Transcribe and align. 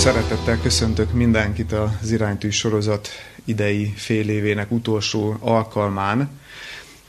Szeretettel 0.00 0.60
köszöntök 0.60 1.12
mindenkit 1.12 1.72
az 1.72 2.10
iránytű 2.10 2.50
sorozat 2.50 3.08
idei 3.44 3.92
fél 3.96 4.28
évének 4.28 4.70
utolsó 4.70 5.36
alkalmán, 5.40 6.40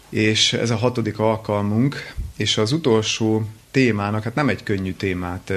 és 0.10 0.54
ez 0.54 0.70
a 0.70 0.75
hatodik 0.75 1.19
alkalmunk, 1.19 2.13
és 2.38 2.57
az 2.57 2.71
utolsó 2.71 3.46
témának, 3.71 4.23
hát 4.23 4.35
nem 4.35 4.49
egy 4.49 4.63
könnyű 4.63 4.93
témát 4.93 5.54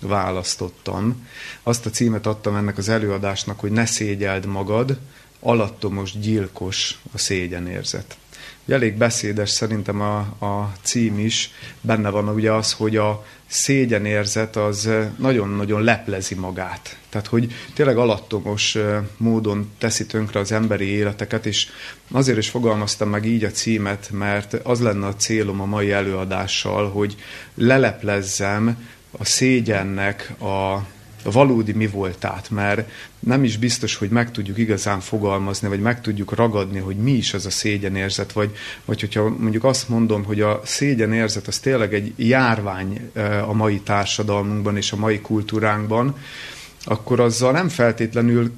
választottam. 0.00 1.28
Azt 1.62 1.86
a 1.86 1.90
címet 1.90 2.26
adtam 2.26 2.56
ennek 2.56 2.78
az 2.78 2.88
előadásnak, 2.88 3.60
hogy 3.60 3.72
ne 3.72 3.86
szégyeld 3.86 4.46
magad, 4.46 4.98
alattomos 5.40 6.18
gyilkos 6.18 7.00
a 7.12 7.18
szégyenérzet. 7.18 8.16
Elég 8.68 8.96
beszédes 8.96 9.50
szerintem 9.50 10.00
a, 10.00 10.18
a 10.38 10.72
cím 10.82 11.18
is, 11.18 11.50
benne 11.80 12.10
van 12.10 12.28
ugye 12.28 12.52
az, 12.52 12.72
hogy 12.72 12.96
a 12.96 13.24
szégyenérzet 13.52 14.56
az 14.56 14.88
nagyon-nagyon 15.18 15.82
leplezi 15.82 16.34
magát. 16.34 16.96
Tehát, 17.08 17.26
hogy 17.26 17.54
tényleg 17.74 17.96
alattomos 17.96 18.78
módon 19.16 19.70
teszi 19.78 20.06
tönkre 20.06 20.40
az 20.40 20.52
emberi 20.52 20.86
életeket, 20.86 21.46
és 21.46 21.66
azért 22.10 22.38
is 22.38 22.48
fogalmaztam 22.48 23.08
meg 23.08 23.24
így 23.24 23.44
a 23.44 23.50
címet, 23.50 24.08
mert 24.12 24.54
az 24.54 24.80
lenne 24.80 25.06
a 25.06 25.16
célom 25.16 25.60
a 25.60 25.64
mai 25.64 25.90
előadással, 25.90 26.90
hogy 26.90 27.16
leleplezzem 27.54 28.88
a 29.10 29.24
szégyennek 29.24 30.40
a 30.40 30.86
valódi 31.30 31.72
mi 31.72 31.86
voltát, 31.86 32.50
mert 32.50 32.90
nem 33.18 33.44
is 33.44 33.56
biztos, 33.56 33.96
hogy 33.96 34.08
meg 34.08 34.30
tudjuk 34.30 34.58
igazán 34.58 35.00
fogalmazni, 35.00 35.68
vagy 35.68 35.80
meg 35.80 36.00
tudjuk 36.00 36.34
ragadni, 36.34 36.78
hogy 36.78 36.96
mi 36.96 37.12
is 37.12 37.34
az 37.34 37.46
a 37.46 37.50
szégyenérzet, 37.50 38.32
vagy, 38.32 38.56
vagy 38.84 39.00
hogyha 39.00 39.28
mondjuk 39.38 39.64
azt 39.64 39.88
mondom, 39.88 40.24
hogy 40.24 40.40
a 40.40 40.60
szégyenérzet 40.64 41.46
az 41.46 41.58
tényleg 41.58 41.94
egy 41.94 42.12
járvány 42.16 43.10
a 43.46 43.52
mai 43.52 43.80
társadalmunkban 43.80 44.76
és 44.76 44.92
a 44.92 44.96
mai 44.96 45.20
kultúránkban, 45.20 46.16
akkor 46.84 47.20
azzal 47.20 47.52
nem 47.52 47.68
feltétlenül 47.68 48.52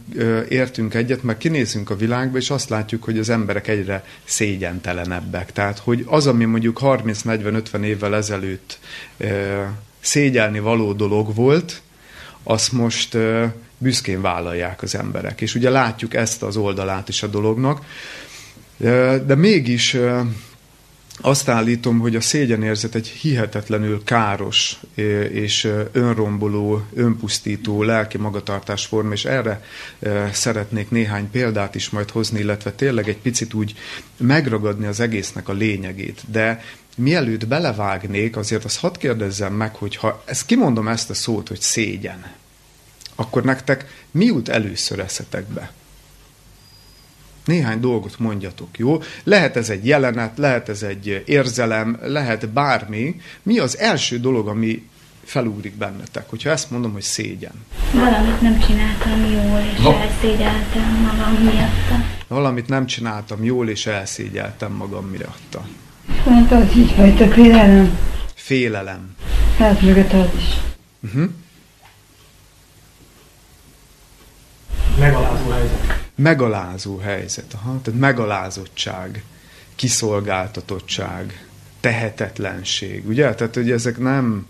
értünk 0.49 0.95
egyet, 0.95 1.23
mert 1.23 1.39
kinézünk 1.39 1.91
a 1.91 1.97
világba, 1.97 2.39
és 2.39 2.51
azt 2.51 2.69
látjuk, 2.69 3.05
hogy 3.05 3.19
az 3.19 3.29
emberek 3.29 3.69
egyre 3.69 4.05
szégyentelenebbek. 4.25 5.53
Tehát, 5.53 5.79
hogy 5.79 6.05
az, 6.07 6.27
ami 6.27 6.45
mondjuk 6.45 6.79
30-40-50 6.83 7.83
évvel 7.83 8.15
ezelőtt 8.15 8.79
szégyelni 10.01 10.61
való 10.61 10.93
dolog 10.93 11.35
volt, 11.35 11.83
azt 12.45 12.73
most 12.73 13.17
büszkén 13.79 14.21
vállalják 14.21 14.83
az 14.83 14.95
emberek. 14.95 15.41
És 15.41 15.55
ugye 15.55 15.71
látjuk 15.71 16.15
ezt 16.15 16.43
az 16.43 16.57
oldalát 16.57 17.09
is 17.09 17.23
a 17.23 17.27
dolognak. 17.27 17.85
De 19.27 19.35
mégis 19.35 19.97
azt 21.21 21.49
állítom, 21.49 21.99
hogy 21.99 22.17
a 22.17 22.21
szégyenérzet 22.21 22.95
egy 22.95 23.09
hihetetlenül 23.09 24.03
káros 24.05 24.77
és 25.33 25.69
önromboló, 25.93 26.83
önpusztító 26.95 27.83
lelki 27.83 28.19
magatartásforma, 28.19 29.13
és 29.13 29.25
erre 29.25 29.65
szeretnék 30.33 30.91
néhány 30.91 31.31
példát 31.31 31.75
is 31.75 31.91
majd 31.91 32.11
hozni, 32.11 32.39
illetve 32.41 32.73
tényleg 32.73 33.09
egy 33.09 33.19
picit 33.19 33.55
úgy 33.55 33.75
megragadni 34.17 34.87
az 34.87 35.01
egésznek 35.01 35.49
a 35.49 35.53
lényegét. 35.53 36.21
De 36.31 36.63
mielőtt 36.97 37.47
belevágnék, 37.47 38.37
azért 38.37 38.65
azt 38.65 38.79
hadd 38.79 38.99
kérdezzem 38.99 39.53
meg, 39.53 39.75
hogy 39.75 39.97
ha 39.97 40.23
ezt 40.25 40.47
kimondom 40.47 40.89
ezt 40.89 41.11
a 41.11 41.15
szót, 41.15 41.49
hogy 41.49 41.61
szégyen, 41.61 42.25
akkor 43.15 43.45
nektek 43.45 44.05
mi 44.11 44.25
jut 44.25 44.49
először 44.49 44.99
eszetekbe? 44.99 45.73
Néhány 47.45 47.81
dolgot 47.81 48.19
mondjatok, 48.19 48.79
jó? 48.79 49.03
Lehet 49.25 49.57
ez 49.57 49.71
egy 49.71 49.87
jelenet, 49.87 50.39
lehet 50.39 50.69
ez 50.69 50.83
egy 50.83 51.23
érzelem, 51.27 51.99
lehet 52.03 52.49
bármi. 52.49 53.21
Mi 53.43 53.59
az 53.59 53.79
első 53.79 54.19
dolog, 54.19 54.49
ami 54.49 54.89
felugrik 55.25 55.75
bennetek, 55.75 56.31
hogyha 56.31 56.51
ezt 56.51 56.71
mondom, 56.71 56.93
hogy 56.93 57.03
szégyen? 57.03 57.65
Valamit 57.93 58.41
nem 58.41 58.61
csináltam 58.61 59.25
jól, 59.25 59.61
és 59.75 59.83
ha. 59.83 59.95
elszégyeltem 59.95 61.11
magam 61.13 61.35
miatta. 61.43 62.05
Valamit 62.29 62.69
nem 62.69 62.87
csináltam 62.87 63.45
jól, 63.45 63.69
és 63.69 63.87
elszégyeltem 63.87 64.73
magam 64.73 65.07
miatta. 65.07 65.67
Hát 66.25 66.53
az 66.53 66.77
így 66.77 66.91
fajta 66.91 67.29
félelem. 67.29 67.99
Félelem. 68.35 69.17
Hát 69.59 69.81
mögött 69.81 70.13
az 70.13 70.29
is. 70.37 70.45
Uh-huh. 71.03 71.31
Megalázó 74.99 75.51
helyzet. 75.51 76.03
Megalázó 76.15 76.99
helyzet, 76.99 77.55
aha, 77.55 77.81
tehát 77.83 78.01
megalázottság, 78.01 79.25
kiszolgáltatottság, 79.75 81.47
tehetetlenség, 81.81 83.09
ugye? 83.09 83.35
Tehát, 83.35 83.55
hogy 83.55 83.71
ezek 83.71 83.99
nem, 83.99 84.47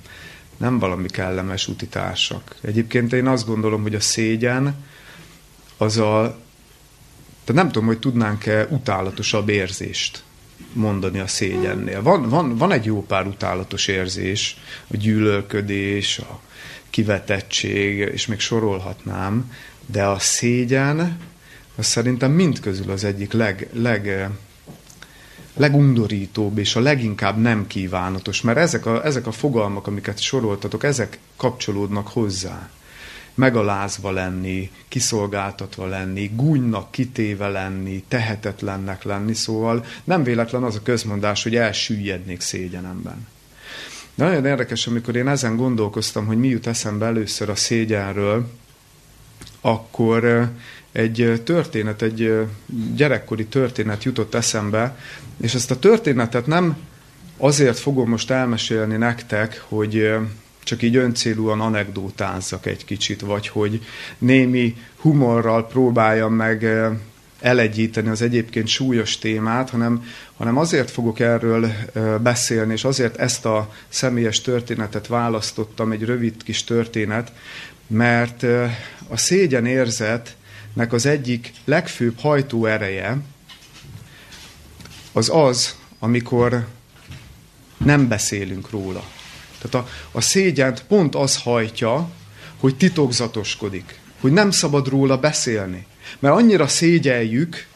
nem 0.57 0.79
valami 0.79 1.09
kellemes 1.09 1.69
utitársak. 1.69 2.57
Egyébként 2.61 3.13
én 3.13 3.27
azt 3.27 3.47
gondolom, 3.47 3.83
hogy 3.83 3.95
a 3.95 4.01
szégyen 4.01 4.85
az 5.77 5.97
a, 5.97 6.39
tehát 7.45 7.63
nem 7.63 7.73
tudom, 7.73 7.87
hogy 7.87 7.99
tudnánk-e 7.99 8.67
utálatosabb 8.71 9.49
érzést 9.49 10.23
mondani 10.73 11.19
a 11.19 11.27
szégyennél. 11.27 12.03
Van, 12.03 12.29
van, 12.29 12.57
van 12.57 12.73
egy 12.73 12.85
jó 12.85 13.03
pár 13.03 13.27
utálatos 13.27 13.87
érzés, 13.87 14.57
a 14.87 14.97
gyűlölködés, 14.97 16.19
a 16.19 16.41
kivetettség, 16.91 17.99
és 17.99 18.27
még 18.27 18.41
sorolhatnám, 18.41 19.53
de 19.87 20.05
a 20.05 20.19
szégyen, 20.19 21.19
az 21.77 21.87
szerintem 21.87 22.33
mindközül 22.33 22.91
az 22.91 23.05
egyik 23.05 23.33
leg, 23.33 23.69
leg, 23.73 24.31
legundorítóbb 25.57 26.59
és 26.59 26.77
a 26.77 26.81
leginkább 26.81 27.41
nem 27.41 27.67
kívánatos, 27.67 28.41
mert 28.41 28.59
ezek 28.59 28.87
a, 28.87 29.05
ezek 29.05 29.27
a 29.27 29.33
fogalmak, 29.33 29.87
amiket 29.87 30.21
soroltatok, 30.21 30.85
ezek 30.85 31.19
kapcsolódnak 31.37 32.09
hozzá. 32.09 32.71
Megalázva 33.35 34.11
lenni, 34.11 34.71
kiszolgáltatva 34.89 35.87
lenni, 35.87 36.31
gúnynak 36.35 36.91
kitéve 36.91 37.49
lenni, 37.49 38.05
tehetetlennek 38.09 39.03
lenni, 39.03 39.35
szóval 39.35 39.85
nem 40.05 40.23
véletlen 40.23 40.63
az 40.63 40.77
a 40.77 40.83
közmondás, 40.83 41.43
hogy 41.43 41.57
elsüllyednék 41.57 42.41
szégyenemben. 42.41 43.27
De 44.15 44.25
nagyon 44.25 44.47
érdekes, 44.47 44.87
amikor 44.87 45.17
én 45.17 45.29
ezen 45.29 45.57
gondolkoztam, 45.57 46.27
hogy 46.27 46.39
mi 46.39 46.49
jut 46.49 46.67
eszembe 46.67 47.07
először 47.07 47.49
a 47.49 47.55
szégyenről, 47.55 48.51
akkor 49.61 50.51
egy 50.93 51.41
történet, 51.45 52.03
egy 52.03 52.47
gyerekkori 52.95 53.47
történet 53.47 54.05
jutott 54.05 54.35
eszembe, 54.35 54.99
és 55.41 55.55
ezt 55.55 55.71
a 55.71 55.79
történetet 55.79 56.47
nem 56.47 56.77
azért 57.37 57.79
fogom 57.79 58.09
most 58.09 58.31
elmesélni 58.31 58.97
nektek, 58.97 59.65
hogy 59.69 60.15
csak 60.65 60.83
így 60.83 60.97
öncélúan 60.97 61.61
anekdótázzak 61.61 62.67
egy 62.67 62.85
kicsit, 62.85 63.21
vagy 63.21 63.49
hogy 63.49 63.85
némi 64.19 64.77
humorral 64.97 65.67
próbáljam 65.67 66.35
meg 66.35 66.67
elegyíteni 67.41 68.09
az 68.09 68.23
egyébként 68.23 68.69
súlyos 68.69 69.19
témát, 69.19 69.71
hanem, 69.71 70.05
hanem 70.37 70.59
azért 70.59 70.91
fogok 70.91 71.21
erről 71.21 71.73
beszélni, 72.23 72.73
és 72.73 72.85
azért 72.85 73.17
ezt 73.17 73.45
a 73.45 73.73
személyes 73.89 74.41
történetet 74.41 75.07
választottam, 75.07 75.93
egy 75.93 76.05
rövid 76.05 76.43
kis 76.43 76.65
történet, 76.65 77.33
mert 77.87 78.43
a 79.09 79.17
szégyen 79.17 79.67
érzetnek 79.67 80.93
az 80.93 81.07
egyik 81.07 81.53
legfőbb 81.65 82.19
hajtó 82.19 82.67
ereje 82.67 83.19
az 85.13 85.31
az, 85.33 85.77
amikor 85.99 86.67
nem 87.77 88.09
beszélünk 88.09 88.71
róla. 88.71 89.05
Tehát 89.65 89.87
a, 89.87 89.91
a 90.13 90.21
szégyent 90.21 90.85
pont 90.89 91.15
az 91.15 91.43
hajtja, 91.43 92.11
hogy 92.61 92.77
titokzatoskodik, 92.77 93.99
hogy 94.21 94.33
nem 94.33 94.51
szabad 94.51 94.89
róla 94.89 95.19
beszélni. 95.19 95.87
Mert 96.19 96.35
annyira 96.35 96.67
szégyeljük, 96.67 97.67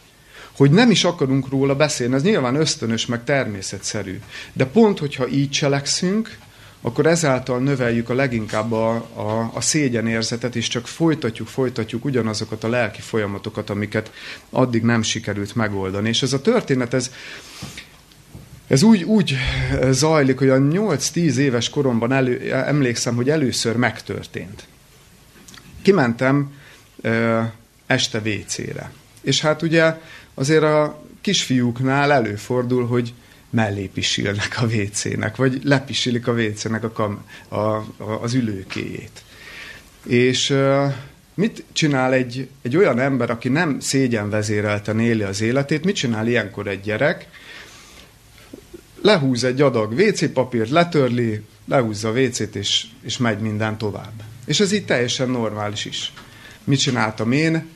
hogy 0.56 0.70
nem 0.70 0.90
is 0.90 1.04
akarunk 1.04 1.48
róla 1.48 1.76
beszélni. 1.76 2.14
Ez 2.14 2.22
nyilván 2.22 2.54
ösztönös, 2.54 3.06
meg 3.06 3.24
természetszerű. 3.24 4.20
De 4.52 4.66
pont, 4.66 4.98
hogyha 4.98 5.28
így 5.28 5.50
cselekszünk, 5.50 6.38
akkor 6.80 7.06
ezáltal 7.06 7.58
növeljük 7.58 8.10
a 8.10 8.14
leginkább 8.14 8.72
a, 8.72 8.94
a, 8.94 9.50
a 9.54 9.60
szégyenérzetet, 9.60 10.56
és 10.56 10.68
csak 10.68 10.86
folytatjuk, 10.86 11.48
folytatjuk 11.48 12.04
ugyanazokat 12.04 12.64
a 12.64 12.68
lelki 12.68 13.00
folyamatokat, 13.00 13.70
amiket 13.70 14.12
addig 14.50 14.82
nem 14.82 15.02
sikerült 15.02 15.54
megoldani. 15.54 16.08
És 16.08 16.22
ez 16.22 16.32
a 16.32 16.40
történet, 16.40 16.94
ez, 16.94 17.10
ez 18.68 18.82
úgy, 18.82 19.02
úgy 19.02 19.36
zajlik, 19.90 20.38
hogy 20.38 20.48
a 20.48 20.56
8-10 20.56 21.34
éves 21.36 21.70
koromban 21.70 22.12
elő, 22.12 22.52
emlékszem, 22.52 23.14
hogy 23.14 23.30
először 23.30 23.76
megtörtént. 23.76 24.66
Kimentem 25.82 26.52
ö, 27.00 27.40
este 27.86 28.18
WC-re. 28.18 28.90
És 29.20 29.40
hát 29.40 29.62
ugye 29.62 29.94
azért 30.34 30.62
a 30.62 31.02
kisfiúknál 31.20 32.12
előfordul, 32.12 32.86
hogy 32.86 33.14
mellé 33.50 33.86
pisilnek 33.86 34.56
a 34.60 34.64
WC-nek, 34.64 35.36
vagy 35.36 35.60
lepisilik 35.64 36.28
a 36.28 36.32
WC-nek 36.32 36.84
a 36.84 36.90
kam, 36.90 37.24
a, 37.48 37.56
a, 37.56 37.84
az 38.22 38.34
ülőkéjét. 38.34 39.22
És 40.06 40.50
uh, 40.50 40.92
mit 41.34 41.64
csinál 41.72 42.12
egy, 42.12 42.48
egy 42.62 42.76
olyan 42.76 42.98
ember, 42.98 43.30
aki 43.30 43.48
nem 43.48 43.80
szégyenvezérelten 43.80 45.00
éli 45.00 45.22
az 45.22 45.40
életét, 45.40 45.84
mit 45.84 45.94
csinál 45.94 46.26
ilyenkor 46.26 46.66
egy 46.66 46.80
gyerek? 46.80 47.26
Lehúz 49.02 49.44
egy 49.44 49.60
adag 49.60 49.92
WC 49.92 50.32
papírt, 50.32 50.70
letörli, 50.70 51.44
lehúzza 51.64 52.08
a 52.08 52.12
WC-t, 52.12 52.54
és, 52.54 52.86
és 53.02 53.16
megy 53.16 53.38
minden 53.38 53.78
tovább. 53.78 54.22
És 54.46 54.60
ez 54.60 54.72
így 54.72 54.84
teljesen 54.84 55.30
normális 55.30 55.84
is. 55.84 56.12
Mit 56.64 56.78
csináltam 56.78 57.32
én? 57.32 57.68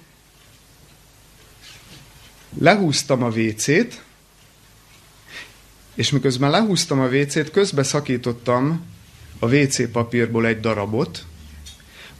Lehúztam 2.58 3.22
a 3.22 3.28
WC-t, 3.28 4.02
és 5.94 6.10
miközben 6.10 6.50
lehúztam 6.50 7.00
a 7.00 7.08
WC-t, 7.08 7.50
közbe 7.50 7.82
szakítottam 7.82 8.84
a 9.38 9.54
WC 9.54 9.90
papírból 9.90 10.46
egy 10.46 10.60
darabot, 10.60 11.26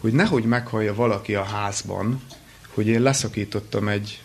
hogy 0.01 0.13
nehogy 0.13 0.45
meghallja 0.45 0.95
valaki 0.95 1.35
a 1.35 1.43
házban, 1.43 2.23
hogy 2.69 2.87
én 2.87 3.03
leszakítottam 3.03 3.89
egy 3.89 4.23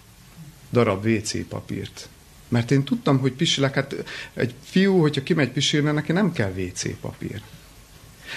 darab 0.71 1.05
WC 1.05 1.47
papírt. 1.47 2.09
Mert 2.47 2.71
én 2.71 2.83
tudtam, 2.83 3.19
hogy 3.19 3.31
pisilek, 3.31 3.73
hát 3.73 3.95
egy 4.33 4.53
fiú, 4.63 4.99
hogyha 4.99 5.23
kimegy 5.23 5.49
pisilni, 5.49 5.91
neki 5.91 6.11
nem 6.11 6.31
kell 6.31 6.51
WC 6.57 6.99
papír. 7.01 7.41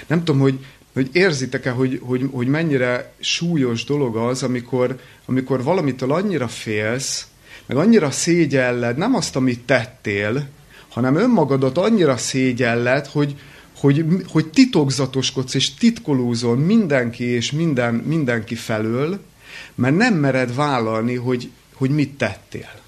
Nem 0.07 0.25
tudom, 0.25 0.41
hogy, 0.41 0.67
hogy 0.93 1.09
érzitek-e, 1.12 1.71
hogy, 1.71 2.01
hogy, 2.03 2.29
hogy 2.33 2.47
mennyire 2.47 3.12
súlyos 3.21 3.85
dolog 3.85 4.17
az, 4.17 4.43
amikor, 4.43 5.01
amikor 5.27 5.62
valamitől 5.62 6.12
annyira 6.12 6.49
félsz, 6.49 7.27
meg 7.67 7.77
annyira 7.77 8.11
szégyelled, 8.11 8.97
nem 8.97 9.15
azt, 9.15 9.37
amit 9.37 9.61
tettél, 9.61 10.49
hanem 10.89 11.17
önmagadat 11.17 11.79
annyira 11.79 12.17
szégyelled, 12.17 13.07
hogy, 13.07 13.35
hogy, 13.77 14.05
hogy 14.27 14.51
titokzatoskodsz 14.51 15.55
és 15.55 15.75
titkolózol 15.75 16.57
mindenki 16.57 17.25
és 17.25 17.53
minden, 17.53 17.95
mindenki 17.95 18.55
felől, 18.55 19.21
mert 19.75 19.97
nem 19.97 20.15
mered 20.15 20.55
vállalni, 20.55 21.15
hogy, 21.15 21.51
hogy 21.75 21.91
mit 21.91 22.17
tettél. 22.17 22.81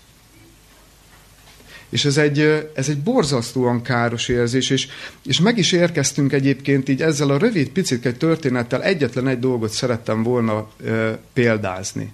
És 1.92 2.04
ez 2.04 2.16
egy, 2.16 2.68
ez 2.74 2.88
egy 2.88 2.98
borzasztóan 2.98 3.82
káros 3.82 4.28
érzés, 4.28 4.70
és, 4.70 4.88
és 5.24 5.40
meg 5.40 5.58
is 5.58 5.72
érkeztünk 5.72 6.32
egyébként 6.32 6.88
így 6.88 7.02
ezzel 7.02 7.30
a 7.30 7.38
rövid 7.38 7.68
picit 7.68 8.06
egy 8.06 8.16
történettel 8.16 8.82
egyetlen 8.82 9.28
egy 9.28 9.38
dolgot 9.38 9.70
szerettem 9.70 10.22
volna 10.22 10.70
e, 10.86 11.18
példázni. 11.32 12.12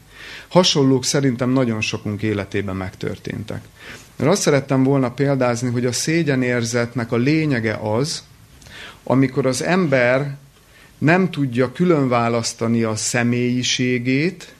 Hasonlók 0.48 1.04
szerintem 1.04 1.50
nagyon 1.50 1.80
sokunk 1.80 2.22
életében 2.22 2.76
megtörténtek. 2.76 3.60
Mert 4.16 4.30
azt 4.30 4.42
szerettem 4.42 4.82
volna 4.82 5.10
példázni, 5.10 5.70
hogy 5.70 5.86
a 5.86 5.92
szégyenérzetnek 5.92 7.12
a 7.12 7.16
lényege 7.16 7.74
az, 7.74 8.22
amikor 9.04 9.46
az 9.46 9.62
ember 9.62 10.36
nem 10.98 11.30
tudja 11.30 11.72
külön 11.72 12.08
választani 12.08 12.82
a 12.82 12.96
személyiségét 12.96 14.54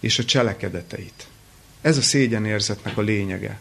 és 0.00 0.18
a 0.18 0.24
cselekedeteit. 0.24 1.26
Ez 1.80 1.96
a 1.96 2.02
szégyenérzetnek 2.02 2.98
a 2.98 3.02
lényege. 3.02 3.58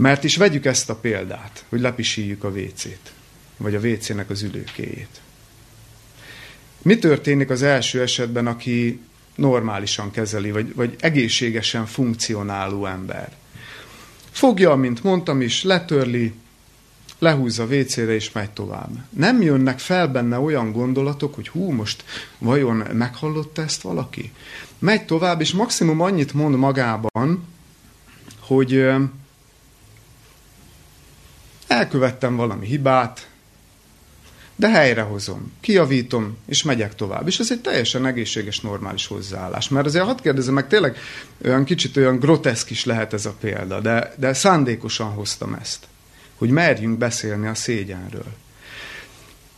Mert 0.00 0.24
is 0.24 0.36
vegyük 0.36 0.64
ezt 0.64 0.90
a 0.90 0.94
példát, 0.94 1.64
hogy 1.68 1.80
lepisíljük 1.80 2.44
a 2.44 2.48
WC-t, 2.48 3.12
vagy 3.56 3.74
a 3.74 3.78
WC-nek 3.78 4.30
az 4.30 4.42
ülőkéjét. 4.42 5.20
Mi 6.82 6.98
történik 6.98 7.50
az 7.50 7.62
első 7.62 8.00
esetben, 8.00 8.46
aki 8.46 9.00
normálisan 9.34 10.10
kezeli, 10.10 10.50
vagy, 10.50 10.74
vagy 10.74 10.96
egészségesen 11.00 11.86
funkcionáló 11.86 12.86
ember? 12.86 13.32
Fogja, 14.30 14.74
mint 14.74 15.02
mondtam 15.02 15.40
is, 15.40 15.62
letörli, 15.62 16.32
lehúzza 17.18 17.64
WC-re 17.64 18.14
és 18.14 18.32
megy 18.32 18.50
tovább. 18.50 18.90
Nem 19.10 19.42
jönnek 19.42 19.78
fel 19.78 20.08
benne 20.08 20.38
olyan 20.38 20.72
gondolatok, 20.72 21.34
hogy 21.34 21.48
hú, 21.48 21.70
most 21.70 22.04
vajon 22.38 22.76
meghallotta 22.92 23.62
ezt 23.62 23.82
valaki? 23.82 24.32
Megy 24.78 25.04
tovább, 25.04 25.40
és 25.40 25.52
maximum 25.52 26.00
annyit 26.00 26.34
mond 26.34 26.56
magában, 26.56 27.44
hogy 28.38 28.90
elkövettem 31.70 32.36
valami 32.36 32.66
hibát, 32.66 33.28
de 34.56 34.68
helyrehozom, 34.68 35.52
kiavítom, 35.60 36.36
és 36.46 36.62
megyek 36.62 36.94
tovább. 36.94 37.26
És 37.26 37.38
ez 37.38 37.50
egy 37.50 37.60
teljesen 37.60 38.06
egészséges, 38.06 38.60
normális 38.60 39.06
hozzáállás. 39.06 39.68
Mert 39.68 39.86
azért 39.86 40.04
hadd 40.04 40.22
kérdezem 40.22 40.54
meg, 40.54 40.66
tényleg 40.66 40.96
olyan 41.44 41.64
kicsit 41.64 41.96
olyan 41.96 42.18
groteszk 42.18 42.70
is 42.70 42.84
lehet 42.84 43.12
ez 43.12 43.26
a 43.26 43.34
példa, 43.40 43.80
de, 43.80 44.14
de 44.16 44.32
szándékosan 44.32 45.10
hoztam 45.10 45.54
ezt, 45.54 45.86
hogy 46.34 46.50
merjünk 46.50 46.98
beszélni 46.98 47.46
a 47.46 47.54
szégyenről. 47.54 48.32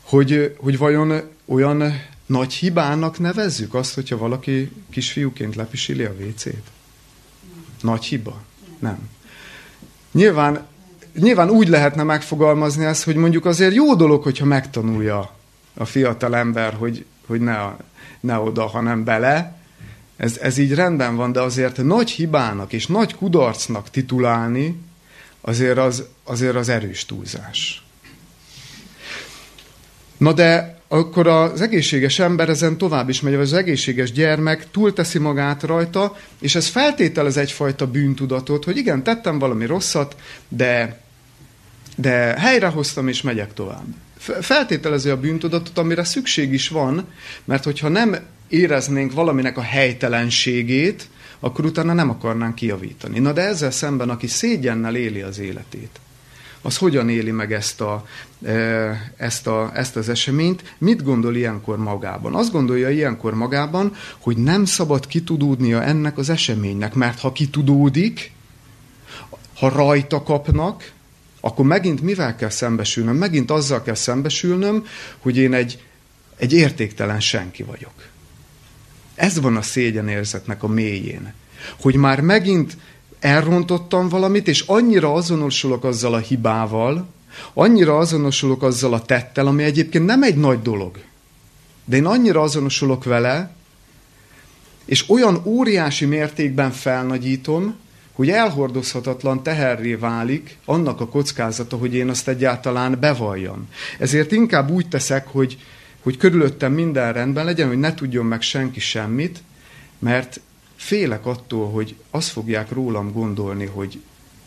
Hogy, 0.03 0.57
hogy 0.59 0.79
vajon 0.79 1.23
olyan 1.45 2.01
nagy 2.27 2.53
hibának 2.53 3.19
nevezzük 3.19 3.75
azt, 3.75 3.95
hogyha 3.95 4.17
valaki 4.17 4.73
kisfiúként 4.91 5.55
lepisili 5.55 6.05
a 6.05 6.15
WC-t? 6.19 6.71
Nagy 7.81 8.05
hiba? 8.05 8.43
Nem. 8.79 9.09
Nyilván 10.13 10.67
nyilván 11.15 11.51
úgy 11.51 11.69
lehetne 11.69 12.03
megfogalmazni 12.03 12.85
ezt, 12.85 13.05
hogy 13.05 13.17
mondjuk 13.17 13.45
azért 13.45 13.75
jó 13.75 13.95
dolog, 13.95 14.23
hogyha 14.23 14.45
megtanulja 14.45 15.31
a 15.75 15.85
fiatal 15.85 16.37
ember, 16.37 16.75
hogy, 16.75 17.05
hogy 17.27 17.41
ne, 17.41 17.59
ne 18.21 18.39
oda, 18.39 18.67
hanem 18.67 19.05
bele. 19.05 19.57
Ez, 20.17 20.39
ez 20.39 20.59
így 20.59 20.75
rendben 20.75 21.17
van, 21.17 21.33
de 21.33 21.41
azért 21.41 21.83
nagy 21.83 22.11
hibának 22.11 22.73
és 22.73 22.87
nagy 22.87 23.15
kudarcnak 23.15 23.91
titulálni, 23.91 24.81
azért 25.41 25.79
az, 25.79 26.05
azért 26.25 26.57
az 26.57 26.69
erős 26.69 27.07
túlzás. 27.07 27.85
Na 30.17 30.33
de 30.33 30.81
akkor 30.93 31.27
az 31.27 31.61
egészséges 31.61 32.19
ember 32.19 32.49
ezen 32.49 32.79
tovább 32.79 33.09
is 33.09 33.21
megy, 33.21 33.33
vagy 33.33 33.43
az 33.43 33.53
egészséges 33.53 34.13
gyermek 34.13 34.71
túlteszi 34.71 35.19
magát 35.19 35.63
rajta, 35.63 36.17
és 36.41 36.55
ez 36.55 36.67
feltételez 36.67 37.37
egyfajta 37.37 37.87
bűntudatot, 37.87 38.65
hogy 38.65 38.77
igen, 38.77 39.03
tettem 39.03 39.39
valami 39.39 39.67
rosszat, 39.67 40.17
de, 40.49 41.01
de 41.97 42.11
helyrehoztam 42.39 43.09
és 43.09 43.23
megyek 43.23 43.55
tovább. 43.55 43.85
Feltételezi 44.41 45.09
a 45.09 45.21
bűntudatot, 45.21 45.79
amire 45.79 46.05
szükség 46.05 46.53
is 46.53 46.69
van, 46.69 47.07
mert 47.45 47.65
hogyha 47.65 47.89
nem 47.89 48.17
éreznénk 48.49 49.13
valaminek 49.13 49.57
a 49.57 49.63
helytelenségét, 49.63 51.09
akkor 51.41 51.65
utána 51.65 51.93
nem 51.93 52.11
akarnánk 52.11 52.55
kijavítani. 52.55 53.19
Na 53.19 53.33
de 53.33 53.43
ezzel 53.43 53.71
szemben, 53.71 54.11
aki 54.11 54.27
szégyennel 54.27 54.97
éli 54.97 55.21
az 55.21 55.39
életét, 55.39 56.01
az 56.63 56.77
hogyan 56.77 57.09
éli 57.09 57.31
meg 57.31 57.53
ezt, 57.53 57.81
a, 57.81 58.07
e, 58.45 59.13
ezt, 59.17 59.47
a, 59.47 59.71
ezt 59.75 59.97
az 59.97 60.09
eseményt, 60.09 60.75
mit 60.79 61.03
gondol 61.03 61.37
ilyenkor 61.37 61.79
magában? 61.79 62.35
Azt 62.35 62.53
gondolja 62.53 62.91
ilyenkor 62.91 63.35
magában, 63.35 63.95
hogy 64.19 64.37
nem 64.37 64.65
szabad 64.65 65.07
kitudódnia 65.07 65.83
ennek 65.83 66.19
az 66.19 66.31
eseménynek, 66.31 66.95
mert 66.95 67.21
ha 67.21 67.33
kitudódik, 67.33 68.33
ha 69.55 69.69
rajta 69.69 70.23
kapnak, 70.23 70.93
akkor 71.41 71.65
megint 71.65 72.01
mivel 72.01 72.37
kell 72.37 72.49
szembesülnöm? 72.49 73.17
Megint 73.17 73.51
azzal 73.51 73.83
kell 73.83 73.95
szembesülnöm, 73.95 74.87
hogy 75.19 75.37
én 75.37 75.55
egy, 75.55 75.83
egy 76.37 76.53
értéktelen 76.53 77.21
senki 77.21 77.63
vagyok. 77.63 77.93
Ez 79.15 79.41
van 79.41 79.57
a 79.57 79.63
szégyenérzetnek 79.63 80.63
a 80.63 80.69
mélyén. 80.69 81.33
Hogy 81.81 81.95
már 81.95 82.21
megint 82.21 82.77
elrontottam 83.23 84.09
valamit, 84.09 84.49
és 84.49 84.61
annyira 84.61 85.13
azonosulok 85.13 85.85
azzal 85.85 86.15
a 86.15 86.19
hibával, 86.19 87.07
annyira 87.55 87.99
azonosulok 87.99 88.63
azzal 88.63 88.93
a 88.95 89.03
tettel, 89.03 89.47
ami 89.47 89.63
egyébként 89.63 90.07
nem 90.07 90.23
egy 90.23 90.37
nagy 90.37 90.63
dolog. 90.63 90.99
De 91.85 91.97
én 91.97 92.07
annyira 92.07 92.41
azonosulok 92.41 93.05
vele, 93.05 93.55
és 94.85 95.11
olyan 95.11 95.43
óriási 95.45 96.05
mértékben 96.05 96.71
felnagyítom, 96.71 97.75
hogy 98.13 98.31
elhordozhatatlan 98.31 99.43
teherré 99.43 99.95
válik 99.95 100.57
annak 100.65 101.01
a 101.01 101.09
kockázata, 101.09 101.77
hogy 101.77 101.95
én 101.95 102.09
azt 102.09 102.29
egyáltalán 102.29 102.97
bevalljam. 103.01 103.69
Ezért 103.99 104.33
inkább 104.33 104.71
úgy 104.71 104.89
teszek, 104.89 105.27
hogy, 105.27 105.59
hogy 106.03 106.17
körülöttem 106.17 106.73
minden 106.73 107.13
rendben 107.13 107.45
legyen, 107.45 107.69
hogy 107.69 107.79
ne 107.79 107.95
tudjon 107.95 108.27
meg 108.27 108.43
senki 108.43 108.81
semmit, 108.81 109.43
mert 109.99 110.41
félek 110.83 111.27
attól, 111.27 111.71
hogy 111.71 111.95
azt 112.11 112.29
fogják 112.29 112.71
rólam 112.71 113.13
gondolni, 113.13 113.67
hogy, 113.67 114.03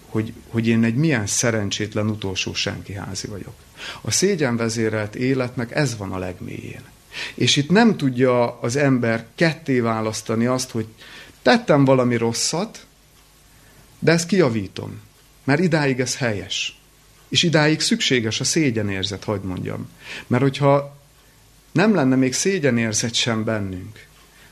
hogy, 0.10 0.34
hogy 0.48 0.68
én 0.68 0.84
egy 0.84 0.96
milyen 0.96 1.27
szerencsétlen 1.27 2.10
utolsó 2.10 2.54
senkiházi 2.54 3.27
vagyok. 3.27 3.54
A 4.01 4.12
szégyenvezérelt 4.12 5.15
életnek 5.15 5.75
ez 5.75 5.98
van 5.98 6.12
a 6.12 6.18
legmélyén. 6.18 6.82
És 7.36 7.56
itt 7.56 7.70
nem 7.70 7.98
tudja 7.98 8.60
az 8.60 8.75
ember 8.75 9.25
ketté 9.36 9.80
választani 9.80 10.46
azt, 10.46 10.72
hogy 10.72 10.86
tettem 11.42 11.86
valami 11.86 12.15
rosszat, 12.15 12.86
de 14.00 14.12
ezt 14.12 14.27
kiavítom, 14.27 15.01
mert 15.44 15.62
idáig 15.62 16.00
ez 16.00 16.18
helyes. 16.18 16.80
És 17.27 17.44
idáig 17.44 17.80
szükséges 17.80 18.39
a 18.39 18.44
szégyenérzet, 18.44 19.24
hagyd 19.24 19.44
mondjam. 19.46 19.89
Mert 20.27 20.44
hogyha 20.44 20.98
nem 21.72 21.96
lenne 21.96 22.15
még 22.15 22.34
szégyenérzet 22.34 23.13
sem 23.13 23.44
bennünk, 23.44 24.06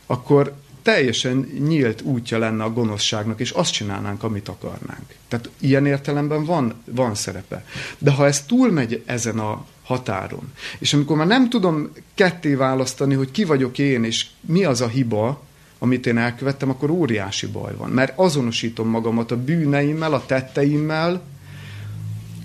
akkor 0.06 0.62
teljesen 0.84 1.52
nyílt 1.60 2.02
útja 2.02 2.38
lenne 2.38 2.63
a 2.63 2.74
gonoszságnak, 2.74 3.40
és 3.40 3.50
azt 3.50 3.72
csinálnánk, 3.72 4.24
amit 4.24 4.48
akarnánk. 4.48 5.16
Tehát 5.28 5.50
ilyen 5.60 5.86
értelemben 5.86 6.46
van, 6.46 6.74
van 6.86 7.16
szerepe. 7.16 7.66
De 7.98 8.12
ha 8.12 8.25
ez 8.25 8.46
túlmegy 8.46 9.04
ezen 9.06 9.40
a 9.40 9.66
határon, 9.84 10.54
és 10.80 10.94
amikor 10.94 11.18
már 11.18 11.28
nem 11.28 11.50
tudom 11.50 11.92
ketté 12.16 12.54
választani, 12.54 13.13
hogy 13.13 13.32
ki 13.32 13.44
vagyok 13.44 13.78
én, 13.78 14.04
és 14.04 14.25
mi 14.42 14.63
az 14.63 14.82
a 14.82 14.88
hiba, 14.88 15.42
amit 15.80 16.06
én 16.06 16.18
elkövettem, 16.18 16.70
akkor 16.70 16.90
óriási 16.90 17.48
baj 17.48 17.75
van. 17.78 17.90
Mert 17.90 18.13
azonosítom 18.16 18.88
magamat 18.88 19.32
a 19.32 19.44
bűneimmel, 19.44 20.13
a 20.13 20.25
tetteimmel, 20.25 21.22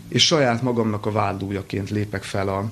és 0.09 0.27
saját 0.27 0.63
magamnak 0.63 1.07
a 1.07 1.13
vádlójaként 1.13 1.91
lépek 1.91 2.23
fel 2.23 2.49
a, 2.49 2.71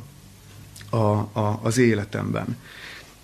a, 0.97 1.19
a, 1.41 1.61
az 1.63 1.79
életemben. 1.79 2.57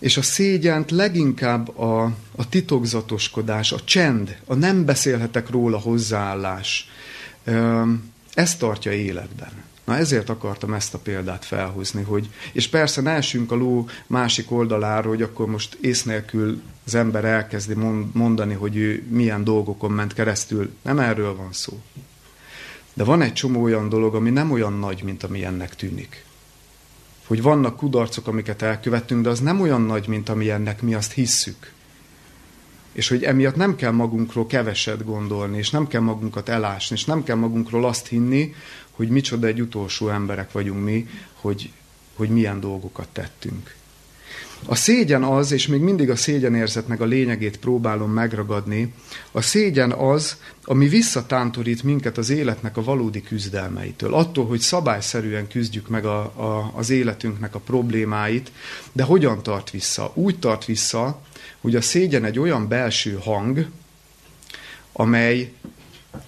És 0.02 0.16
a 0.16 0.22
szégyent 0.22 0.90
leginkább 0.90 1.78
a, 1.78 2.04
a 2.36 2.48
titokzatoskodás, 2.48 3.72
a 3.72 3.80
csend, 3.84 4.38
a 4.46 4.54
nem 4.54 4.84
beszélhetek 4.84 5.50
róla 5.50 5.78
hozzáállás, 5.78 6.88
ezt 8.34 8.58
tartja 8.58 8.92
életben. 8.92 9.50
Na 9.84 9.96
ezért 9.96 10.28
akartam 10.28 10.74
ezt 10.74 10.94
a 10.94 10.98
példát 10.98 11.44
felhozni, 11.44 12.02
hogy, 12.02 12.30
és 12.52 12.68
persze 12.68 13.00
ne 13.00 13.10
esünk 13.10 13.52
a 13.52 13.54
ló 13.54 13.88
másik 14.06 14.50
oldalára, 14.50 15.08
hogy 15.08 15.22
akkor 15.22 15.46
most 15.46 15.78
ész 15.80 16.02
nélkül 16.02 16.62
az 16.86 16.94
ember 16.94 17.24
elkezdi 17.24 17.74
mondani, 18.12 18.54
hogy 18.54 18.76
ő 18.76 19.06
milyen 19.08 19.44
dolgokon 19.44 19.90
ment 19.90 20.14
keresztül. 20.14 20.70
Nem 20.82 20.98
erről 20.98 21.36
van 21.36 21.52
szó. 21.52 21.80
De 22.94 23.04
van 23.04 23.22
egy 23.22 23.32
csomó 23.32 23.62
olyan 23.62 23.88
dolog, 23.88 24.14
ami 24.14 24.30
nem 24.30 24.50
olyan 24.50 24.78
nagy, 24.78 25.02
mint 25.02 25.22
ami 25.22 25.44
ennek 25.44 25.76
tűnik. 25.76 26.24
Hogy 27.32 27.42
vannak 27.42 27.76
kudarcok, 27.76 28.26
amiket 28.26 28.62
elkövettünk, 28.62 29.22
de 29.22 29.28
az 29.28 29.40
nem 29.40 29.60
olyan 29.60 29.82
nagy, 29.82 30.08
mint 30.08 30.28
ami 30.28 30.50
ennek 30.50 30.82
mi 30.82 30.94
azt 30.94 31.12
hisszük. 31.12 31.72
És 32.92 33.08
hogy 33.08 33.24
emiatt 33.24 33.56
nem 33.56 33.76
kell 33.76 33.90
magunkról 33.90 34.46
keveset 34.46 35.04
gondolni, 35.04 35.58
és 35.58 35.70
nem 35.70 35.86
kell 35.86 36.00
magunkat 36.00 36.48
elásni, 36.48 36.96
és 36.96 37.04
nem 37.04 37.22
kell 37.22 37.36
magunkról 37.36 37.84
azt 37.84 38.06
hinni, 38.06 38.54
hogy 38.90 39.08
micsoda 39.08 39.46
egy 39.46 39.60
utolsó 39.60 40.08
emberek 40.08 40.52
vagyunk 40.52 40.84
mi, 40.84 41.08
hogy, 41.34 41.72
hogy 42.14 42.28
milyen 42.28 42.60
dolgokat 42.60 43.08
tettünk. 43.12 43.74
A 44.66 44.74
szégyen 44.74 45.22
az, 45.22 45.52
és 45.52 45.66
még 45.66 45.80
mindig 45.80 46.10
a 46.10 46.16
szégyenérzetnek 46.16 47.00
a 47.00 47.04
lényegét 47.04 47.58
próbálom 47.58 48.10
megragadni, 48.10 48.94
a 49.32 49.40
szégyen 49.40 49.92
az, 49.92 50.36
ami 50.64 50.88
visszatántorít 50.88 51.82
minket 51.82 52.18
az 52.18 52.30
életnek 52.30 52.76
a 52.76 52.82
valódi 52.82 53.22
küzdelmeitől. 53.22 54.14
Attól, 54.14 54.46
hogy 54.46 54.60
szabályszerűen 54.60 55.48
küzdjük 55.48 55.88
meg 55.88 56.04
a, 56.04 56.20
a, 56.20 56.72
az 56.74 56.90
életünknek 56.90 57.54
a 57.54 57.58
problémáit, 57.58 58.52
de 58.92 59.02
hogyan 59.02 59.42
tart 59.42 59.70
vissza? 59.70 60.10
Úgy 60.14 60.38
tart 60.38 60.64
vissza, 60.64 61.20
hogy 61.60 61.76
a 61.76 61.80
szégyen 61.80 62.24
egy 62.24 62.38
olyan 62.38 62.68
belső 62.68 63.18
hang, 63.22 63.66
amely 64.92 65.52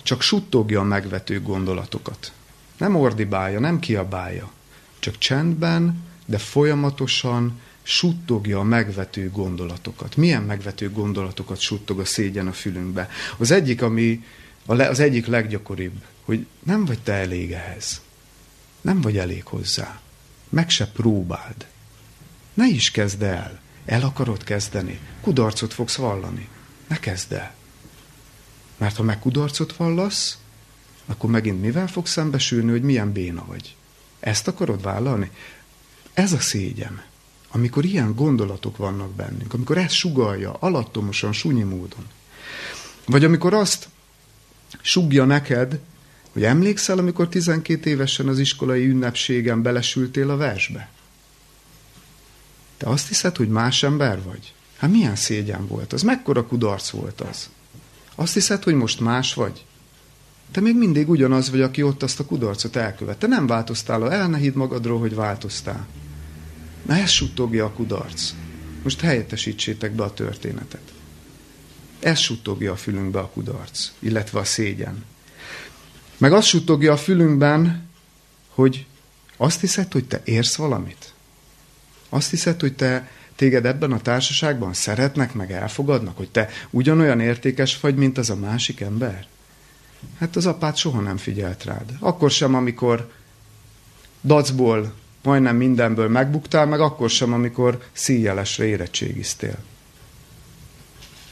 csak 0.02 0.22
suttogja 0.22 0.80
a 0.80 0.84
megvető 0.84 1.40
gondolatokat. 1.40 2.32
Nem 2.76 2.96
ordibálja, 2.96 3.60
nem 3.60 3.78
kiabálja, 3.78 4.50
csak 4.98 5.18
csendben, 5.18 6.02
de 6.26 6.38
folyamatosan 6.38 7.60
suttogja 7.86 8.58
a 8.58 8.62
megvető 8.62 9.30
gondolatokat. 9.30 10.16
Milyen 10.16 10.42
megvető 10.42 10.90
gondolatokat 10.90 11.58
suttog 11.60 12.00
a 12.00 12.04
szégyen 12.04 12.46
a 12.46 12.52
fülünkbe? 12.52 13.08
Az 13.38 13.50
egyik, 13.50 13.82
ami 13.82 14.24
az 14.66 15.00
egyik 15.00 15.26
leggyakoribb, 15.26 16.04
hogy 16.24 16.46
nem 16.62 16.84
vagy 16.84 16.98
te 16.98 17.12
elég 17.12 17.52
ehhez. 17.52 18.00
Nem 18.80 19.00
vagy 19.00 19.16
elég 19.16 19.44
hozzá. 19.44 20.00
Meg 20.48 20.70
se 20.70 20.86
próbáld. 20.86 21.66
Ne 22.54 22.66
is 22.66 22.90
kezd 22.90 23.22
el. 23.22 23.60
El 23.84 24.02
akarod 24.02 24.44
kezdeni. 24.44 24.98
Kudarcot 25.20 25.74
fogsz 25.74 25.96
vallani. 25.96 26.48
Ne 26.86 26.98
kezd 26.98 27.32
el. 27.32 27.54
Mert 28.76 28.96
ha 28.96 29.02
meg 29.02 29.18
kudarcot 29.18 29.76
vallasz, 29.76 30.38
akkor 31.06 31.30
megint 31.30 31.60
mivel 31.60 31.86
fogsz 31.86 32.10
szembesülni, 32.10 32.70
hogy 32.70 32.82
milyen 32.82 33.12
béna 33.12 33.44
vagy? 33.46 33.76
Ezt 34.20 34.48
akarod 34.48 34.82
vállalni? 34.82 35.30
Ez 36.14 36.32
a 36.32 36.40
szégyen 36.40 37.02
amikor 37.54 37.84
ilyen 37.84 38.14
gondolatok 38.14 38.76
vannak 38.76 39.10
bennünk, 39.10 39.54
amikor 39.54 39.78
ez 39.78 39.92
sugalja 39.92 40.52
alattomosan, 40.52 41.32
sunyi 41.32 41.62
módon. 41.62 42.06
Vagy 43.06 43.24
amikor 43.24 43.54
azt 43.54 43.88
sugja 44.80 45.24
neked, 45.24 45.78
hogy 46.32 46.44
emlékszel, 46.44 46.98
amikor 46.98 47.28
12 47.28 47.90
évesen 47.90 48.28
az 48.28 48.38
iskolai 48.38 48.86
ünnepségen 48.86 49.62
belesültél 49.62 50.30
a 50.30 50.36
versbe? 50.36 50.90
Te 52.76 52.86
azt 52.86 53.08
hiszed, 53.08 53.36
hogy 53.36 53.48
más 53.48 53.82
ember 53.82 54.22
vagy? 54.22 54.52
Hát 54.76 54.90
milyen 54.90 55.16
szégyen 55.16 55.66
volt 55.66 55.92
az? 55.92 56.02
Mekkora 56.02 56.46
kudarc 56.46 56.90
volt 56.90 57.20
az? 57.20 57.48
Azt 58.14 58.34
hiszed, 58.34 58.62
hogy 58.62 58.74
most 58.74 59.00
más 59.00 59.34
vagy? 59.34 59.64
Te 60.50 60.60
még 60.60 60.76
mindig 60.76 61.08
ugyanaz 61.08 61.50
vagy, 61.50 61.60
aki 61.60 61.82
ott 61.82 62.02
azt 62.02 62.20
a 62.20 62.24
kudarcot 62.24 62.76
elkövette. 62.76 63.26
Nem 63.26 63.46
változtál, 63.46 64.12
el 64.12 64.28
ne 64.28 64.38
hidd 64.38 64.56
magadról, 64.56 64.98
hogy 64.98 65.14
változtál. 65.14 65.86
Na 66.86 66.96
ez 66.96 67.10
suttogja 67.10 67.64
a 67.64 67.70
kudarc. 67.70 68.32
Most 68.82 69.00
helyettesítsétek 69.00 69.92
be 69.92 70.02
a 70.02 70.14
történetet. 70.14 70.92
Ez 72.00 72.18
suttogja 72.18 72.72
a 72.72 72.76
fülünkbe 72.76 73.18
a 73.18 73.28
kudarc, 73.28 73.90
illetve 73.98 74.38
a 74.38 74.44
szégyen. 74.44 75.04
Meg 76.16 76.32
azt 76.32 76.46
suttogja 76.46 76.92
a 76.92 76.96
fülünkben, 76.96 77.88
hogy 78.48 78.86
azt 79.36 79.60
hiszed, 79.60 79.92
hogy 79.92 80.04
te 80.04 80.20
érsz 80.24 80.56
valamit? 80.56 81.12
Azt 82.08 82.30
hiszed, 82.30 82.60
hogy 82.60 82.74
te 82.74 83.10
téged 83.36 83.66
ebben 83.66 83.92
a 83.92 84.00
társaságban 84.00 84.72
szeretnek, 84.72 85.34
meg 85.34 85.52
elfogadnak, 85.52 86.16
hogy 86.16 86.30
te 86.30 86.48
ugyanolyan 86.70 87.20
értékes 87.20 87.80
vagy, 87.80 87.94
mint 87.94 88.18
az 88.18 88.30
a 88.30 88.36
másik 88.36 88.80
ember? 88.80 89.26
Hát 90.18 90.36
az 90.36 90.46
apád 90.46 90.76
soha 90.76 91.00
nem 91.00 91.16
figyelt 91.16 91.64
rád. 91.64 91.96
Akkor 91.98 92.30
sem, 92.30 92.54
amikor 92.54 93.12
dacból 94.24 94.94
majdnem 95.24 95.56
mindenből 95.56 96.08
megbuktál, 96.08 96.66
meg 96.66 96.80
akkor 96.80 97.10
sem, 97.10 97.32
amikor 97.32 97.82
szíjelesre 97.92 98.64
érettségiztél. 98.64 99.58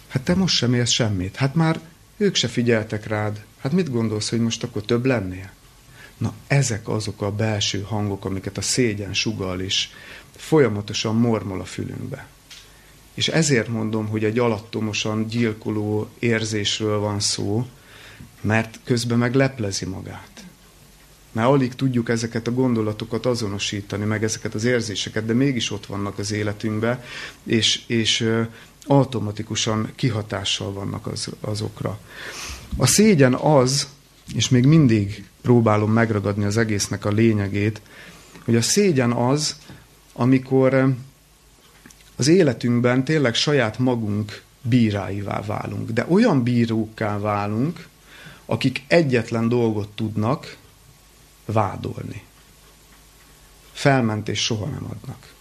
Hát 0.09 0.23
te 0.23 0.35
most 0.35 0.57
sem 0.57 0.75
élsz 0.75 0.91
semmit. 0.91 1.37
Hát 1.37 1.55
már 1.55 1.81
ők 2.17 2.35
se 2.35 2.49
figyeltek 2.49 3.07
rád. 3.07 3.45
Hát 3.59 3.73
mit 3.73 3.91
gondolsz, 3.91 4.31
hogy 4.31 4.41
most 4.41 4.63
akkor 4.63 4.83
több 4.83 5.05
lennél? 5.05 5.51
Na, 6.19 6.33
ezek 6.47 6.89
azok 6.89 7.23
a 7.23 7.33
belső 7.33 7.83
hangok, 7.83 8.25
amiket 8.25 8.59
a 8.59 8.63
szégyen 8.63 9.15
sugal 9.15 9.61
is 9.61 9.91
folyamatosan 10.37 11.17
mormol 11.17 11.61
a 11.61 11.65
fülünkbe. 11.65 12.27
És 13.15 13.29
ezért 13.29 13.69
mondom, 13.69 14.07
hogy 14.09 14.25
egy 14.25 14.39
alattomosan 14.39 15.27
gyilkoló 15.27 16.09
érzésről 16.19 16.99
van 16.99 17.21
szó, 17.21 17.67
mert 18.41 18.79
közben 18.85 19.19
meg 19.19 19.35
leplezi 19.35 19.85
magát. 19.85 20.45
Mert 21.33 21.49
alig 21.49 21.75
tudjuk 21.75 22.09
ezeket 22.09 22.47
a 22.47 22.53
gondolatokat 22.53 23.27
azonosítani, 23.27 24.05
meg 24.05 24.25
ezeket 24.25 24.55
az 24.55 24.65
érzéseket, 24.65 25.27
de 25.27 25.33
mégis 25.33 25.71
ott 25.71 25.87
vannak 25.87 26.19
az 26.19 26.33
életünkben, 26.33 27.03
és, 27.45 27.83
és 27.87 28.29
automatikusan 28.87 29.93
kihatással 29.95 30.73
vannak 30.73 31.07
az, 31.07 31.29
azokra. 31.41 31.99
A 32.77 32.87
szégyen 32.87 33.35
az, 33.35 33.89
és 34.35 34.49
még 34.49 34.65
mindig 34.65 35.25
próbálom 35.43 35.93
megragadni 35.93 36.45
az 36.45 36.57
egésznek 36.57 37.05
a 37.05 37.11
lényegét, 37.11 37.81
hogy 38.45 38.57
a 38.57 38.63
szégyen 38.63 39.13
az, 39.13 39.57
amikor 40.13 40.95
az 42.17 42.29
életünkben 42.29 43.05
tényleg 43.05 43.35
saját 43.35 43.79
magunk 43.79 44.43
bíráivá 44.63 45.41
válunk. 45.47 45.91
De 45.91 46.07
olyan 46.09 46.43
bírókká 46.43 47.19
válunk, 47.19 47.87
akik 48.45 48.83
egyetlen 48.87 49.49
dolgot 49.49 49.89
tudnak, 49.89 50.57
vádolni. 51.45 52.23
Felmentés 53.73 54.45
soha 54.45 54.67
nem 54.67 54.85
adnak, 54.85 55.35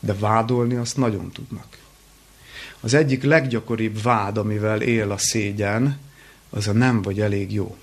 de 0.00 0.14
vádolni 0.14 0.74
azt 0.74 0.96
nagyon 0.96 1.30
tudnak. 1.30 1.78
Az 2.80 2.94
egyik 2.94 3.22
leggyakoribb 3.22 4.02
vád, 4.02 4.38
amivel 4.38 4.82
él 4.82 5.10
a 5.10 5.18
szégyen, 5.18 5.98
az 6.50 6.68
a 6.68 6.72
nem 6.72 7.02
vagy 7.02 7.20
elég 7.20 7.52
jó. 7.52 7.76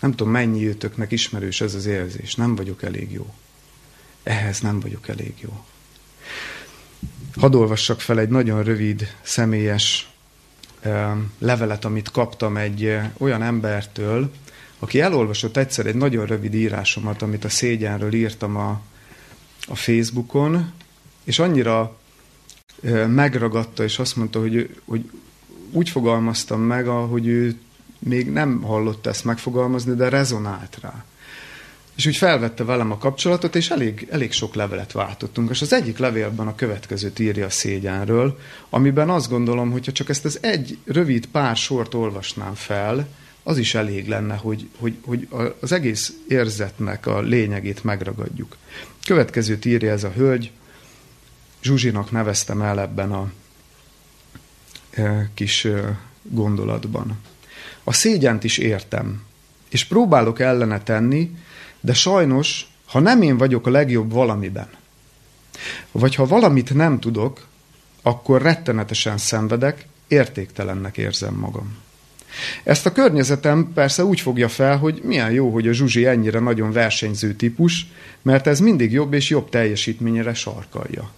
Nem 0.00 0.10
tudom, 0.10 0.32
mennyi 0.32 0.66
őtöknek 0.66 1.12
ismerős 1.12 1.60
ez 1.60 1.74
az 1.74 1.86
érzés. 1.86 2.34
Nem 2.34 2.54
vagyok 2.54 2.82
elég 2.82 3.12
jó. 3.12 3.34
Ehhez 4.22 4.60
nem 4.60 4.80
vagyok 4.80 5.08
elég 5.08 5.34
jó. 5.40 5.64
Hadd 7.36 7.54
olvassak 7.54 8.00
fel 8.00 8.18
egy 8.18 8.28
nagyon 8.28 8.62
rövid, 8.62 9.14
személyes 9.22 10.10
levelet, 11.38 11.84
amit 11.84 12.10
kaptam 12.10 12.56
egy 12.56 12.98
olyan 13.18 13.42
embertől, 13.42 14.32
aki 14.78 15.00
elolvasott 15.00 15.56
egyszer 15.56 15.86
egy 15.86 15.94
nagyon 15.94 16.26
rövid 16.26 16.54
írásomat, 16.54 17.22
amit 17.22 17.44
a 17.44 17.48
szégyenről 17.48 18.12
írtam 18.12 18.56
a, 18.56 18.80
a 19.66 19.76
Facebookon, 19.76 20.72
és 21.24 21.38
annyira 21.38 21.96
megragadta, 23.06 23.82
és 23.82 23.98
azt 23.98 24.16
mondta, 24.16 24.40
hogy, 24.40 24.76
hogy 24.84 25.10
úgy 25.70 25.88
fogalmaztam 25.88 26.60
meg, 26.60 26.88
ahogy 26.88 27.26
ő 27.26 27.58
még 27.98 28.32
nem 28.32 28.62
hallott 28.62 29.06
ezt 29.06 29.24
megfogalmazni, 29.24 29.94
de 29.94 30.08
rezonált 30.08 30.78
rá. 30.80 31.04
És 31.96 32.06
úgy 32.06 32.16
felvette 32.16 32.64
velem 32.64 32.90
a 32.90 32.98
kapcsolatot, 32.98 33.56
és 33.56 33.70
elég, 33.70 34.08
elég 34.10 34.32
sok 34.32 34.54
levelet 34.54 34.92
váltottunk. 34.92 35.50
És 35.50 35.62
az 35.62 35.72
egyik 35.72 35.98
levélben 35.98 36.46
a 36.46 36.54
következőt 36.54 37.18
írja 37.18 37.46
a 37.46 37.50
szégyenről, 37.50 38.38
amiben 38.70 39.10
azt 39.10 39.30
gondolom, 39.30 39.70
hogyha 39.70 39.92
csak 39.92 40.08
ezt 40.08 40.24
az 40.24 40.38
egy 40.42 40.78
rövid 40.84 41.26
pár 41.26 41.56
sort 41.56 41.94
olvasnám 41.94 42.54
fel, 42.54 43.08
az 43.46 43.58
is 43.58 43.74
elég 43.74 44.08
lenne, 44.08 44.34
hogy, 44.34 44.68
hogy, 44.78 44.96
hogy 45.04 45.28
az 45.60 45.72
egész 45.72 46.12
érzetnek 46.28 47.06
a 47.06 47.20
lényegét 47.20 47.84
megragadjuk. 47.84 48.56
Következőt 49.04 49.64
írja 49.64 49.90
ez 49.90 50.04
a 50.04 50.10
hölgy, 50.10 50.52
Zsuzsinak 51.62 52.10
neveztem 52.10 52.62
el 52.62 52.80
ebben 52.80 53.12
a 53.12 53.30
e, 54.90 55.30
kis 55.34 55.64
e, 55.64 55.98
gondolatban. 56.22 57.18
A 57.84 57.92
szégyent 57.92 58.44
is 58.44 58.58
értem, 58.58 59.22
és 59.68 59.84
próbálok 59.84 60.40
ellene 60.40 60.82
tenni, 60.82 61.36
de 61.80 61.94
sajnos, 61.94 62.66
ha 62.86 63.00
nem 63.00 63.22
én 63.22 63.36
vagyok 63.36 63.66
a 63.66 63.70
legjobb 63.70 64.12
valamiben, 64.12 64.68
vagy 65.92 66.14
ha 66.14 66.26
valamit 66.26 66.74
nem 66.74 67.00
tudok, 67.00 67.46
akkor 68.02 68.42
rettenetesen 68.42 69.18
szenvedek, 69.18 69.86
értéktelennek 70.08 70.96
érzem 70.96 71.34
magam. 71.34 71.84
Ezt 72.64 72.86
a 72.86 72.92
környezetem 72.92 73.72
persze 73.74 74.04
úgy 74.04 74.20
fogja 74.20 74.48
fel, 74.48 74.76
hogy 74.76 75.00
milyen 75.04 75.30
jó, 75.30 75.50
hogy 75.50 75.68
a 75.68 75.72
Zsuzsi 75.72 76.06
ennyire 76.06 76.38
nagyon 76.38 76.72
versenyző 76.72 77.34
típus, 77.34 77.86
mert 78.22 78.46
ez 78.46 78.60
mindig 78.60 78.92
jobb 78.92 79.12
és 79.12 79.28
jobb 79.28 79.48
teljesítményre 79.48 80.34
sarkalja. 80.34 81.10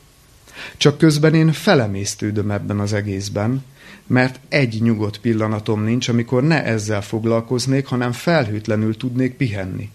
Csak 0.77 0.99
közben 0.99 1.35
én 1.35 1.53
felemésztődöm 1.53 2.51
ebben 2.51 2.79
az 2.79 2.93
egészben, 2.93 3.65
mert 4.07 4.41
egy 4.49 4.83
nyugodt 4.83 5.19
pillanatom 5.19 5.83
nincs, 5.83 6.09
amikor 6.09 6.43
ne 6.43 6.65
ezzel 6.65 7.03
foglalkoznék, 7.03 7.87
hanem 7.87 8.13
felhőtlenül 8.13 8.97
tudnék 8.97 9.35
pihenni. 9.35 9.91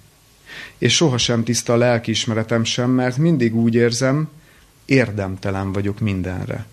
És 0.78 0.96
sohasem 0.96 1.44
tiszta 1.44 1.74
a 1.74 1.78
lelkiismeretem 1.78 2.64
sem, 2.64 2.90
mert 2.90 3.18
mindig 3.18 3.56
úgy 3.56 3.76
érzem, 3.76 4.30
érdemtelen 4.86 5.72
vagyok 5.72 6.00
mindenre. 6.00 6.66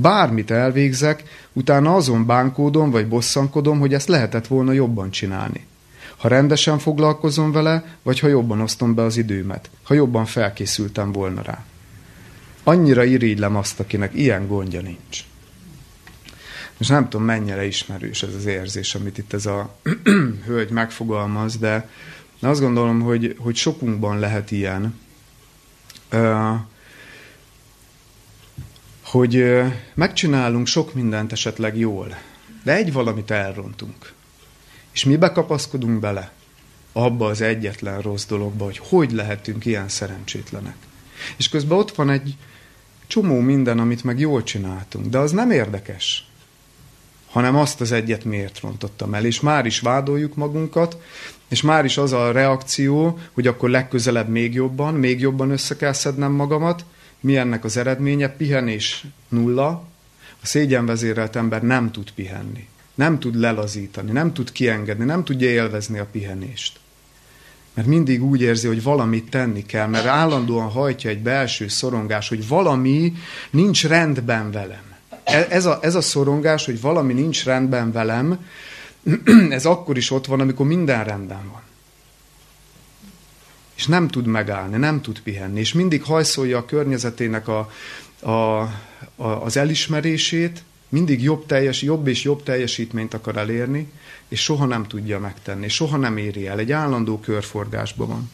Bármit 0.00 0.50
elvégzek, 0.50 1.22
utána 1.52 1.94
azon 1.94 2.26
bánkódom 2.26 2.90
vagy 2.90 3.08
bosszankodom, 3.08 3.78
hogy 3.78 3.94
ezt 3.94 4.08
lehetett 4.08 4.46
volna 4.46 4.72
jobban 4.72 5.10
csinálni. 5.10 5.66
Ha 6.16 6.28
rendesen 6.28 6.78
foglalkozom 6.78 7.52
vele, 7.52 7.84
vagy 8.02 8.18
ha 8.18 8.28
jobban 8.28 8.60
osztom 8.60 8.94
be 8.94 9.02
az 9.02 9.16
időmet, 9.16 9.70
ha 9.82 9.94
jobban 9.94 10.24
felkészültem 10.24 11.12
volna 11.12 11.42
rá. 11.42 11.64
Annyira 12.62 13.04
irigylem 13.04 13.56
azt, 13.56 13.80
akinek 13.80 14.14
ilyen 14.14 14.46
gondja 14.46 14.80
nincs. 14.80 15.24
Most 16.78 16.90
nem 16.90 17.08
tudom, 17.08 17.26
mennyire 17.26 17.66
ismerős 17.66 18.22
ez 18.22 18.34
az 18.34 18.46
érzés, 18.46 18.94
amit 18.94 19.18
itt 19.18 19.32
ez 19.32 19.46
a 19.46 19.76
hölgy 20.46 20.70
megfogalmaz, 20.70 21.56
de 21.58 21.88
azt 22.40 22.60
gondolom, 22.60 23.00
hogy, 23.00 23.36
hogy 23.38 23.56
sokunkban 23.56 24.18
lehet 24.18 24.50
ilyen, 24.50 25.00
hogy 29.14 29.62
megcsinálunk 29.94 30.66
sok 30.66 30.94
mindent 30.94 31.32
esetleg 31.32 31.78
jól, 31.78 32.16
de 32.62 32.74
egy 32.74 32.92
valamit 32.92 33.30
elrontunk. 33.30 34.12
És 34.92 35.04
mi 35.04 35.16
bekapaszkodunk 35.16 36.00
bele 36.00 36.32
abba 36.92 37.26
az 37.26 37.40
egyetlen 37.40 38.00
rossz 38.00 38.26
dologba, 38.26 38.64
hogy 38.64 38.78
hogy 38.78 39.12
lehetünk 39.12 39.64
ilyen 39.64 39.88
szerencsétlenek. 39.88 40.76
És 41.36 41.48
közben 41.48 41.78
ott 41.78 41.94
van 41.94 42.10
egy 42.10 42.36
csomó 43.06 43.40
minden, 43.40 43.78
amit 43.78 44.04
meg 44.04 44.18
jól 44.18 44.42
csináltunk, 44.42 45.06
de 45.06 45.18
az 45.18 45.30
nem 45.30 45.50
érdekes, 45.50 46.26
hanem 47.30 47.56
azt 47.56 47.80
az 47.80 47.92
egyet 47.92 48.24
miért 48.24 48.60
rontottam 48.60 49.14
el. 49.14 49.24
És 49.24 49.40
már 49.40 49.66
is 49.66 49.80
vádoljuk 49.80 50.34
magunkat, 50.34 50.98
és 51.48 51.62
már 51.62 51.84
is 51.84 51.96
az 51.96 52.12
a 52.12 52.32
reakció, 52.32 53.18
hogy 53.32 53.46
akkor 53.46 53.70
legközelebb 53.70 54.28
még 54.28 54.54
jobban, 54.54 54.94
még 54.94 55.20
jobban 55.20 55.50
össze 55.50 55.76
kell 55.76 55.92
szednem 55.92 56.32
magamat, 56.32 56.84
mi 57.24 57.36
ennek 57.36 57.64
az 57.64 57.76
eredménye? 57.76 58.28
Pihenés 58.28 59.04
nulla. 59.28 59.68
A 60.42 60.46
szégyenvezérelt 60.46 61.36
ember 61.36 61.62
nem 61.62 61.90
tud 61.90 62.10
pihenni. 62.10 62.68
Nem 62.94 63.18
tud 63.18 63.34
lelazítani, 63.34 64.10
nem 64.10 64.32
tud 64.32 64.52
kiengedni, 64.52 65.04
nem 65.04 65.24
tudja 65.24 65.48
élvezni 65.48 65.98
a 65.98 66.06
pihenést. 66.12 66.78
Mert 67.74 67.88
mindig 67.88 68.24
úgy 68.24 68.40
érzi, 68.40 68.66
hogy 68.66 68.82
valamit 68.82 69.30
tenni 69.30 69.66
kell, 69.66 69.86
mert 69.86 70.06
állandóan 70.06 70.70
hajtja 70.70 71.10
egy 71.10 71.22
belső 71.22 71.68
szorongás, 71.68 72.28
hogy 72.28 72.48
valami 72.48 73.12
nincs 73.50 73.86
rendben 73.86 74.50
velem. 74.50 74.94
E, 75.24 75.46
ez 75.50 75.64
a, 75.64 75.78
ez 75.82 75.94
a 75.94 76.00
szorongás, 76.00 76.64
hogy 76.64 76.80
valami 76.80 77.12
nincs 77.12 77.44
rendben 77.44 77.92
velem, 77.92 78.46
ez 79.50 79.66
akkor 79.66 79.96
is 79.96 80.10
ott 80.10 80.26
van, 80.26 80.40
amikor 80.40 80.66
minden 80.66 81.04
rendben 81.04 81.48
van 81.52 81.63
és 83.74 83.86
nem 83.86 84.08
tud 84.08 84.26
megállni, 84.26 84.76
nem 84.76 85.00
tud 85.00 85.20
pihenni, 85.20 85.60
és 85.60 85.72
mindig 85.72 86.02
hajszolja 86.02 86.58
a 86.58 86.64
környezetének 86.64 87.48
a, 87.48 87.70
a, 88.20 88.30
a, 88.30 88.72
az 89.16 89.56
elismerését, 89.56 90.62
mindig 90.88 91.22
jobb, 91.22 91.46
teljes, 91.46 91.82
jobb 91.82 92.06
és 92.06 92.22
jobb 92.22 92.42
teljesítményt 92.42 93.14
akar 93.14 93.36
elérni, 93.36 93.92
és 94.28 94.42
soha 94.42 94.66
nem 94.66 94.86
tudja 94.86 95.18
megtenni, 95.18 95.68
soha 95.68 95.96
nem 95.96 96.16
éri 96.16 96.46
el, 96.46 96.58
egy 96.58 96.72
állandó 96.72 97.20
körforgásban 97.20 98.08
van. 98.08 98.30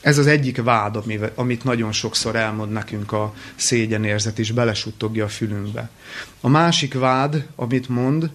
Ez 0.00 0.18
az 0.18 0.26
egyik 0.26 0.62
vád, 0.62 1.02
amit 1.34 1.64
nagyon 1.64 1.92
sokszor 1.92 2.36
elmond 2.36 2.72
nekünk 2.72 3.12
a 3.12 3.34
szégyenérzet, 3.54 4.38
és 4.38 4.50
belesuttogja 4.50 5.24
a 5.24 5.28
fülünkbe. 5.28 5.90
A 6.40 6.48
másik 6.48 6.94
vád, 6.94 7.46
amit 7.56 7.88
mond, 7.88 8.30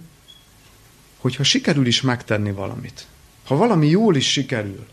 hogy 1.18 1.36
ha 1.36 1.44
sikerül 1.44 1.86
is 1.86 2.02
megtenni 2.02 2.52
valamit, 2.52 3.08
ha 3.46 3.56
valami 3.56 3.88
jól 3.88 4.16
is 4.16 4.32
sikerül, 4.32 4.88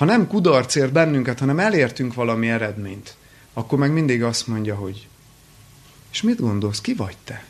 ha 0.00 0.06
nem 0.06 0.26
kudarc 0.26 0.74
ér 0.74 0.92
bennünket, 0.92 1.38
hanem 1.38 1.58
elértünk 1.58 2.14
valami 2.14 2.50
eredményt, 2.50 3.16
akkor 3.52 3.78
meg 3.78 3.92
mindig 3.92 4.22
azt 4.22 4.46
mondja, 4.46 4.74
hogy 4.74 5.08
és 6.10 6.22
mit 6.22 6.40
gondolsz, 6.40 6.80
ki 6.80 6.94
vagy 6.94 7.16
te? 7.24 7.44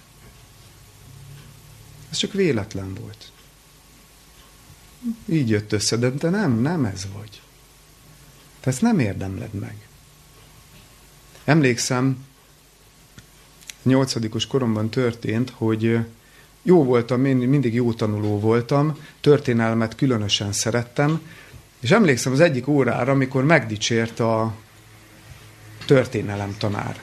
Ez 2.10 2.16
csak 2.16 2.32
véletlen 2.32 2.94
volt. 2.94 3.32
Így 5.26 5.48
jött 5.48 5.72
össze, 5.72 5.96
de 5.96 6.10
te 6.10 6.30
nem, 6.30 6.60
nem 6.60 6.84
ez 6.84 7.06
vagy. 7.16 7.40
Te 8.60 8.70
ezt 8.70 8.82
nem 8.82 8.98
érdemled 8.98 9.54
meg. 9.54 9.88
Emlékszem, 11.44 12.26
nyolcadikos 13.82 14.46
koromban 14.46 14.88
történt, 14.88 15.50
hogy 15.50 15.98
jó 16.62 16.84
voltam, 16.84 17.20
mindig 17.20 17.74
jó 17.74 17.92
tanuló 17.92 18.40
voltam, 18.40 18.98
történelmet 19.20 19.94
különösen 19.94 20.52
szerettem, 20.52 21.20
és 21.80 21.90
emlékszem 21.90 22.32
az 22.32 22.40
egyik 22.40 22.68
órára, 22.68 23.12
amikor 23.12 23.44
megdicsért 23.44 24.20
a 24.20 24.54
történelem 25.86 26.54
tanár. 26.58 27.00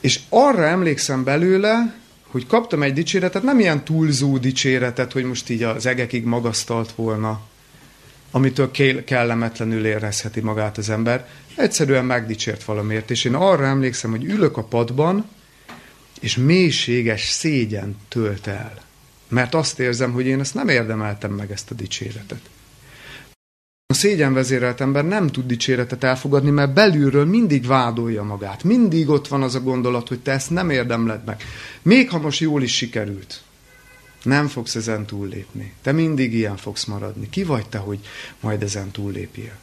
És 0.00 0.20
arra 0.28 0.66
emlékszem 0.66 1.24
belőle, 1.24 1.94
hogy 2.26 2.46
kaptam 2.46 2.82
egy 2.82 2.92
dicséretet, 2.92 3.42
nem 3.42 3.60
ilyen 3.60 3.84
túlzó 3.84 4.38
dicséretet, 4.38 5.12
hogy 5.12 5.24
most 5.24 5.48
így 5.50 5.62
az 5.62 5.86
egekig 5.86 6.24
magasztalt 6.24 6.92
volna, 6.92 7.40
amitől 8.30 8.70
kellemetlenül 9.04 9.86
érezheti 9.86 10.40
magát 10.40 10.78
az 10.78 10.90
ember. 10.90 11.28
Egyszerűen 11.54 12.04
megdicsért 12.04 12.64
valamiért, 12.64 13.10
és 13.10 13.24
én 13.24 13.34
arra 13.34 13.66
emlékszem, 13.66 14.10
hogy 14.10 14.24
ülök 14.24 14.56
a 14.56 14.62
padban, 14.62 15.28
és 16.20 16.36
mélységes 16.36 17.28
szégyen 17.28 17.96
tölt 18.08 18.46
el. 18.46 18.78
Mert 19.28 19.54
azt 19.54 19.78
érzem, 19.78 20.12
hogy 20.12 20.26
én 20.26 20.40
ezt 20.40 20.54
nem 20.54 20.68
érdemeltem 20.68 21.30
meg, 21.30 21.50
ezt 21.50 21.70
a 21.70 21.74
dicséretet. 21.74 22.40
A 23.94 23.96
szégyenvezérelt 23.96 24.80
ember 24.80 25.04
nem 25.04 25.26
tud 25.26 25.46
dicséretet 25.46 26.04
elfogadni, 26.04 26.50
mert 26.50 26.72
belülről 26.72 27.24
mindig 27.24 27.66
vádolja 27.66 28.22
magát. 28.22 28.64
Mindig 28.64 29.08
ott 29.08 29.28
van 29.28 29.42
az 29.42 29.54
a 29.54 29.60
gondolat, 29.60 30.08
hogy 30.08 30.20
te 30.20 30.32
ezt 30.32 30.50
nem 30.50 30.70
érdemled 30.70 31.24
meg. 31.24 31.42
Még 31.82 32.10
ha 32.10 32.18
most 32.18 32.40
jól 32.40 32.62
is 32.62 32.74
sikerült, 32.74 33.42
nem 34.22 34.48
fogsz 34.48 34.74
ezen 34.74 35.04
túllépni. 35.04 35.72
Te 35.82 35.92
mindig 35.92 36.34
ilyen 36.34 36.56
fogsz 36.56 36.84
maradni. 36.84 37.30
Ki 37.30 37.44
vagy 37.44 37.66
te, 37.68 37.78
hogy 37.78 37.98
majd 38.40 38.62
ezen 38.62 38.90
túllépjél? 38.90 39.56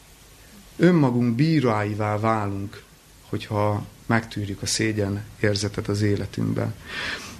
Önmagunk 0.76 1.34
bíráivá 1.34 2.18
válunk, 2.18 2.82
hogyha 3.28 3.84
megtűrjük 4.06 4.62
a 4.62 4.66
szégyen 4.66 5.24
érzetet 5.40 5.88
az 5.88 6.02
életünkben. 6.02 6.74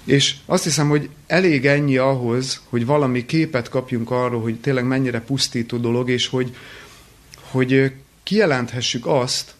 És 0.05 0.35
azt 0.46 0.64
hiszem, 0.64 0.88
hogy 0.88 1.09
elég 1.26 1.66
ennyi 1.66 1.96
ahhoz, 1.96 2.61
hogy 2.68 2.87
valami 2.87 3.26
képet 3.26 3.68
kapjunk 3.68 4.11
arról, 4.11 4.42
hogy 4.42 4.61
tényleg 4.61 4.85
mennyire 4.85 5.20
pusztító 5.20 5.76
dolog, 5.76 6.11
és 6.11 6.26
hogy, 6.26 6.57
hogy 7.53 7.93
kijelenthessük 8.23 9.07
azt, 9.07 9.55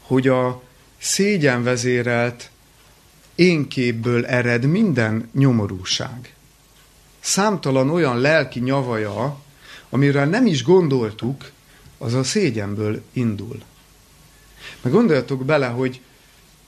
hogy 0.00 0.28
a 0.28 0.62
szégyenvezérelt 0.98 2.50
énképből 3.34 4.26
ered 4.26 4.64
minden 4.64 5.28
nyomorúság. 5.34 6.34
Számtalan 7.20 7.90
olyan 7.90 8.18
lelki 8.20 8.60
nyavaja, 8.60 9.40
amire 9.90 10.24
nem 10.24 10.46
is 10.46 10.62
gondoltuk, 10.62 11.50
az 11.98 12.14
a 12.14 12.22
szégyenből 12.22 13.02
indul. 13.12 13.62
Meg 14.80 14.92
gondoljatok 14.92 15.44
bele, 15.44 15.66
hogy 15.66 16.00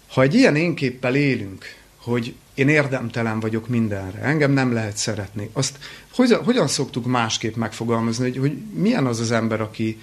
ha 0.08 0.22
egy 0.22 0.34
ilyen 0.34 0.56
énképpel 0.56 1.14
élünk, 1.14 1.64
hogy 1.96 2.34
én 2.54 2.68
érdemtelen 2.68 3.40
vagyok 3.40 3.68
mindenre, 3.68 4.20
engem 4.20 4.50
nem 4.52 4.72
lehet 4.72 4.96
szeretni. 4.96 5.50
Azt 5.52 5.78
hogyan, 6.12 6.44
hogyan 6.44 6.68
szoktuk 6.68 7.06
másképp 7.06 7.54
megfogalmazni, 7.54 8.24
hogy, 8.24 8.38
hogy 8.38 8.56
milyen 8.74 9.06
az 9.06 9.20
az 9.20 9.30
ember, 9.30 9.60
aki, 9.60 10.00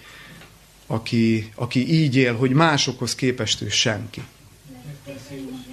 aki, 0.87 1.51
aki 1.55 1.93
így 1.93 2.15
él, 2.15 2.35
hogy 2.35 2.51
másokhoz 2.51 3.15
képest 3.15 3.61
ő 3.61 3.69
senki. 3.69 4.21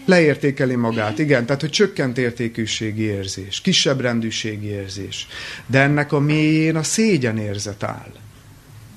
Leértékeli 0.04 0.74
magát, 0.74 1.18
igen, 1.18 1.46
tehát 1.46 1.60
hogy 1.60 1.70
csökkent 1.70 2.18
értékűségi 2.18 3.02
érzés, 3.02 3.60
kisebb 3.60 4.00
rendűségi 4.00 4.66
érzés. 4.66 5.26
De 5.66 5.80
ennek 5.80 6.12
a 6.12 6.18
mélyén 6.18 6.76
a 6.76 6.82
szégyen 6.82 7.38
érzet 7.38 7.82
áll. 7.82 8.12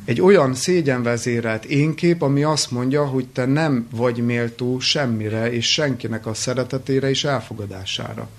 Egy 0.06 0.22
olyan 0.22 0.56
szégyenvezérelt 0.56 1.66
énkép, 1.66 2.22
ami 2.22 2.44
azt 2.44 2.72
mondja, 2.72 3.06
hogy 3.06 3.28
te 3.28 3.46
nem 3.46 3.88
vagy 3.92 4.26
méltó 4.26 4.80
semmire, 4.80 5.52
és 5.52 5.72
senkinek 5.72 6.26
a 6.26 6.34
szeretetére 6.34 7.10
és 7.10 7.24
elfogadására. 7.24 8.30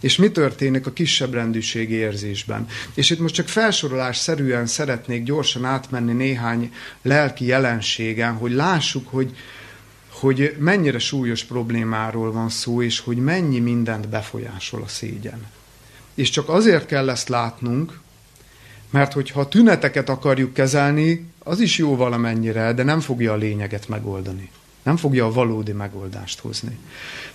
És 0.00 0.16
mi 0.16 0.30
történik 0.30 0.86
a 0.86 0.92
kisebb 0.92 1.34
rendűségi 1.34 1.94
érzésben? 1.94 2.66
És 2.94 3.10
itt 3.10 3.18
most 3.18 3.34
csak 3.34 3.48
felsorolás 3.48 4.16
szerűen 4.16 4.66
szeretnék 4.66 5.22
gyorsan 5.22 5.64
átmenni 5.64 6.12
néhány 6.12 6.72
lelki 7.02 7.46
jelenségen, 7.46 8.34
hogy 8.34 8.52
lássuk, 8.52 9.08
hogy, 9.08 9.36
hogy 10.08 10.56
mennyire 10.58 10.98
súlyos 10.98 11.44
problémáról 11.44 12.32
van 12.32 12.48
szó, 12.48 12.82
és 12.82 13.00
hogy 13.00 13.16
mennyi 13.16 13.58
mindent 13.58 14.08
befolyásol 14.08 14.82
a 14.82 14.88
szégyen. 14.88 15.46
És 16.14 16.30
csak 16.30 16.48
azért 16.48 16.86
kell 16.86 17.10
ezt 17.10 17.28
látnunk, 17.28 18.00
mert 18.90 19.12
hogyha 19.12 19.40
a 19.40 19.48
tüneteket 19.48 20.08
akarjuk 20.08 20.52
kezelni, 20.52 21.26
az 21.38 21.60
is 21.60 21.78
jó 21.78 21.96
valamennyire, 21.96 22.72
de 22.72 22.82
nem 22.82 23.00
fogja 23.00 23.32
a 23.32 23.36
lényeget 23.36 23.88
megoldani. 23.88 24.50
Nem 24.82 24.96
fogja 24.96 25.24
a 25.24 25.32
valódi 25.32 25.72
megoldást 25.72 26.40
hozni. 26.40 26.78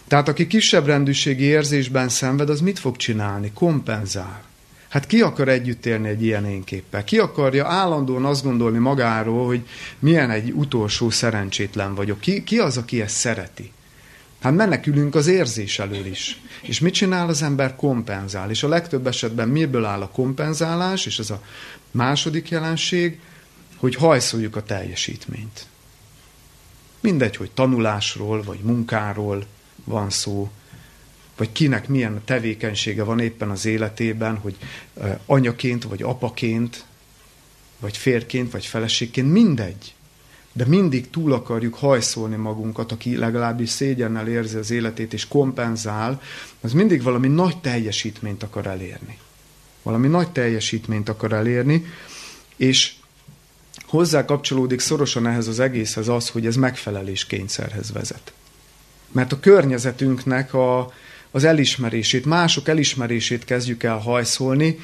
Tehát 0.08 0.28
aki 0.28 0.48
kisebb 0.48 0.86
rendűségi 0.86 1.44
érzésben 1.44 2.10
szenved, 2.10 2.50
az 2.50 2.62
mit 2.62 2.80
fog 2.80 2.96
csinálni? 2.96 3.52
Kompenzál. 3.54 4.44
Hát 4.90 5.08
ki 5.08 5.22
akar 5.22 5.48
együtt 5.48 5.86
élni 5.86 6.08
egy 6.08 6.24
ilyen 6.24 6.46
énképpel? 6.46 7.04
Ki 7.04 7.18
akarja 7.18 7.68
állandóan 7.68 8.26
azt 8.26 8.44
gondolni 8.44 8.78
magáról, 8.78 9.46
hogy 9.46 9.68
milyen 10.00 10.30
egy 10.30 10.52
utolsó 10.52 11.10
szerencsétlen 11.10 11.96
vagyok? 11.96 12.20
Ki, 12.20 12.44
ki 12.44 12.58
az, 12.58 12.78
aki 12.78 13.02
ezt 13.02 13.16
szereti? 13.16 13.72
Hát 14.44 14.56
menekülünk 14.56 15.16
az 15.16 15.28
érzés 15.28 15.80
elől 15.80 16.06
is. 16.06 16.42
És 16.62 16.80
mit 16.80 16.94
csinál 16.94 17.28
az 17.28 17.42
ember? 17.42 17.76
Kompenzál. 17.76 18.50
És 18.50 18.64
a 18.64 18.68
legtöbb 18.68 19.08
esetben 19.08 19.50
miből 19.50 19.86
áll 19.86 20.02
a 20.02 20.10
kompenzálás, 20.10 21.06
és 21.06 21.20
ez 21.20 21.30
a 21.30 21.44
második 21.92 22.50
jelenség, 22.50 23.20
hogy 23.78 23.96
hajszoljuk 23.96 24.56
a 24.56 24.64
teljesítményt. 24.64 25.66
Mindegy, 27.00 27.36
hogy 27.36 27.52
tanulásról, 27.52 28.44
vagy 28.44 28.60
munkáról 28.60 29.46
van 29.84 30.10
szó, 30.10 30.52
vagy 31.38 31.52
kinek 31.52 31.88
milyen 31.88 32.22
tevékenysége 32.26 33.04
van 33.04 33.20
éppen 33.20 33.50
az 33.50 33.66
életében, 33.66 34.38
hogy 34.38 34.58
anyaként, 35.26 35.84
vagy 35.84 36.02
apaként, 36.02 36.86
vagy 37.80 37.98
férként, 37.98 38.52
vagy 38.52 38.66
feleségként, 38.66 39.32
mindegy 39.32 39.94
de 40.54 40.66
mindig 40.68 41.10
túl 41.10 41.34
akarjuk 41.34 41.76
hajszolni 41.76 42.36
magunkat, 42.36 42.92
aki 42.92 43.18
legalábbis 43.18 43.70
szégyennel 43.70 44.28
érzi 44.28 44.58
az 44.58 44.72
életét 44.72 45.14
és 45.14 45.28
kompenzál, 45.28 46.22
az 46.62 46.74
mindig 46.74 47.04
valami 47.04 47.28
nagy 47.28 47.58
teljesítményt 47.58 48.44
akar 48.44 48.68
elérni. 48.68 49.18
Valami 49.84 50.08
nagy 50.08 50.32
teljesítményt 50.32 51.10
akar 51.10 51.34
elérni, 51.34 51.86
és 52.56 52.94
hozzá 53.86 54.26
kapcsolódik 54.26 54.80
szorosan 54.80 55.28
ehhez 55.28 55.48
az 55.48 55.60
egészhez 55.60 56.08
az, 56.08 56.30
hogy 56.30 56.46
ez 56.46 56.56
megfelelés 56.56 57.26
kényszerhez 57.26 57.92
vezet. 57.92 58.34
Mert 59.12 59.32
a 59.32 59.40
környezetünknek 59.40 60.54
a, 60.54 60.94
az 61.32 61.44
elismerését, 61.44 62.26
mások 62.26 62.68
elismerését 62.68 63.46
kezdjük 63.46 63.84
el 63.84 63.98
hajszolni, 63.98 64.80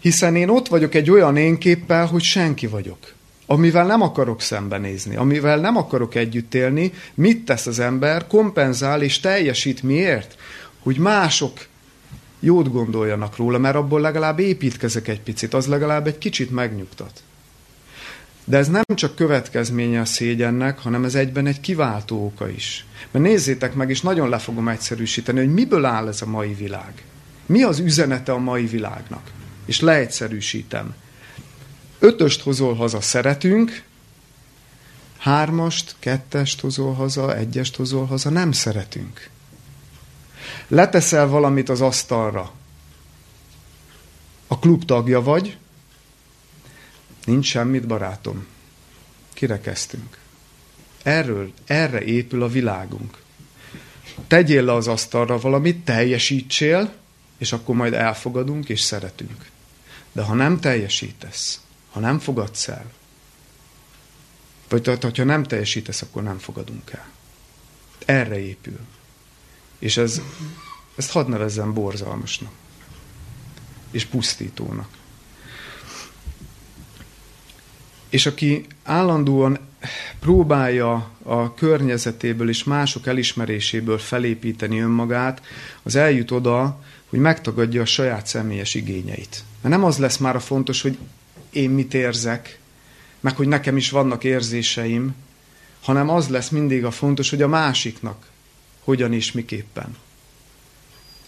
hiszen 0.00 0.36
én 0.36 0.48
ott 0.48 0.68
vagyok 0.68 0.94
egy 0.94 1.10
olyan 1.10 1.36
énképpel, 1.36 2.06
hogy 2.06 2.22
senki 2.22 2.66
vagyok 2.66 3.12
amivel 3.52 3.86
nem 3.86 4.02
akarok 4.02 4.40
szembenézni, 4.40 5.16
amivel 5.16 5.56
nem 5.56 5.76
akarok 5.76 6.14
együtt 6.14 6.54
élni, 6.54 6.92
mit 7.14 7.44
tesz 7.44 7.66
az 7.66 7.78
ember? 7.78 8.26
Kompenzál 8.26 9.02
és 9.02 9.20
teljesít 9.20 9.82
miért? 9.82 10.36
Hogy 10.82 10.98
mások 10.98 11.66
jót 12.40 12.70
gondoljanak 12.70 13.36
róla, 13.36 13.58
mert 13.58 13.74
abból 13.74 14.00
legalább 14.00 14.38
építkezek 14.38 15.08
egy 15.08 15.20
picit, 15.20 15.54
az 15.54 15.66
legalább 15.66 16.06
egy 16.06 16.18
kicsit 16.18 16.50
megnyugtat. 16.50 17.22
De 18.44 18.56
ez 18.56 18.68
nem 18.68 18.84
csak 18.94 19.14
következménye 19.14 20.00
a 20.00 20.04
szégyennek, 20.04 20.78
hanem 20.78 21.04
ez 21.04 21.14
egyben 21.14 21.46
egy 21.46 21.60
kiváltó 21.60 22.24
oka 22.24 22.48
is. 22.48 22.86
Mert 23.10 23.24
nézzétek 23.24 23.74
meg, 23.74 23.90
és 23.90 24.00
nagyon 24.00 24.28
le 24.28 24.38
fogom 24.38 24.68
egyszerűsíteni, 24.68 25.38
hogy 25.38 25.52
miből 25.52 25.84
áll 25.84 26.08
ez 26.08 26.22
a 26.22 26.26
mai 26.26 26.54
világ. 26.54 27.04
Mi 27.46 27.62
az 27.62 27.78
üzenete 27.78 28.32
a 28.32 28.38
mai 28.38 28.66
világnak? 28.66 29.30
És 29.66 29.80
leegyszerűsítem. 29.80 30.94
Ötöst 32.02 32.40
hozol 32.40 32.74
haza, 32.74 33.00
szeretünk, 33.00 33.82
hármast, 35.18 35.94
kettest 35.98 36.60
hozol 36.60 36.94
haza, 36.94 37.36
egyest 37.36 37.76
hozol 37.76 38.06
haza, 38.06 38.30
nem 38.30 38.52
szeretünk. 38.52 39.28
Leteszel 40.68 41.26
valamit 41.26 41.68
az 41.68 41.80
asztalra, 41.80 42.52
a 44.46 44.58
klub 44.58 44.84
tagja 44.84 45.22
vagy, 45.22 45.56
nincs 47.24 47.46
semmit, 47.46 47.86
barátom. 47.86 48.46
Kirekeztünk. 49.32 50.18
Erről, 51.02 51.52
erre 51.66 52.00
épül 52.00 52.42
a 52.42 52.48
világunk. 52.48 53.22
Tegyél 54.26 54.64
le 54.64 54.72
az 54.72 54.88
asztalra 54.88 55.38
valamit, 55.38 55.84
teljesítsél, 55.84 56.92
és 57.38 57.52
akkor 57.52 57.74
majd 57.74 57.92
elfogadunk 57.92 58.68
és 58.68 58.80
szeretünk. 58.80 59.50
De 60.12 60.22
ha 60.22 60.34
nem 60.34 60.60
teljesítesz, 60.60 61.60
ha 61.92 62.00
nem 62.00 62.18
fogadsz 62.18 62.68
el, 62.68 62.90
vagy 64.72 64.82
tehát, 64.82 65.16
ha 65.16 65.24
nem 65.24 65.42
teljesítesz, 65.42 66.02
akkor 66.02 66.22
nem 66.22 66.38
fogadunk 66.38 66.90
el. 66.90 67.06
Erre 68.04 68.40
épül. 68.40 68.78
És 69.78 69.96
ez, 69.96 70.20
ezt 70.96 71.10
hadd 71.10 71.28
nevezzem 71.28 71.72
borzalmasnak. 71.72 72.52
És 73.90 74.04
pusztítónak. 74.04 74.88
És 78.08 78.26
aki 78.26 78.66
állandóan 78.82 79.58
próbálja 80.20 81.10
a 81.22 81.54
környezetéből 81.54 82.48
és 82.48 82.64
mások 82.64 83.06
elismeréséből 83.06 83.98
felépíteni 83.98 84.80
önmagát, 84.80 85.42
az 85.82 85.94
eljut 85.94 86.30
oda, 86.30 86.82
hogy 87.08 87.18
megtagadja 87.18 87.82
a 87.82 87.84
saját 87.84 88.26
személyes 88.26 88.74
igényeit. 88.74 89.44
Mert 89.60 89.74
nem 89.74 89.84
az 89.84 89.98
lesz 89.98 90.16
már 90.16 90.36
a 90.36 90.40
fontos, 90.40 90.82
hogy 90.82 90.98
én 91.52 91.70
mit 91.70 91.94
érzek, 91.94 92.58
meg 93.20 93.36
hogy 93.36 93.48
nekem 93.48 93.76
is 93.76 93.90
vannak 93.90 94.24
érzéseim, 94.24 95.14
hanem 95.82 96.08
az 96.08 96.28
lesz 96.28 96.48
mindig 96.48 96.84
a 96.84 96.90
fontos, 96.90 97.30
hogy 97.30 97.42
a 97.42 97.48
másiknak 97.48 98.30
hogyan 98.84 99.12
és 99.12 99.32
miképpen. 99.32 99.96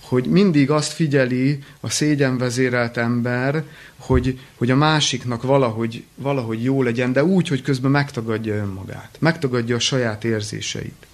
Hogy 0.01 0.27
mindig 0.27 0.71
azt 0.71 0.93
figyeli 0.93 1.59
a 1.81 1.91
szégyenvezérelt 1.91 2.97
ember, 2.97 3.65
hogy, 3.97 4.41
hogy 4.57 4.71
a 4.71 4.77
másiknak 4.77 5.43
valahogy, 5.43 6.05
valahogy 6.15 6.65
jó 6.65 6.83
legyen, 6.83 7.13
de 7.13 7.25
úgy, 7.25 7.49
hogy 7.49 7.63
közben 7.63 7.91
megtagadja 7.91 8.55
önmagát, 8.55 9.17
megtagadja 9.19 9.77
a 9.77 9.79
saját 9.79 10.25
érzéseit. 10.25 11.07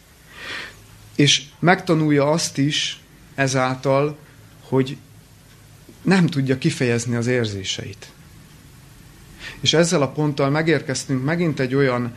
És 1.14 1.42
megtanulja 1.58 2.30
azt 2.30 2.58
is 2.58 3.00
ezáltal, 3.34 4.18
hogy 4.60 4.96
nem 6.02 6.26
tudja 6.26 6.58
kifejezni 6.58 7.16
az 7.16 7.26
érzéseit. 7.26 8.12
És 9.60 9.72
ezzel 9.72 10.02
a 10.02 10.08
ponttal 10.08 10.50
megérkeztünk 10.50 11.24
megint 11.24 11.60
egy 11.60 11.74
olyan 11.74 12.16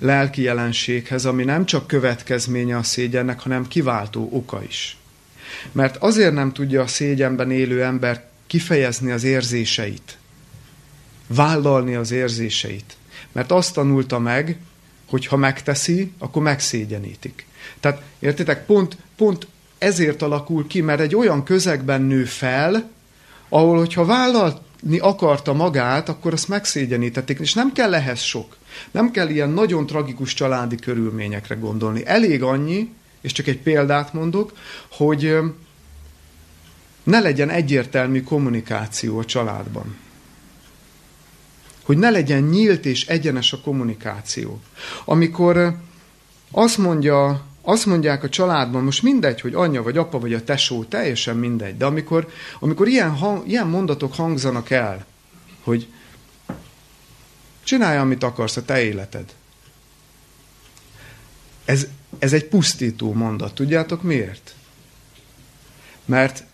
lelki 0.00 0.42
jelenséghez, 0.42 1.24
ami 1.24 1.44
nem 1.44 1.64
csak 1.64 1.86
következménye 1.86 2.76
a 2.76 2.82
szégyennek, 2.82 3.40
hanem 3.40 3.68
kiváltó 3.68 4.28
oka 4.32 4.62
is. 4.62 4.96
Mert 5.72 5.96
azért 5.96 6.32
nem 6.32 6.52
tudja 6.52 6.82
a 6.82 6.86
szégyenben 6.86 7.50
élő 7.50 7.82
ember 7.82 8.24
kifejezni 8.46 9.10
az 9.10 9.24
érzéseit, 9.24 10.18
vállalni 11.26 11.94
az 11.94 12.10
érzéseit. 12.10 12.96
Mert 13.32 13.52
azt 13.52 13.74
tanulta 13.74 14.18
meg, 14.18 14.58
hogy 15.06 15.26
ha 15.26 15.36
megteszi, 15.36 16.12
akkor 16.18 16.42
megszégyenítik. 16.42 17.46
Tehát 17.80 18.02
értitek, 18.18 18.66
pont, 18.66 18.96
pont 19.16 19.46
ezért 19.78 20.22
alakul 20.22 20.66
ki, 20.66 20.80
mert 20.80 21.00
egy 21.00 21.16
olyan 21.16 21.44
közegben 21.44 22.02
nő 22.02 22.24
fel, 22.24 22.90
ahol, 23.48 23.78
hogyha 23.78 24.04
vállalt 24.04 24.60
akarta 24.98 25.52
magát, 25.52 26.08
akkor 26.08 26.32
azt 26.32 26.48
megszégyenítették, 26.48 27.38
és 27.38 27.54
nem 27.54 27.72
kell 27.72 27.94
ehhez 27.94 28.20
sok. 28.20 28.56
Nem 28.90 29.10
kell 29.10 29.28
ilyen 29.28 29.50
nagyon 29.50 29.86
tragikus 29.86 30.34
családi 30.34 30.76
körülményekre 30.76 31.54
gondolni. 31.54 32.06
Elég 32.06 32.42
annyi, 32.42 32.92
és 33.20 33.32
csak 33.32 33.46
egy 33.46 33.58
példát 33.58 34.12
mondok, 34.12 34.52
hogy 34.90 35.38
ne 37.02 37.20
legyen 37.20 37.50
egyértelmű 37.50 38.22
kommunikáció 38.22 39.18
a 39.18 39.24
családban. 39.24 39.96
Hogy 41.82 41.98
ne 41.98 42.10
legyen 42.10 42.42
nyílt 42.42 42.86
és 42.86 43.06
egyenes 43.06 43.52
a 43.52 43.60
kommunikáció. 43.60 44.60
Amikor 45.04 45.76
azt 46.50 46.78
mondja 46.78 47.44
azt 47.66 47.86
mondják 47.86 48.22
a 48.22 48.28
családban, 48.28 48.84
most 48.84 49.02
mindegy, 49.02 49.40
hogy 49.40 49.54
anyja 49.54 49.82
vagy 49.82 49.98
apa 49.98 50.18
vagy 50.18 50.34
a 50.34 50.44
tesó, 50.44 50.84
teljesen 50.84 51.36
mindegy, 51.36 51.76
de 51.76 51.84
amikor, 51.84 52.28
amikor 52.60 52.88
ilyen, 52.88 53.10
hang, 53.10 53.48
ilyen 53.48 53.66
mondatok 53.66 54.14
hangzanak 54.14 54.70
el, 54.70 55.06
hogy 55.62 55.88
csinálj, 57.62 57.98
amit 57.98 58.22
akarsz, 58.22 58.56
a 58.56 58.64
te 58.64 58.82
életed. 58.82 59.34
Ez, 61.64 61.86
ez 62.18 62.32
egy 62.32 62.44
pusztító 62.44 63.12
mondat. 63.12 63.54
Tudjátok 63.54 64.02
miért? 64.02 64.54
Mert 66.04 66.44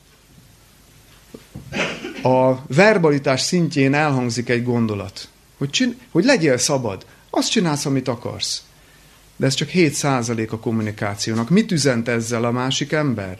a 2.23 2.55
verbalitás 2.67 3.41
szintjén 3.41 3.95
elhangzik 3.95 4.49
egy 4.49 4.65
gondolat, 4.65 5.29
hogy, 5.59 5.71
csin- 5.71 6.01
hogy 6.11 6.25
legyél 6.25 6.59
szabad. 6.59 7.07
Azt 7.31 7.51
csinálsz, 7.51 7.87
amit 7.87 8.09
akarsz. 8.09 8.63
De 9.41 9.47
ez 9.47 9.55
csak 9.55 9.69
7% 9.73 10.51
a 10.51 10.59
kommunikációnak. 10.59 11.49
Mit 11.49 11.73
üzent 11.73 12.09
ezzel 12.09 12.45
a 12.45 12.51
másik 12.51 12.93
ember? 12.93 13.39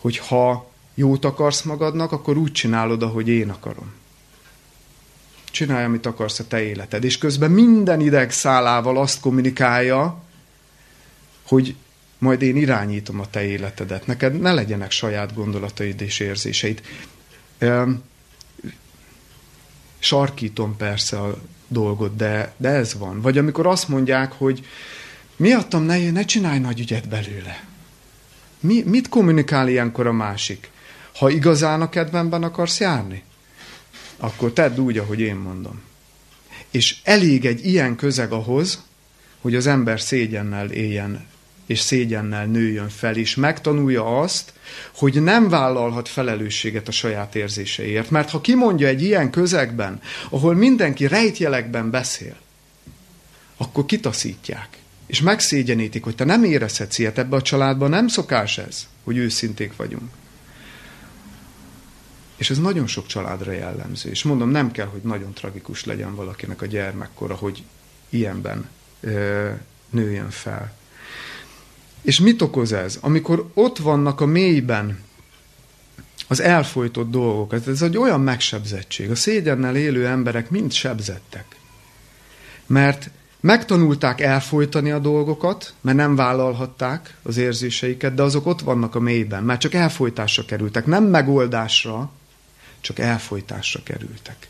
Hogy 0.00 0.18
ha 0.18 0.70
jót 0.94 1.24
akarsz 1.24 1.62
magadnak, 1.62 2.12
akkor 2.12 2.36
úgy 2.36 2.52
csinálod, 2.52 3.02
ahogy 3.02 3.28
én 3.28 3.50
akarom. 3.50 3.92
Csinálj, 5.50 5.84
amit 5.84 6.06
akarsz 6.06 6.38
a 6.38 6.46
te 6.46 6.62
életed. 6.62 7.04
És 7.04 7.18
közben 7.18 7.50
minden 7.50 8.00
ideg 8.00 8.30
szálával 8.30 8.98
azt 8.98 9.20
kommunikálja, 9.20 10.22
hogy 11.42 11.74
majd 12.18 12.42
én 12.42 12.56
irányítom 12.56 13.20
a 13.20 13.30
te 13.30 13.44
életedet. 13.44 14.06
Neked 14.06 14.40
ne 14.40 14.52
legyenek 14.52 14.90
saját 14.90 15.34
gondolataid 15.34 16.00
és 16.00 16.20
érzéseid. 16.20 16.82
Sarkítom 19.98 20.76
persze 20.76 21.18
a 21.20 21.38
dolgot, 21.72 22.16
de, 22.16 22.54
de 22.56 22.68
ez 22.68 22.94
van. 22.98 23.20
Vagy 23.20 23.38
amikor 23.38 23.66
azt 23.66 23.88
mondják, 23.88 24.32
hogy 24.32 24.66
miattam 25.36 25.82
ne, 25.82 26.10
ne 26.10 26.24
csinálj 26.24 26.58
nagy 26.58 26.80
ügyet 26.80 27.08
belőle. 27.08 27.64
Mi, 28.60 28.82
mit 28.86 29.08
kommunikál 29.08 29.68
ilyenkor 29.68 30.06
a 30.06 30.12
másik? 30.12 30.70
Ha 31.14 31.30
igazán 31.30 31.80
a 31.80 31.88
kedvemben 31.88 32.42
akarsz 32.42 32.80
járni, 32.80 33.22
akkor 34.16 34.52
tedd 34.52 34.78
úgy, 34.78 34.98
ahogy 34.98 35.20
én 35.20 35.36
mondom. 35.36 35.80
És 36.70 36.96
elég 37.04 37.44
egy 37.44 37.66
ilyen 37.66 37.96
közeg 37.96 38.32
ahhoz, 38.32 38.82
hogy 39.40 39.54
az 39.54 39.66
ember 39.66 40.00
szégyennel 40.00 40.70
éljen, 40.70 41.26
és 41.72 41.80
szégyennel 41.80 42.46
nőjön 42.46 42.88
fel, 42.88 43.16
és 43.16 43.34
megtanulja 43.34 44.20
azt, 44.20 44.52
hogy 44.94 45.22
nem 45.22 45.48
vállalhat 45.48 46.08
felelősséget 46.08 46.88
a 46.88 46.92
saját 46.92 47.34
érzéseiért. 47.34 48.10
Mert 48.10 48.30
ha 48.30 48.40
kimondja 48.40 48.86
egy 48.86 49.02
ilyen 49.02 49.30
közegben, 49.30 50.00
ahol 50.30 50.54
mindenki 50.54 51.06
rejtjelekben 51.06 51.90
beszél, 51.90 52.36
akkor 53.56 53.86
kitaszítják. 53.86 54.68
És 55.06 55.20
megszégyenítik, 55.20 56.04
hogy 56.04 56.14
te 56.14 56.24
nem 56.24 56.44
érezhetsz 56.44 56.98
ilyet 56.98 57.18
ebbe 57.18 57.36
a 57.36 57.42
családban, 57.42 57.90
nem 57.90 58.08
szokás 58.08 58.58
ez, 58.58 58.86
hogy 59.04 59.16
őszinték 59.16 59.76
vagyunk. 59.76 60.10
És 62.36 62.50
ez 62.50 62.58
nagyon 62.58 62.86
sok 62.86 63.06
családra 63.06 63.52
jellemző. 63.52 64.10
És 64.10 64.22
mondom, 64.22 64.50
nem 64.50 64.70
kell, 64.70 64.86
hogy 64.86 65.00
nagyon 65.02 65.32
tragikus 65.32 65.84
legyen 65.84 66.14
valakinek 66.14 66.62
a 66.62 66.66
gyermekkora, 66.66 67.34
hogy 67.34 67.62
ilyenben 68.08 68.68
ö, 69.00 69.50
nőjön 69.90 70.30
fel. 70.30 70.80
És 72.02 72.20
mit 72.20 72.42
okoz 72.42 72.72
ez? 72.72 72.98
Amikor 73.00 73.50
ott 73.54 73.78
vannak 73.78 74.20
a 74.20 74.26
mélyben 74.26 74.98
az 76.28 76.40
elfolytott 76.40 77.10
dolgok, 77.10 77.52
ez 77.66 77.82
egy 77.82 77.96
olyan 77.96 78.20
megsebzettség. 78.20 79.10
A 79.10 79.14
szégyennel 79.14 79.76
élő 79.76 80.06
emberek 80.06 80.50
mind 80.50 80.72
sebzettek. 80.72 81.44
Mert 82.66 83.10
megtanulták 83.40 84.20
elfolytani 84.20 84.90
a 84.90 84.98
dolgokat, 84.98 85.74
mert 85.80 85.96
nem 85.96 86.16
vállalhatták 86.16 87.16
az 87.22 87.36
érzéseiket, 87.36 88.14
de 88.14 88.22
azok 88.22 88.46
ott 88.46 88.60
vannak 88.60 88.94
a 88.94 89.00
mélyben, 89.00 89.42
mert 89.42 89.60
csak 89.60 89.74
elfolytásra 89.74 90.44
kerültek, 90.44 90.86
nem 90.86 91.04
megoldásra, 91.04 92.10
csak 92.80 92.98
elfolytásra 92.98 93.82
kerültek. 93.82 94.48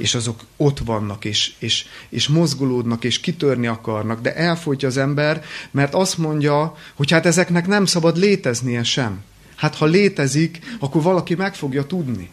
És 0.00 0.14
azok 0.14 0.40
ott 0.56 0.78
vannak, 0.78 1.24
és, 1.24 1.52
és, 1.58 1.86
és 2.08 2.28
mozgolódnak, 2.28 3.04
és 3.04 3.20
kitörni 3.20 3.66
akarnak, 3.66 4.20
de 4.20 4.34
elfolytja 4.34 4.88
az 4.88 4.96
ember, 4.96 5.44
mert 5.70 5.94
azt 5.94 6.18
mondja, 6.18 6.76
hogy 6.94 7.10
hát 7.10 7.26
ezeknek 7.26 7.66
nem 7.66 7.84
szabad 7.84 8.16
léteznie 8.16 8.82
sem. 8.82 9.22
Hát 9.56 9.76
ha 9.76 9.84
létezik, 9.84 10.76
akkor 10.78 11.02
valaki 11.02 11.34
meg 11.34 11.54
fogja 11.54 11.86
tudni. 11.86 12.30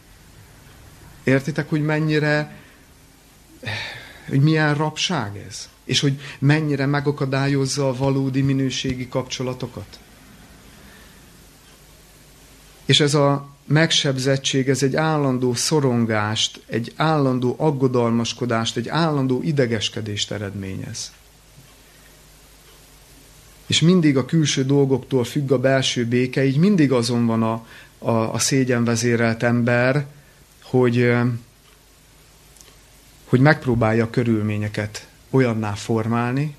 Értitek, 1.23 1.69
hogy 1.69 1.81
mennyire, 1.81 2.57
hogy 4.29 4.41
milyen 4.41 4.75
rabság 4.75 5.43
ez? 5.47 5.69
És 5.85 5.99
hogy 5.99 6.21
mennyire 6.39 6.85
megakadályozza 6.85 7.87
a 7.89 7.95
valódi 7.95 8.41
minőségi 8.41 9.07
kapcsolatokat? 9.07 9.99
És 12.85 12.99
ez 12.99 13.13
a 13.13 13.56
megsebzettség, 13.67 14.69
ez 14.69 14.83
egy 14.83 14.95
állandó 14.95 15.53
szorongást, 15.53 16.61
egy 16.65 16.93
állandó 16.95 17.55
aggodalmaskodást, 17.57 18.77
egy 18.77 18.87
állandó 18.87 19.41
idegeskedést 19.43 20.31
eredményez. 20.31 21.11
És 23.65 23.81
mindig 23.81 24.17
a 24.17 24.25
külső 24.25 24.65
dolgoktól 24.65 25.23
függ 25.23 25.51
a 25.51 25.59
belső 25.59 26.05
béke, 26.05 26.45
így 26.45 26.57
mindig 26.57 26.91
azon 26.91 27.25
van 27.25 27.43
a, 27.43 27.65
a, 27.97 28.33
a 28.33 28.39
szégyenvezérelt 28.39 29.43
ember, 29.43 30.05
hogy, 30.63 31.13
hogy 33.25 33.39
megpróbálja 33.39 34.03
a 34.03 34.09
körülményeket 34.09 35.07
olyanná 35.29 35.73
formálni, 35.73 36.55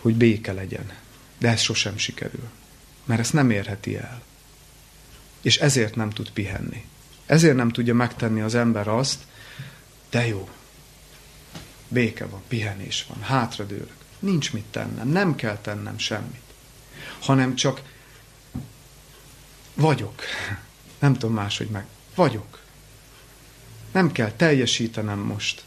hogy 0.00 0.14
béke 0.14 0.52
legyen. 0.52 0.92
De 1.38 1.48
ez 1.48 1.60
sosem 1.60 1.96
sikerül, 1.96 2.48
mert 3.04 3.20
ezt 3.20 3.32
nem 3.32 3.50
érheti 3.50 3.96
el 3.96 4.22
és 5.44 5.56
ezért 5.58 5.94
nem 5.94 6.10
tud 6.10 6.30
pihenni. 6.30 6.84
Ezért 7.26 7.56
nem 7.56 7.68
tudja 7.68 7.94
megtenni 7.94 8.40
az 8.40 8.54
ember 8.54 8.88
azt, 8.88 9.22
de 10.10 10.26
jó, 10.26 10.48
béke 11.88 12.26
van, 12.26 12.42
pihenés 12.48 13.06
van, 13.08 13.22
hátradőlök. 13.22 13.94
Nincs 14.18 14.52
mit 14.52 14.64
tennem, 14.64 15.08
nem 15.08 15.34
kell 15.34 15.58
tennem 15.58 15.98
semmit. 15.98 16.42
Hanem 17.20 17.54
csak 17.54 17.82
vagyok. 19.74 20.22
Nem 20.98 21.12
tudom 21.12 21.34
máshogy 21.34 21.68
meg. 21.68 21.86
Vagyok. 22.14 22.60
Nem 23.92 24.12
kell 24.12 24.30
teljesítenem 24.30 25.18
most. 25.18 25.64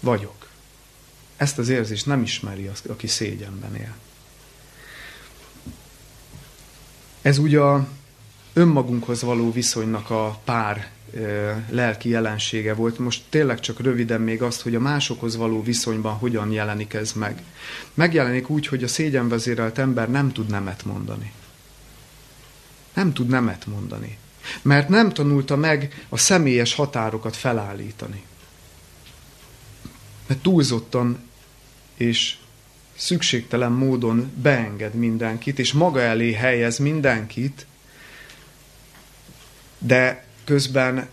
Vagyok. 0.00 0.48
Ezt 1.36 1.58
az 1.58 1.68
érzést 1.68 2.06
nem 2.06 2.22
ismeri 2.22 2.66
az, 2.66 2.82
aki 2.88 3.06
szégyenben 3.06 3.76
él. 3.76 3.94
Ez 7.22 7.38
ugye 7.38 7.60
a 7.60 7.88
önmagunkhoz 8.52 9.22
való 9.22 9.52
viszonynak 9.52 10.10
a 10.10 10.40
pár 10.44 10.90
lelki 11.68 12.08
jelensége 12.08 12.74
volt. 12.74 12.98
Most 12.98 13.22
tényleg 13.28 13.60
csak 13.60 13.80
röviden 13.80 14.20
még 14.20 14.42
azt, 14.42 14.62
hogy 14.62 14.74
a 14.74 14.80
másokhoz 14.80 15.36
való 15.36 15.62
viszonyban 15.62 16.14
hogyan 16.14 16.50
jelenik 16.52 16.94
ez 16.94 17.12
meg. 17.12 17.42
Megjelenik 17.94 18.50
úgy, 18.50 18.66
hogy 18.66 18.82
a 18.84 18.88
szégyenvezérelt 18.88 19.78
ember 19.78 20.10
nem 20.10 20.32
tud 20.32 20.50
nemet 20.50 20.84
mondani. 20.84 21.32
Nem 22.94 23.12
tud 23.12 23.28
nemet 23.28 23.66
mondani. 23.66 24.18
Mert 24.62 24.88
nem 24.88 25.12
tanulta 25.12 25.56
meg 25.56 26.06
a 26.08 26.16
személyes 26.16 26.74
határokat 26.74 27.36
felállítani. 27.36 28.22
Mert 30.26 30.40
túlzottan 30.42 31.18
és 31.96 32.36
szükségtelen 32.94 33.72
módon 33.72 34.32
beenged 34.42 34.94
mindenkit, 34.94 35.58
és 35.58 35.72
maga 35.72 36.00
elé 36.00 36.32
helyez 36.32 36.78
mindenkit, 36.78 37.66
de 39.82 40.24
közben 40.44 41.08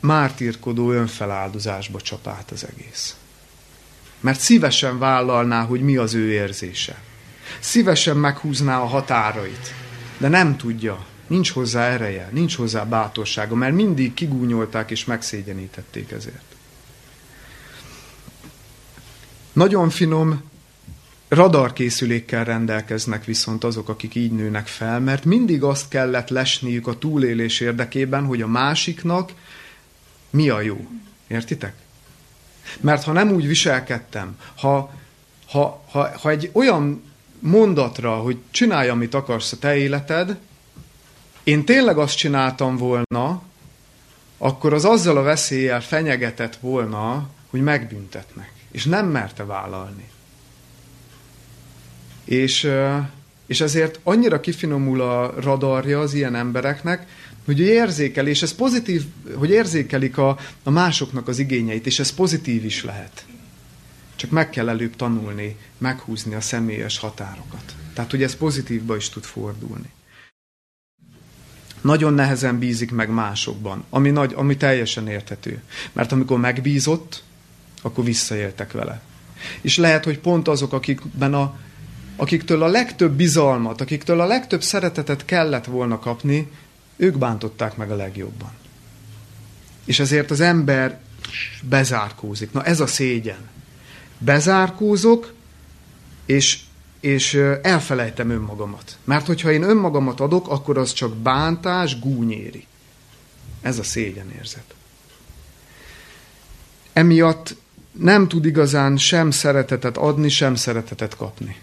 mártírkodó 0.00 0.90
önfeláldozásba 0.90 2.00
csap 2.00 2.28
az 2.50 2.66
egész. 2.74 3.16
Mert 4.20 4.40
szívesen 4.40 4.98
vállalná, 4.98 5.64
hogy 5.64 5.80
mi 5.80 5.96
az 5.96 6.14
ő 6.14 6.32
érzése. 6.32 7.00
Szívesen 7.60 8.16
meghúzná 8.16 8.80
a 8.80 8.86
határait, 8.86 9.74
de 10.18 10.28
nem 10.28 10.56
tudja, 10.56 11.06
nincs 11.26 11.50
hozzá 11.50 11.88
ereje, 11.88 12.28
nincs 12.32 12.56
hozzá 12.56 12.84
bátorsága, 12.84 13.54
mert 13.54 13.74
mindig 13.74 14.14
kigúnyolták 14.14 14.90
és 14.90 15.04
megszégyenítették 15.04 16.10
ezért. 16.10 16.54
Nagyon 19.52 19.90
finom 19.90 20.42
Radarkészülékkel 21.28 22.44
rendelkeznek 22.44 23.24
viszont 23.24 23.64
azok, 23.64 23.88
akik 23.88 24.14
így 24.14 24.32
nőnek 24.32 24.66
fel, 24.66 25.00
mert 25.00 25.24
mindig 25.24 25.62
azt 25.62 25.88
kellett 25.88 26.28
lesniük 26.28 26.86
a 26.86 26.98
túlélés 26.98 27.60
érdekében, 27.60 28.24
hogy 28.24 28.42
a 28.42 28.46
másiknak 28.46 29.32
mi 30.30 30.48
a 30.48 30.60
jó. 30.60 30.86
Értitek? 31.26 31.74
Mert 32.80 33.04
ha 33.04 33.12
nem 33.12 33.30
úgy 33.30 33.46
viselkedtem, 33.46 34.38
ha, 34.56 34.92
ha, 35.46 35.84
ha, 35.90 36.10
ha 36.20 36.30
egy 36.30 36.50
olyan 36.52 37.02
mondatra, 37.38 38.16
hogy 38.16 38.38
csinálj, 38.50 38.88
amit 38.88 39.14
akarsz 39.14 39.52
a 39.52 39.58
te 39.58 39.76
életed, 39.76 40.38
én 41.42 41.64
tényleg 41.64 41.98
azt 41.98 42.16
csináltam 42.16 42.76
volna, 42.76 43.42
akkor 44.38 44.72
az 44.72 44.84
azzal 44.84 45.16
a 45.16 45.22
veszéllyel 45.22 45.80
fenyegetett 45.80 46.56
volna, 46.56 47.28
hogy 47.50 47.60
megbüntetnek. 47.60 48.52
És 48.70 48.84
nem 48.84 49.06
merte 49.06 49.44
vállalni. 49.44 50.10
És, 52.26 52.70
és 53.46 53.60
ezért 53.60 54.00
annyira 54.02 54.40
kifinomul 54.40 55.00
a 55.00 55.40
radarja 55.40 56.00
az 56.00 56.14
ilyen 56.14 56.34
embereknek, 56.34 57.06
hogy 57.44 57.60
érzékel, 57.60 58.26
és 58.26 58.42
ez 58.42 58.54
pozitív, 58.54 59.04
hogy 59.34 59.50
érzékelik 59.50 60.18
a, 60.18 60.38
a 60.62 60.70
másoknak 60.70 61.28
az 61.28 61.38
igényeit, 61.38 61.86
és 61.86 61.98
ez 61.98 62.14
pozitív 62.14 62.64
is 62.64 62.84
lehet. 62.84 63.24
Csak 64.16 64.30
meg 64.30 64.50
kell 64.50 64.68
előbb 64.68 64.96
tanulni, 64.96 65.56
meghúzni 65.78 66.34
a 66.34 66.40
személyes 66.40 66.98
határokat. 66.98 67.74
Tehát, 67.94 68.10
hogy 68.10 68.22
ez 68.22 68.36
pozitívba 68.36 68.96
is 68.96 69.08
tud 69.08 69.24
fordulni. 69.24 69.90
nagyon 71.80 72.14
nehezen 72.14 72.58
bízik 72.58 72.90
meg 72.90 73.10
másokban, 73.10 73.84
ami, 73.90 74.10
nagy, 74.10 74.32
ami 74.36 74.56
teljesen 74.56 75.08
érthető. 75.08 75.62
Mert 75.92 76.12
amikor 76.12 76.38
megbízott, 76.38 77.22
akkor 77.82 78.04
visszaéltek 78.04 78.72
vele. 78.72 79.00
És 79.60 79.76
lehet, 79.76 80.04
hogy 80.04 80.18
pont 80.18 80.48
azok, 80.48 80.72
akikben 80.72 81.34
a, 81.34 81.58
akiktől 82.16 82.62
a 82.62 82.66
legtöbb 82.66 83.12
bizalmat, 83.12 83.80
akiktől 83.80 84.20
a 84.20 84.26
legtöbb 84.26 84.62
szeretetet 84.62 85.24
kellett 85.24 85.64
volna 85.64 85.98
kapni, 85.98 86.50
ők 86.96 87.18
bántották 87.18 87.76
meg 87.76 87.90
a 87.90 87.96
legjobban. 87.96 88.50
És 89.84 89.98
ezért 89.98 90.30
az 90.30 90.40
ember 90.40 91.00
bezárkózik. 91.62 92.52
Na 92.52 92.64
ez 92.64 92.80
a 92.80 92.86
szégyen. 92.86 93.48
Bezárkózok, 94.18 95.32
és, 96.26 96.60
és 97.00 97.34
elfelejtem 97.62 98.30
önmagamat. 98.30 98.98
Mert 99.04 99.26
hogyha 99.26 99.52
én 99.52 99.62
önmagamat 99.62 100.20
adok, 100.20 100.48
akkor 100.48 100.78
az 100.78 100.92
csak 100.92 101.16
bántás, 101.16 101.98
gúnyéri. 101.98 102.66
Ez 103.62 103.78
a 103.78 103.82
szégyen 103.82 104.30
érzet. 104.30 104.74
Emiatt 106.92 107.56
nem 107.92 108.28
tud 108.28 108.44
igazán 108.44 108.96
sem 108.96 109.30
szeretetet 109.30 109.96
adni, 109.96 110.28
sem 110.28 110.54
szeretetet 110.54 111.16
kapni. 111.16 111.56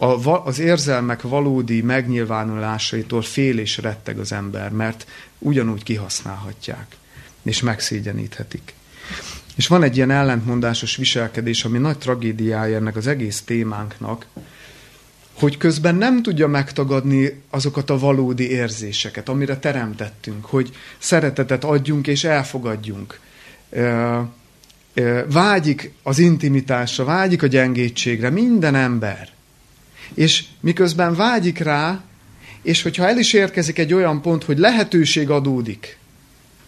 A, 0.00 0.46
az 0.46 0.58
érzelmek 0.58 1.22
valódi 1.22 1.82
megnyilvánulásaitól 1.82 3.22
fél 3.22 3.58
és 3.58 3.78
retteg 3.78 4.18
az 4.18 4.32
ember, 4.32 4.70
mert 4.70 5.06
ugyanúgy 5.38 5.82
kihasználhatják, 5.82 6.96
és 7.42 7.60
megszégyeníthetik. 7.60 8.74
És 9.56 9.66
van 9.66 9.82
egy 9.82 9.96
ilyen 9.96 10.10
ellentmondásos 10.10 10.96
viselkedés, 10.96 11.64
ami 11.64 11.78
nagy 11.78 11.98
tragédiája 11.98 12.76
ennek 12.76 12.96
az 12.96 13.06
egész 13.06 13.42
témánknak, 13.42 14.26
hogy 15.32 15.56
közben 15.56 15.94
nem 15.94 16.22
tudja 16.22 16.46
megtagadni 16.46 17.42
azokat 17.50 17.90
a 17.90 17.98
valódi 17.98 18.50
érzéseket, 18.50 19.28
amire 19.28 19.58
teremtettünk, 19.58 20.44
hogy 20.44 20.70
szeretetet 20.98 21.64
adjunk 21.64 22.06
és 22.06 22.24
elfogadjunk. 22.24 23.20
Vágyik 25.26 25.92
az 26.02 26.18
intimitásra, 26.18 27.04
vágyik 27.04 27.42
a 27.42 27.46
gyengétségre 27.46 28.30
minden 28.30 28.74
ember. 28.74 29.28
És 30.14 30.44
miközben 30.60 31.14
vágyik 31.14 31.58
rá, 31.58 32.02
és 32.62 32.82
hogyha 32.82 33.08
el 33.08 33.18
is 33.18 33.32
érkezik 33.32 33.78
egy 33.78 33.94
olyan 33.94 34.22
pont, 34.22 34.44
hogy 34.44 34.58
lehetőség 34.58 35.30
adódik, 35.30 35.98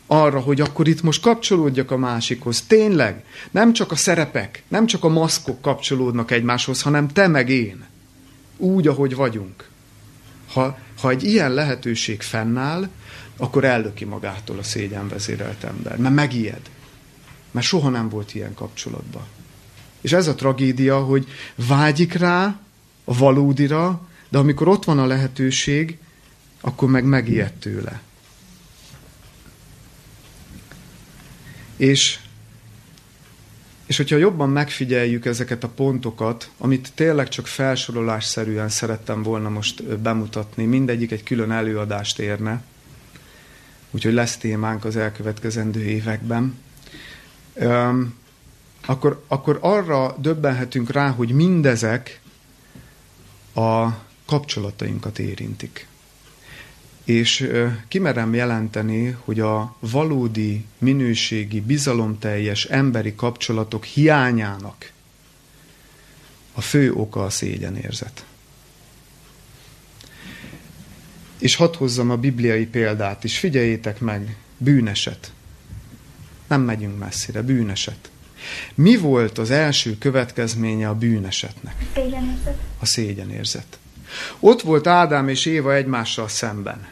arra, 0.07 0.41
hogy 0.41 0.61
akkor 0.61 0.89
itt 0.89 1.03
most 1.03 1.23
kapcsolódjak 1.23 1.91
a 1.91 1.97
másikhoz. 1.97 2.63
Tényleg, 2.63 3.25
nem 3.51 3.73
csak 3.73 3.93
a 3.93 3.97
szerepek, 3.97 4.63
nem 4.69 4.87
csak 4.87 5.05
a 5.05 5.09
maszkok 5.09 5.61
kapcsolódnak 5.61 6.31
egymáshoz, 6.31 6.83
hanem 6.83 7.09
te 7.09 7.27
meg 7.27 7.49
én. 7.49 7.85
Úgy, 8.57 8.87
ahogy 8.87 9.15
vagyunk. 9.15 9.69
Ha, 10.53 10.79
ha 11.01 11.11
egy 11.11 11.25
ilyen 11.25 11.55
lehetőség 11.55 12.23
fennáll, 12.23 12.89
akkor 13.37 13.65
ellöki 13.65 14.05
magától 14.05 14.59
a 14.59 14.63
szégyenvezérelt 14.63 15.65
ember, 15.65 15.97
mert 15.97 16.15
megijed. 16.15 16.61
Mert 17.51 17.67
soha 17.67 17.89
nem 17.89 18.09
volt 18.09 18.35
ilyen 18.35 18.55
kapcsolatban. 18.55 19.25
És 20.01 20.13
ez 20.13 20.27
a 20.27 20.35
tragédia, 20.35 20.99
hogy 20.99 21.27
vágyik 21.69 22.13
rá, 22.13 22.61
a 23.11 23.15
valódira, 23.15 24.01
de 24.29 24.39
amikor 24.39 24.69
ott 24.69 24.85
van 24.85 24.99
a 24.99 25.07
lehetőség, 25.07 25.99
akkor 26.61 26.91
meg 26.91 27.05
megijed 27.05 27.53
tőle. 27.53 28.03
És, 31.77 32.19
és 33.87 33.97
hogyha 33.97 34.17
jobban 34.17 34.51
megfigyeljük 34.51 35.25
ezeket 35.25 35.65
a 35.65 35.69
pontokat, 35.69 36.51
amit 36.59 36.93
tényleg 36.95 37.29
csak 37.29 37.47
felsorolásszerűen 37.47 38.69
szerettem 38.69 39.23
volna 39.23 39.49
most 39.49 39.99
bemutatni, 39.99 40.65
mindegyik 40.65 41.11
egy 41.11 41.23
külön 41.23 41.51
előadást 41.51 42.19
érne, 42.19 42.63
úgyhogy 43.91 44.13
lesz 44.13 44.37
témánk 44.37 44.85
az 44.85 44.97
elkövetkezendő 44.97 45.81
években, 45.81 46.59
akkor, 48.87 49.25
akkor 49.29 49.59
arra 49.61 50.17
döbbenhetünk 50.19 50.91
rá, 50.91 51.11
hogy 51.11 51.33
mindezek 51.33 52.21
a 53.55 53.89
kapcsolatainkat 54.27 55.19
érintik 55.19 55.89
és 57.11 57.51
kimerem 57.89 58.35
jelenteni, 58.35 59.17
hogy 59.25 59.41
a 59.41 59.77
valódi, 59.79 60.65
minőségi, 60.79 61.61
bizalomteljes 61.61 62.65
emberi 62.65 63.15
kapcsolatok 63.15 63.85
hiányának 63.85 64.93
a 66.53 66.61
fő 66.61 66.93
oka 66.93 67.25
a 67.25 67.31
szégyenérzet. 67.31 68.25
És 71.39 71.55
hadd 71.55 71.77
hozzam 71.77 72.11
a 72.11 72.17
bibliai 72.17 72.67
példát 72.67 73.25
is. 73.25 73.39
Figyeljétek 73.39 74.01
meg, 74.01 74.37
bűneset. 74.59 75.33
Nem 76.47 76.63
megyünk 76.63 76.99
messzire, 76.99 77.43
bűneset. 77.43 78.11
Mi 78.75 78.97
volt 78.97 79.39
az 79.39 79.51
első 79.51 79.99
következménye 79.99 80.89
a 80.89 80.95
bűnesetnek? 80.95 81.75
A 81.79 81.95
szégyenérzet. 81.95 82.57
A 82.79 82.87
szégyenérzet. 82.87 83.79
Ott 84.41 84.61
volt 84.63 84.87
Ádám 84.87 85.29
és 85.29 85.47
Éva 85.47 85.75
egymással 85.75 86.29
szemben. 86.29 86.87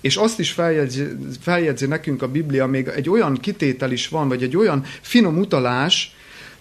És 0.00 0.16
azt 0.16 0.38
is 0.38 0.50
feljegyzi, 0.50 1.06
feljegyzi 1.40 1.86
nekünk 1.86 2.22
a 2.22 2.28
Biblia, 2.28 2.66
még 2.66 2.86
egy 2.86 3.08
olyan 3.08 3.36
kitétel 3.36 3.92
is 3.92 4.08
van, 4.08 4.28
vagy 4.28 4.42
egy 4.42 4.56
olyan 4.56 4.84
finom 5.00 5.38
utalás, 5.38 6.16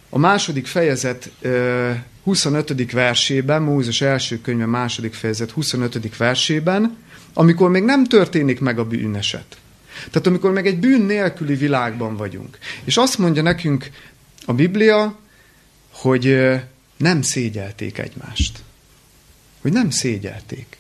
a 0.10 0.18
második 0.18 0.68
fejezet 0.68 1.32
25. 2.24 2.92
versében, 2.92 3.62
Mózes 3.62 4.02
első 4.02 4.42
könyve 4.42 4.66
második 4.66 5.14
fejezet 5.14 5.52
25. 5.52 6.18
versében, 6.18 6.98
amikor 7.34 7.70
még 7.70 7.84
nem 7.84 8.06
történik 8.06 8.60
meg 8.60 8.80
a 8.80 8.86
bűneset. 8.86 9.58
Tehát 10.12 10.28
amikor 10.28 10.52
meg 10.52 10.68
egy 10.68 10.80
bűn 10.80 11.02
nélküli 11.02 11.56
világban 11.56 12.16
vagyunk. 12.16 12.58
És 12.84 12.98
azt 12.98 13.18
mondja 13.18 13.42
nekünk 13.42 13.90
a 14.46 14.54
Biblia, 14.54 15.20
hogy 15.92 16.40
nem 16.98 17.22
szégyelték 17.22 17.98
egymást. 17.98 18.60
Hogy 19.62 19.72
nem 19.72 19.90
szégyelték 19.90 20.78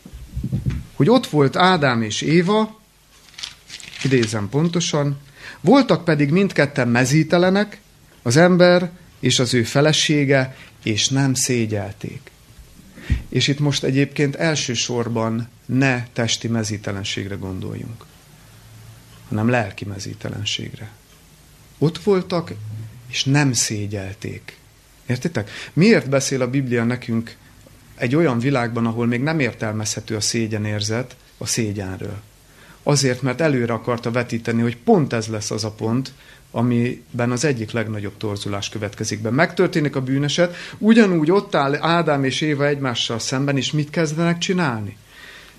hogy 0.98 1.10
ott 1.10 1.28
volt 1.28 1.56
Ádám 1.56 2.02
és 2.02 2.22
Éva, 2.22 2.80
idézem 4.04 4.50
pontosan, 4.50 5.18
voltak 5.62 6.04
pedig 6.04 6.30
mindketten 6.30 6.88
mezítelenek, 6.88 7.80
az 8.22 8.38
ember 8.38 8.92
és 9.20 9.40
az 9.40 9.54
ő 9.54 9.64
felesége, 9.64 10.56
és 10.84 11.10
nem 11.10 11.34
szégyelték. 11.34 12.32
És 13.30 13.48
itt 13.48 13.60
most 13.60 13.84
egyébként 13.84 14.36
elsősorban 14.36 15.50
ne 15.66 16.08
testi 16.14 16.48
mezítelenségre 16.48 17.36
gondoljunk, 17.36 18.06
hanem 19.30 19.50
lelki 19.50 19.86
mezítelenségre. 19.86 20.90
Ott 21.78 22.04
voltak, 22.04 22.54
és 23.08 23.24
nem 23.24 23.54
szégyelték. 23.54 24.58
Értitek? 25.06 25.50
Miért 25.74 26.10
beszél 26.10 26.42
a 26.42 26.50
Biblia 26.50 26.84
nekünk 26.84 27.36
egy 27.96 28.16
olyan 28.16 28.40
világban, 28.40 28.86
ahol 28.86 29.06
még 29.06 29.22
nem 29.22 29.40
értelmezhető 29.40 30.16
a 30.16 30.22
szégyenérzet, 30.22 31.16
a 31.38 31.46
szégyenről. 31.46 32.22
Azért, 32.84 33.22
mert 33.22 33.42
előre 33.42 33.74
akarta 33.74 34.12
vetíteni, 34.12 34.62
hogy 34.62 34.78
pont 34.78 35.14
ez 35.14 35.28
lesz 35.28 35.52
az 35.52 35.64
a 35.64 35.72
pont, 35.72 36.14
amiben 36.52 37.32
az 37.32 37.46
egyik 37.46 37.72
legnagyobb 37.72 38.18
torzulás 38.18 38.70
következik 38.70 39.22
be. 39.22 39.30
Megtörténik 39.30 39.96
a 39.96 40.02
bűneset, 40.02 40.56
ugyanúgy 40.78 41.32
ott 41.32 41.56
áll 41.56 41.76
Ádám 41.76 42.24
és 42.24 42.42
Éva 42.42 42.68
egymással 42.68 43.20
szemben, 43.20 43.58
és 43.58 43.72
mit 43.72 43.90
kezdenek 43.90 44.38
csinálni? 44.38 44.98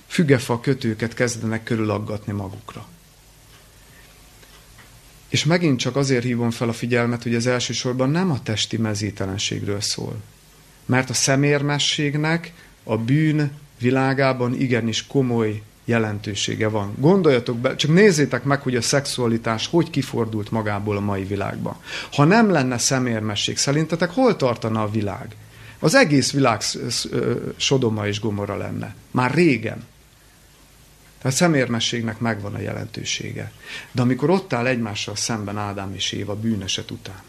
Fügefa 0.07 0.61
kötőket 0.61 1.15
kezdenek 1.15 1.63
körülaggatni 1.63 2.33
magukra. 2.33 2.87
És 5.29 5.45
megint 5.45 5.79
csak 5.79 5.97
azért 5.97 6.25
hívom 6.25 6.51
fel 6.51 6.69
a 6.69 6.73
figyelmet, 6.73 7.23
hogy 7.23 7.35
ez 7.35 7.47
elsősorban 7.47 8.11
nem 8.11 8.31
a 8.31 8.43
testi 8.43 8.77
mezítelenségről 8.77 9.81
szól, 9.81 10.17
mert 10.87 11.11
a 11.11 11.15
szemérmességnek 11.15 12.53
a 12.85 12.97
bűn 12.97 13.51
világában 13.79 14.55
igenis 14.61 15.07
komoly 15.07 15.63
jelentősége 15.85 16.69
van. 16.69 16.95
Gondoljatok 16.99 17.59
be, 17.59 17.77
csak 17.77 17.93
nézzétek 17.93 18.45
meg, 18.45 18.61
hogy 18.61 18.77
a 18.77 18.83
szexualitás 18.83 19.67
hogy 19.67 19.91
kifordult 19.91 20.51
magából 20.51 20.97
a 20.97 21.01
mai 21.01 21.25
világban. 21.25 21.77
Ha 22.13 22.25
nem 22.25 22.51
lenne 22.51 22.79
szemérmesség, 22.79 23.57
szerintetek 23.57 24.11
hol 24.11 24.37
tartana 24.37 24.83
a 24.83 24.91
világ? 24.91 25.37
Az 25.79 25.95
egész 25.95 26.33
világ 26.33 26.61
Sodoma 27.57 28.07
és 28.07 28.21
Gomora 28.21 28.57
lenne. 28.57 28.95
Már 29.11 29.35
régen. 29.35 29.87
Tehát 31.23 31.37
szemérmességnek 31.37 32.19
megvan 32.19 32.55
a 32.55 32.61
jelentősége. 32.61 33.53
De 33.93 34.03
amikor 34.03 34.31
ott 34.31 34.53
áll 34.53 34.67
egymással 34.67 35.17
szemben 35.17 35.59
Ádám 35.59 35.95
és 35.95 36.13
Éva 36.13 36.37
bűneset 36.37 36.91
után, 36.91 37.23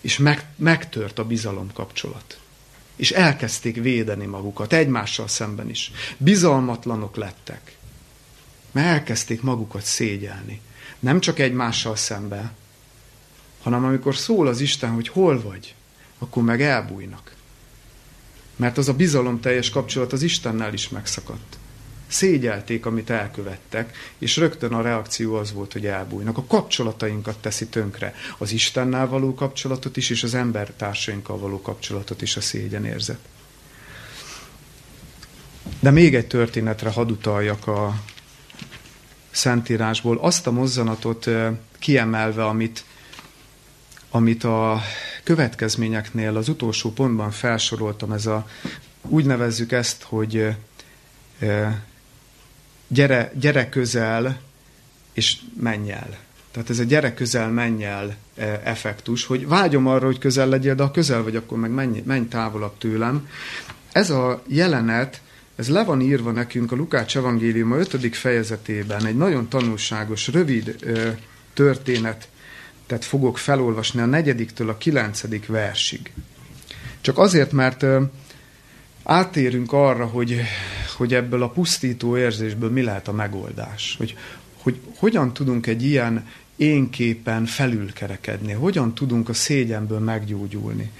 és 0.00 0.18
meg, 0.18 0.44
megtört 0.56 1.18
a 1.18 1.24
bizalom 1.24 1.72
kapcsolat, 1.72 2.38
és 2.96 3.10
elkezdték 3.10 3.76
védeni 3.82 4.26
magukat, 4.26 4.72
egymással 4.72 5.28
szemben 5.28 5.70
is. 5.70 5.92
Bizalmatlanok 6.16 7.16
lettek, 7.16 7.76
mert 8.72 8.86
elkezdték 8.86 9.42
magukat 9.42 9.82
szégyelni. 9.82 10.60
Nem 10.98 11.20
csak 11.20 11.38
egymással 11.38 11.96
szemben, 11.96 12.52
hanem 13.62 13.84
amikor 13.84 14.16
szól 14.16 14.46
az 14.46 14.60
Isten, 14.60 14.90
hogy 14.90 15.08
hol 15.08 15.42
vagy, 15.42 15.74
akkor 16.18 16.42
meg 16.42 16.62
elbújnak. 16.62 17.34
Mert 18.56 18.78
az 18.78 18.88
a 18.88 18.94
bizalomteljes 18.94 19.70
kapcsolat 19.70 20.12
az 20.12 20.22
Istennel 20.22 20.72
is 20.72 20.88
megszakadt. 20.88 21.58
Szégyelték, 22.14 22.86
amit 22.86 23.10
elkövettek, 23.10 23.96
és 24.18 24.36
rögtön 24.36 24.72
a 24.72 24.82
reakció 24.82 25.34
az 25.34 25.52
volt, 25.52 25.72
hogy 25.72 25.86
elbújnak. 25.86 26.38
A 26.38 26.44
kapcsolatainkat 26.44 27.38
teszi 27.38 27.66
tönkre. 27.66 28.14
Az 28.38 28.52
Istennel 28.52 29.06
való 29.06 29.34
kapcsolatot 29.34 29.96
is, 29.96 30.10
és 30.10 30.22
az 30.22 30.34
embertársainkkal 30.34 31.38
való 31.38 31.60
kapcsolatot 31.60 32.22
is 32.22 32.36
a 32.36 32.40
szégyenérzet. 32.40 33.18
De 35.80 35.90
még 35.90 36.14
egy 36.14 36.26
történetre 36.26 36.90
hadd 36.90 37.10
utaljak 37.10 37.66
a 37.66 38.02
Szentírásból. 39.30 40.18
Azt 40.18 40.46
a 40.46 40.50
mozzanatot 40.50 41.28
kiemelve, 41.78 42.44
amit, 42.44 42.84
amit 44.10 44.44
a 44.44 44.80
következményeknél 45.24 46.36
az 46.36 46.48
utolsó 46.48 46.92
pontban 46.92 47.30
felsoroltam, 47.30 48.12
ez 48.12 48.26
a, 48.26 48.48
úgy 49.02 49.24
nevezzük 49.24 49.72
ezt, 49.72 50.02
hogy 50.02 50.54
gyere, 52.88 53.32
gyere 53.34 53.68
közel, 53.68 54.40
és 55.12 55.36
menj 55.60 55.90
el. 55.90 56.18
Tehát 56.50 56.70
ez 56.70 56.78
a 56.78 56.84
gyere 56.84 57.14
közel, 57.14 57.50
menj 57.50 57.84
el 57.84 58.16
effektus, 58.64 59.24
hogy 59.24 59.48
vágyom 59.48 59.86
arra, 59.86 60.06
hogy 60.06 60.18
közel 60.18 60.48
legyél, 60.48 60.74
de 60.74 60.82
ha 60.82 60.90
közel 60.90 61.22
vagy, 61.22 61.36
akkor 61.36 61.58
meg 61.58 61.70
menj, 61.70 62.02
menj 62.04 62.28
távolabb 62.28 62.78
tőlem. 62.78 63.28
Ez 63.92 64.10
a 64.10 64.42
jelenet, 64.46 65.20
ez 65.56 65.68
le 65.68 65.84
van 65.84 66.00
írva 66.00 66.30
nekünk 66.30 66.72
a 66.72 66.76
Lukács 66.76 67.16
evangélium 67.16 67.72
a 67.72 67.76
5. 67.76 68.16
fejezetében, 68.16 69.06
egy 69.06 69.16
nagyon 69.16 69.48
tanulságos, 69.48 70.28
rövid 70.28 70.76
ö, 70.80 71.08
történet, 71.54 72.28
tehát 72.86 73.04
fogok 73.04 73.38
felolvasni 73.38 74.00
a 74.00 74.06
negyediktől 74.06 74.68
a 74.68 74.76
kilencedik 74.76 75.46
versig. 75.46 76.12
Csak 77.00 77.18
azért, 77.18 77.52
mert 77.52 77.82
ö, 77.82 78.02
átérünk 79.02 79.72
arra, 79.72 80.06
hogy, 80.06 80.40
hogy 80.94 81.14
ebből 81.14 81.42
a 81.42 81.48
pusztító 81.48 82.16
érzésből 82.16 82.70
mi 82.70 82.82
lehet 82.82 83.08
a 83.08 83.12
megoldás. 83.12 83.94
Hogy, 83.98 84.16
hogy 84.62 84.80
hogyan 84.96 85.32
tudunk 85.32 85.66
egy 85.66 85.84
ilyen 85.84 86.26
énképen 86.56 87.46
felülkerekedni, 87.46 88.52
hogyan 88.52 88.94
tudunk 88.94 89.28
a 89.28 89.34
szégyenből 89.34 89.98
meggyógyulni. 89.98 90.90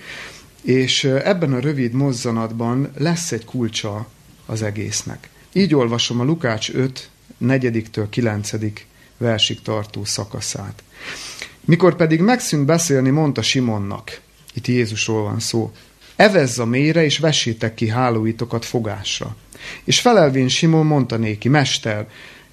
És 0.62 1.05
ebben 1.05 1.53
a 1.53 1.61
rövid 1.61 1.92
mozzanatban 1.92 2.90
lesz 2.99 3.32
egy 3.32 3.45
kulcsa 3.45 4.09
az 4.47 4.62
egésznek. 4.62 5.28
Így 5.53 5.74
olvasom 5.74 6.20
a 6.20 6.24
Lukács 6.24 6.70
5, 6.70 7.11
4-től 7.42 8.07
9. 8.11 8.51
versig 9.16 9.62
tartó 9.62 10.05
szakaszát. 10.05 10.82
Mikor 11.61 11.97
pedig 11.97 12.20
megszűnt 12.20 12.66
beszélni, 12.66 13.11
mondta 13.11 13.42
Simonnak, 13.42 14.20
itt 14.55 14.66
Jézusról 14.66 15.22
van 15.22 15.40
szó, 15.40 15.72
evezz 16.16 16.59
a 16.59 16.64
mélyre, 16.64 17.05
és 17.05 17.18
vessétek 17.18 17.74
ki 17.74 17.88
hálóitokat 17.88 18.64
fogásra. 18.64 19.36
És 19.85 20.01
felelvén 20.01 20.49
Simon 20.49 20.87
mondta 20.87 21.17
néki, 21.17 21.49
Mester, 21.49 22.07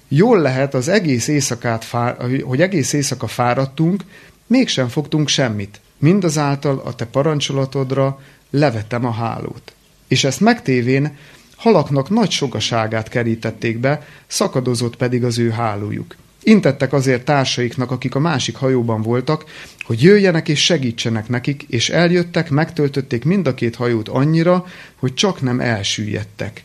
jól 0.08 0.40
lehet 0.40 0.74
az 0.74 0.88
egész 0.88 1.28
éjszakát, 1.28 1.84
fár, 1.84 2.16
hogy 2.44 2.60
egész 2.60 2.92
éjszaka 2.92 3.26
fáradtunk, 3.26 4.02
mégsem 4.46 4.88
fogtunk 4.88 5.28
semmit. 5.28 5.80
Mindazáltal 5.98 6.82
a 6.84 6.94
te 6.94 7.06
parancsolatodra 7.06 8.20
levetem 8.50 9.04
a 9.04 9.12
hálót. 9.12 9.72
És 10.08 10.24
ezt 10.24 10.40
megtévén 10.40 11.16
halaknak 11.56 12.10
nagy 12.10 12.30
sokaságát 12.30 13.08
kerítették 13.08 13.78
be, 13.78 14.06
szakadozott 14.26 14.96
pedig 14.96 15.24
az 15.24 15.38
ő 15.38 15.50
hálójuk. 15.50 16.16
Intettek 16.42 16.92
azért 16.92 17.24
társaiknak, 17.24 17.90
akik 17.90 18.14
a 18.14 18.18
másik 18.18 18.56
hajóban 18.56 19.02
voltak, 19.02 19.44
hogy 19.82 20.02
jöjjenek 20.02 20.48
és 20.48 20.64
segítsenek 20.64 21.28
nekik, 21.28 21.62
és 21.68 21.88
eljöttek, 21.88 22.50
megtöltötték 22.50 23.24
mind 23.24 23.46
a 23.46 23.54
két 23.54 23.74
hajót 23.74 24.08
annyira, 24.08 24.66
hogy 24.96 25.14
csak 25.14 25.40
nem 25.40 25.60
elsüllyedtek. 25.60 26.64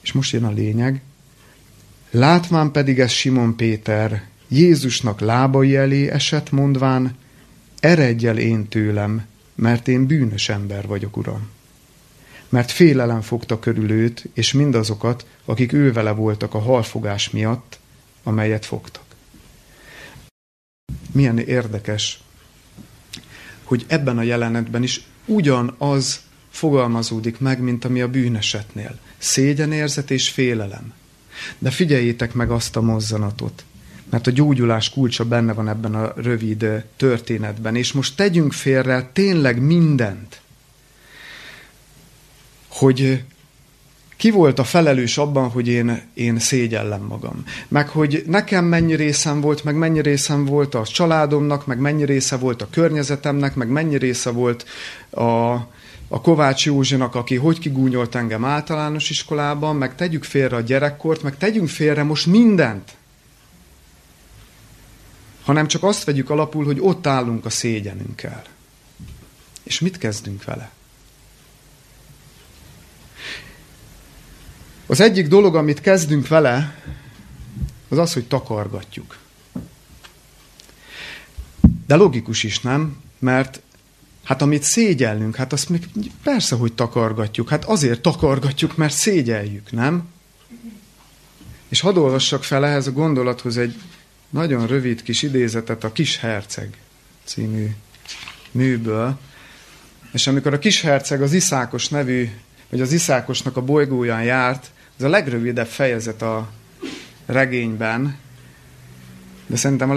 És 0.00 0.12
most 0.12 0.32
jön 0.32 0.44
a 0.44 0.50
lényeg. 0.50 1.02
Látván 2.10 2.70
pedig 2.70 3.00
ez 3.00 3.10
Simon 3.10 3.56
Péter 3.56 4.28
Jézusnak 4.48 5.20
lábai 5.20 5.76
elé 5.76 6.08
esett, 6.08 6.50
mondván, 6.50 7.16
eredj 7.80 8.26
én 8.26 8.68
tőlem, 8.68 9.26
mert 9.54 9.88
én 9.88 10.06
bűnös 10.06 10.48
ember 10.48 10.86
vagyok, 10.86 11.16
Uram. 11.16 11.48
Mert 12.48 12.70
félelem 12.70 13.20
fogta 13.20 13.58
körül 13.58 13.90
őt, 13.90 14.28
és 14.34 14.52
mindazokat, 14.52 15.26
akik 15.44 15.72
ő 15.72 15.92
vele 15.92 16.10
voltak 16.10 16.54
a 16.54 16.58
halfogás 16.58 17.30
miatt, 17.30 17.78
amelyet 18.22 18.66
fogtak. 18.66 19.04
Milyen 21.12 21.38
érdekes, 21.38 22.20
hogy 23.64 23.84
ebben 23.88 24.18
a 24.18 24.22
jelenetben 24.22 24.82
is 24.82 25.04
ugyanaz 25.26 26.20
fogalmazódik 26.50 27.38
meg, 27.38 27.60
mint 27.60 27.84
ami 27.84 28.00
a 28.00 28.08
bűnesetnél. 28.08 28.98
Szégyenérzet 29.18 30.10
és 30.10 30.28
félelem. 30.28 30.92
De 31.58 31.70
figyeljétek 31.70 32.34
meg 32.34 32.50
azt 32.50 32.76
a 32.76 32.80
mozzanatot, 32.80 33.64
mert 34.10 34.26
a 34.26 34.30
gyógyulás 34.30 34.90
kulcsa 34.90 35.24
benne 35.24 35.52
van 35.52 35.68
ebben 35.68 35.94
a 35.94 36.12
rövid 36.16 36.84
történetben, 36.96 37.76
és 37.76 37.92
most 37.92 38.16
tegyünk 38.16 38.52
félre 38.52 39.10
tényleg 39.12 39.60
mindent, 39.60 40.40
hogy 42.68 43.22
ki 44.20 44.30
volt 44.30 44.58
a 44.58 44.64
felelős 44.64 45.18
abban, 45.18 45.48
hogy 45.48 45.68
én, 45.68 46.02
én 46.14 46.38
szégyellem 46.38 47.02
magam. 47.02 47.44
Meg 47.68 47.88
hogy 47.88 48.24
nekem 48.26 48.64
mennyi 48.64 48.94
részem 48.94 49.40
volt, 49.40 49.64
meg 49.64 49.74
mennyi 49.74 50.00
részem 50.00 50.44
volt 50.44 50.74
a 50.74 50.86
családomnak, 50.86 51.66
meg 51.66 51.78
mennyi 51.78 52.04
része 52.04 52.36
volt 52.36 52.62
a 52.62 52.68
környezetemnek, 52.70 53.54
meg 53.54 53.68
mennyi 53.68 53.98
része 53.98 54.30
volt 54.30 54.66
a, 55.10 55.56
a 56.12 56.20
Kovács 56.20 56.66
Józsinak, 56.66 57.14
aki 57.14 57.36
hogy 57.36 57.58
kigúnyolt 57.58 58.14
engem 58.14 58.44
általános 58.44 59.10
iskolában, 59.10 59.76
meg 59.76 59.94
tegyük 59.94 60.24
félre 60.24 60.56
a 60.56 60.60
gyerekkort, 60.60 61.22
meg 61.22 61.36
tegyünk 61.36 61.68
félre 61.68 62.02
most 62.02 62.26
mindent. 62.26 62.96
Hanem 65.42 65.66
csak 65.66 65.82
azt 65.82 66.04
vegyük 66.04 66.30
alapul, 66.30 66.64
hogy 66.64 66.78
ott 66.80 67.06
állunk 67.06 67.44
a 67.44 67.50
szégyenünkkel. 67.50 68.44
És 69.62 69.80
mit 69.80 69.98
kezdünk 69.98 70.44
vele? 70.44 70.70
Az 74.86 75.00
egyik 75.00 75.28
dolog, 75.28 75.56
amit 75.56 75.80
kezdünk 75.80 76.28
vele, 76.28 76.82
az 77.88 77.98
az, 77.98 78.12
hogy 78.12 78.26
takargatjuk. 78.26 79.18
De 81.86 81.94
logikus 81.94 82.42
is, 82.42 82.60
nem? 82.60 83.02
Mert 83.18 83.62
hát 84.30 84.42
amit 84.42 84.62
szégyellünk, 84.62 85.36
hát 85.36 85.52
azt 85.52 85.68
még 85.68 85.88
persze, 86.22 86.56
hogy 86.56 86.72
takargatjuk. 86.72 87.48
Hát 87.48 87.64
azért 87.64 88.00
takargatjuk, 88.00 88.76
mert 88.76 88.92
szégyeljük, 88.92 89.72
nem? 89.72 90.08
És 91.68 91.80
hadd 91.80 91.96
olvassak 91.96 92.44
fel 92.44 92.66
ehhez 92.66 92.86
a 92.86 92.92
gondolathoz 92.92 93.56
egy 93.56 93.74
nagyon 94.28 94.66
rövid 94.66 95.02
kis 95.02 95.22
idézetet 95.22 95.84
a 95.84 95.92
Kis 95.92 96.18
Herceg 96.18 96.76
című 97.24 97.66
műből. 98.50 99.18
És 100.12 100.26
amikor 100.26 100.54
a 100.54 100.58
Kis 100.58 100.80
Herceg 100.80 101.22
az 101.22 101.32
Iszákos 101.32 101.88
nevű, 101.88 102.30
vagy 102.68 102.80
az 102.80 102.92
Iszákosnak 102.92 103.56
a 103.56 103.62
bolygóján 103.62 104.22
járt, 104.22 104.70
ez 104.98 105.04
a 105.04 105.08
legrövidebb 105.08 105.66
fejezet 105.66 106.22
a 106.22 106.50
regényben, 107.26 108.18
de 109.46 109.56
szerintem 109.56 109.90
a 109.90 109.94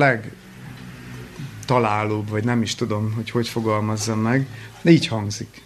legtalálóbb, 1.63 2.29
vagy 2.29 2.43
nem 2.43 2.61
is 2.61 2.75
tudom, 2.75 3.13
hogy 3.13 3.29
hogy 3.29 3.47
fogalmazzam 3.47 4.19
meg, 4.19 4.47
de 4.81 4.91
így 4.91 5.07
hangzik. 5.07 5.61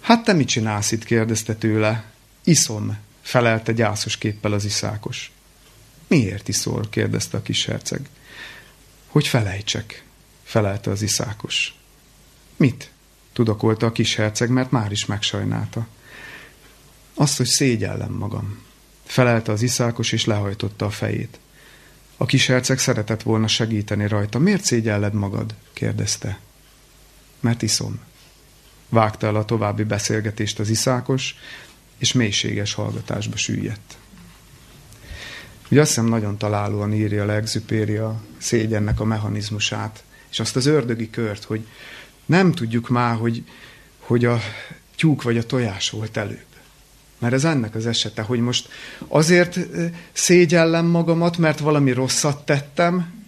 Hát 0.00 0.24
te 0.24 0.32
mit 0.32 0.48
csinálsz 0.48 0.92
itt? 0.92 1.04
kérdezte 1.04 1.54
tőle. 1.54 2.04
Iszom, 2.44 2.98
felelte 3.22 3.72
gyászos 3.72 4.18
képpel 4.18 4.52
az 4.52 4.64
iszákos. 4.64 5.32
Miért 6.06 6.48
iszol? 6.48 6.86
kérdezte 6.90 7.36
a 7.36 7.42
kis 7.42 7.64
herceg. 7.64 8.08
Hogy 9.06 9.26
felejtsek, 9.26 10.04
felelte 10.42 10.90
az 10.90 11.02
iszákos. 11.02 11.74
Mit? 12.56 12.90
tudakolta 13.32 13.86
a 13.86 13.92
kis 13.92 14.14
herceg, 14.14 14.48
mert 14.48 14.70
már 14.70 14.92
is 14.92 15.06
megsajnálta. 15.06 15.86
Azt, 17.14 17.36
hogy 17.36 17.46
szégyellem 17.46 18.12
magam. 18.12 18.62
Felelte 19.04 19.52
az 19.52 19.62
iszákos, 19.62 20.12
és 20.12 20.24
lehajtotta 20.24 20.86
a 20.86 20.90
fejét. 20.90 21.38
A 22.16 22.26
kis 22.26 22.46
herceg 22.46 22.78
szeretett 22.78 23.22
volna 23.22 23.46
segíteni 23.46 24.08
rajta. 24.08 24.38
Miért 24.38 24.64
szégyelled 24.64 25.12
magad? 25.12 25.54
kérdezte. 25.72 26.38
Mert 27.40 27.62
iszom. 27.62 28.00
Vágta 28.88 29.26
el 29.26 29.36
a 29.36 29.44
további 29.44 29.84
beszélgetést 29.84 30.58
az 30.58 30.68
iszákos, 30.68 31.34
és 31.98 32.12
mélységes 32.12 32.74
hallgatásba 32.74 33.36
süllyedt. 33.36 33.96
Ugye 35.70 35.80
azt 35.80 35.88
hiszem 35.88 36.06
nagyon 36.06 36.38
találóan 36.38 36.92
írja 36.92 37.22
a 37.22 37.26
Legzüpéri 37.26 37.96
a 37.96 38.20
szégyennek 38.38 39.00
a 39.00 39.04
mechanizmusát, 39.04 40.04
és 40.30 40.40
azt 40.40 40.56
az 40.56 40.66
ördögi 40.66 41.10
kört, 41.10 41.44
hogy 41.44 41.66
nem 42.26 42.52
tudjuk 42.52 42.88
már, 42.88 43.16
hogy, 43.16 43.44
hogy 43.98 44.24
a 44.24 44.40
tyúk 44.96 45.22
vagy 45.22 45.38
a 45.38 45.46
tojás 45.46 45.90
volt 45.90 46.16
előbb. 46.16 46.55
Mert 47.18 47.34
ez 47.34 47.44
ennek 47.44 47.74
az 47.74 47.86
esete, 47.86 48.22
hogy 48.22 48.40
most 48.40 48.68
azért 49.08 49.58
szégyellem 50.12 50.86
magamat, 50.86 51.38
mert 51.38 51.58
valami 51.58 51.92
rosszat 51.92 52.44
tettem, 52.44 53.24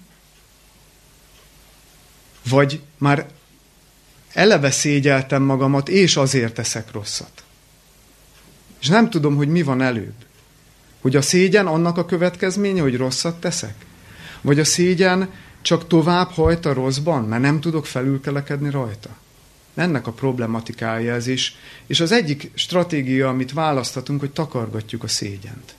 vagy 2.49 2.81
már 2.99 3.27
eleve 4.33 4.71
szégyeltem 4.71 5.43
magamat, 5.43 5.89
és 5.89 6.17
azért 6.17 6.55
teszek 6.55 6.93
rosszat. 6.93 7.43
És 8.81 8.89
nem 8.89 9.11
tudom, 9.11 9.37
hogy 9.37 9.49
mi 9.49 9.63
van 9.63 9.83
előbb. 9.83 10.15
Hogy 11.01 11.17
a 11.17 11.23
szégyen 11.23 11.67
annak 11.67 11.99
a 11.99 12.05
következménye, 12.05 12.81
hogy 12.81 12.97
rosszat 12.97 13.41
teszek? 13.41 13.75
Vagy 14.41 14.59
a 14.59 14.65
szégyen 14.65 15.31
csak 15.63 15.87
tovább 15.87 16.31
hajt 16.31 16.67
a 16.67 16.73
rosszban, 16.73 17.25
mert 17.25 17.43
nem 17.43 17.61
tudok 17.61 17.87
felülkelekedni 17.87 18.71
rajta? 18.71 19.17
Ennek 19.79 20.07
a 20.07 20.13
problematikája 20.13 21.15
ez 21.15 21.27
is. 21.27 21.57
És 21.87 22.01
az 22.01 22.13
egyik 22.13 22.51
stratégia, 22.55 23.29
amit 23.29 23.53
választhatunk, 23.53 24.21
hogy 24.21 24.31
takargatjuk 24.31 25.03
a 25.03 25.09
szégyent. 25.09 25.75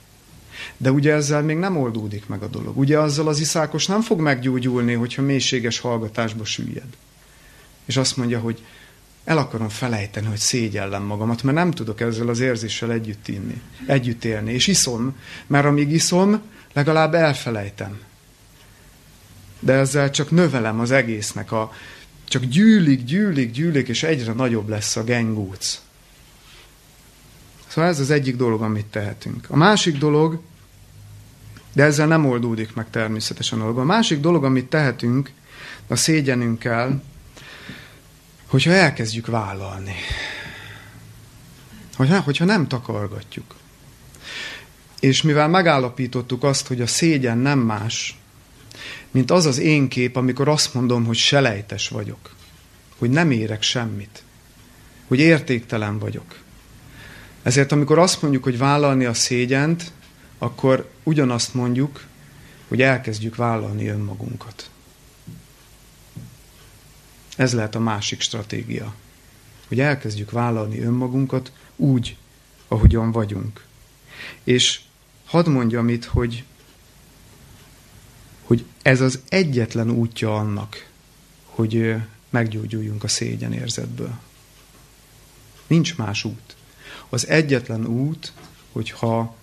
De 0.76 0.92
ugye 0.92 1.12
ezzel 1.12 1.42
még 1.42 1.56
nem 1.56 1.76
oldódik 1.76 2.26
meg 2.26 2.42
a 2.42 2.46
dolog. 2.46 2.78
Ugye 2.78 2.98
azzal 2.98 3.28
az 3.28 3.40
iszákos 3.40 3.86
nem 3.86 4.00
fog 4.00 4.20
meggyógyulni, 4.20 4.92
hogyha 4.92 5.22
mélységes 5.22 5.78
hallgatásba 5.78 6.44
süllyed. 6.44 6.88
És 7.84 7.96
azt 7.96 8.16
mondja, 8.16 8.38
hogy 8.38 8.64
el 9.24 9.38
akarom 9.38 9.68
felejteni, 9.68 10.26
hogy 10.26 10.38
szégyellem 10.38 11.02
magamat, 11.02 11.42
mert 11.42 11.56
nem 11.56 11.70
tudok 11.70 12.00
ezzel 12.00 12.28
az 12.28 12.40
érzéssel 12.40 12.92
együtt 12.92 13.28
inni, 13.28 13.60
együtt 13.86 14.24
élni. 14.24 14.52
És 14.52 14.66
iszom, 14.66 15.16
mert 15.46 15.66
amíg 15.66 15.90
iszom, 15.90 16.40
legalább 16.72 17.14
elfelejtem. 17.14 18.00
De 19.58 19.72
ezzel 19.72 20.10
csak 20.10 20.30
növelem 20.30 20.80
az 20.80 20.90
egésznek 20.90 21.52
a, 21.52 21.72
csak 22.30 22.44
gyűlik, 22.44 23.04
gyűlik, 23.04 23.50
gyűlik, 23.50 23.88
és 23.88 24.02
egyre 24.02 24.32
nagyobb 24.32 24.68
lesz 24.68 24.96
a 24.96 25.04
gengóc. 25.04 25.80
Szóval 27.66 27.90
ez 27.90 28.00
az 28.00 28.10
egyik 28.10 28.36
dolog, 28.36 28.62
amit 28.62 28.86
tehetünk. 28.86 29.46
A 29.48 29.56
másik 29.56 29.98
dolog, 29.98 30.40
de 31.72 31.82
ezzel 31.82 32.06
nem 32.06 32.26
oldódik 32.26 32.74
meg 32.74 32.90
természetesen 32.90 33.58
a 33.58 33.62
dolog. 33.62 33.78
A 33.78 33.84
másik 33.84 34.20
dolog, 34.20 34.44
amit 34.44 34.66
tehetünk 34.66 35.30
a 35.86 35.96
szégyenünkkel, 35.96 37.02
hogyha 38.46 38.72
elkezdjük 38.72 39.26
vállalni. 39.26 39.94
Hogyha, 41.96 42.20
hogyha 42.20 42.44
nem 42.44 42.68
takargatjuk. 42.68 43.54
És 45.00 45.22
mivel 45.22 45.48
megállapítottuk 45.48 46.44
azt, 46.44 46.66
hogy 46.66 46.80
a 46.80 46.86
szégyen 46.86 47.38
nem 47.38 47.58
más, 47.58 48.19
mint 49.10 49.30
az 49.30 49.46
az 49.46 49.58
én 49.58 49.88
kép, 49.88 50.16
amikor 50.16 50.48
azt 50.48 50.74
mondom, 50.74 51.04
hogy 51.04 51.16
selejtes 51.16 51.88
vagyok, 51.88 52.34
hogy 52.98 53.10
nem 53.10 53.30
érek 53.30 53.62
semmit, 53.62 54.22
hogy 55.06 55.18
értéktelen 55.18 55.98
vagyok. 55.98 56.38
Ezért 57.42 57.72
amikor 57.72 57.98
azt 57.98 58.22
mondjuk, 58.22 58.42
hogy 58.42 58.58
vállalni 58.58 59.04
a 59.04 59.14
szégyent, 59.14 59.92
akkor 60.38 60.90
ugyanazt 61.02 61.54
mondjuk, 61.54 62.04
hogy 62.68 62.82
elkezdjük 62.82 63.36
vállalni 63.36 63.88
önmagunkat. 63.88 64.70
Ez 67.36 67.52
lehet 67.52 67.74
a 67.74 67.80
másik 67.80 68.20
stratégia. 68.20 68.94
Hogy 69.68 69.80
elkezdjük 69.80 70.30
vállalni 70.30 70.80
önmagunkat 70.80 71.52
úgy, 71.76 72.16
ahogyan 72.68 73.12
vagyunk. 73.12 73.64
És 74.44 74.80
hadd 75.26 75.48
mondjam 75.48 75.88
itt, 75.88 76.04
hogy, 76.04 76.44
hogy 78.50 78.64
ez 78.82 79.00
az 79.00 79.20
egyetlen 79.28 79.90
útja 79.90 80.36
annak, 80.36 80.88
hogy 81.44 81.94
meggyógyuljunk 82.30 83.04
a 83.04 83.08
szégyenérzetből. 83.08 84.18
Nincs 85.66 85.96
más 85.96 86.24
út. 86.24 86.56
Az 87.08 87.28
egyetlen 87.28 87.86
út, 87.86 88.32
hogyha 88.72 89.36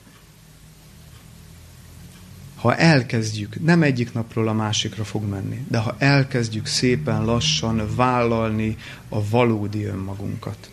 ha 2.56 2.76
elkezdjük, 2.76 3.64
nem 3.64 3.84
egyik 3.84 4.14
napról 4.14 4.48
a 4.48 4.54
másikra 4.54 5.04
fog 5.04 5.24
menni, 5.24 5.66
de 5.68 5.78
ha 5.78 5.96
elkezdjük 5.98 6.66
szépen 6.66 7.26
lassan 7.26 7.96
vállalni 7.96 8.78
a 9.10 9.30
valódi 9.30 9.84
önmagunkat. 9.84 10.70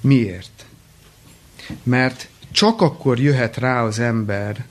Miért? 0.00 0.66
Mert 1.82 2.28
csak 2.50 2.80
akkor 2.80 3.20
jöhet 3.20 3.56
rá 3.56 3.82
az 3.82 3.98
ember, 3.98 4.66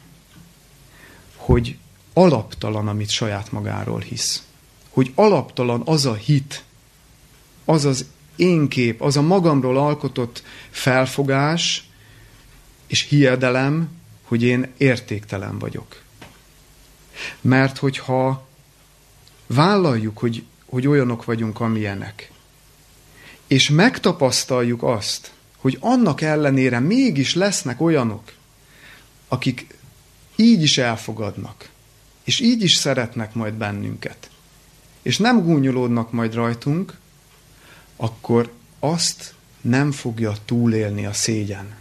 hogy 1.35 1.77
alaptalan, 2.17 2.87
amit 2.87 3.09
saját 3.09 3.51
magáról 3.51 3.99
hisz. 3.99 4.43
Hogy 4.89 5.11
alaptalan 5.15 5.81
az 5.85 6.05
a 6.05 6.13
hit, 6.13 6.63
az 7.65 7.85
az 7.85 8.05
én 8.35 8.67
kép, 8.67 9.01
az 9.01 9.17
a 9.17 9.21
magamról 9.21 9.77
alkotott 9.77 10.43
felfogás 10.69 11.89
és 12.87 13.01
hiedelem, 13.01 13.89
hogy 14.23 14.43
én 14.43 14.73
értéktelen 14.77 15.59
vagyok. 15.59 16.01
Mert 17.41 17.77
hogyha 17.77 18.47
vállaljuk, 19.47 20.17
hogy, 20.17 20.43
hogy 20.65 20.87
olyanok 20.87 21.25
vagyunk, 21.25 21.59
amilyenek, 21.59 22.31
és 23.47 23.69
megtapasztaljuk 23.69 24.83
azt, 24.83 25.31
hogy 25.57 25.77
annak 25.79 26.21
ellenére 26.21 26.79
mégis 26.79 27.33
lesznek 27.33 27.81
olyanok, 27.81 28.31
akik 29.27 29.77
így 30.35 30.61
is 30.61 30.77
elfogadnak, 30.77 31.69
és 32.25 32.39
így 32.39 32.63
is 32.63 32.73
szeretnek 32.73 33.33
majd 33.33 33.53
bennünket, 33.53 34.29
és 35.01 35.17
nem 35.17 35.43
gúnyolódnak 35.43 36.11
majd 36.11 36.33
rajtunk, 36.33 36.97
akkor 37.95 38.51
azt 38.79 39.33
nem 39.61 39.91
fogja 39.91 40.33
túlélni 40.45 41.05
a 41.05 41.13
szégyen. 41.13 41.73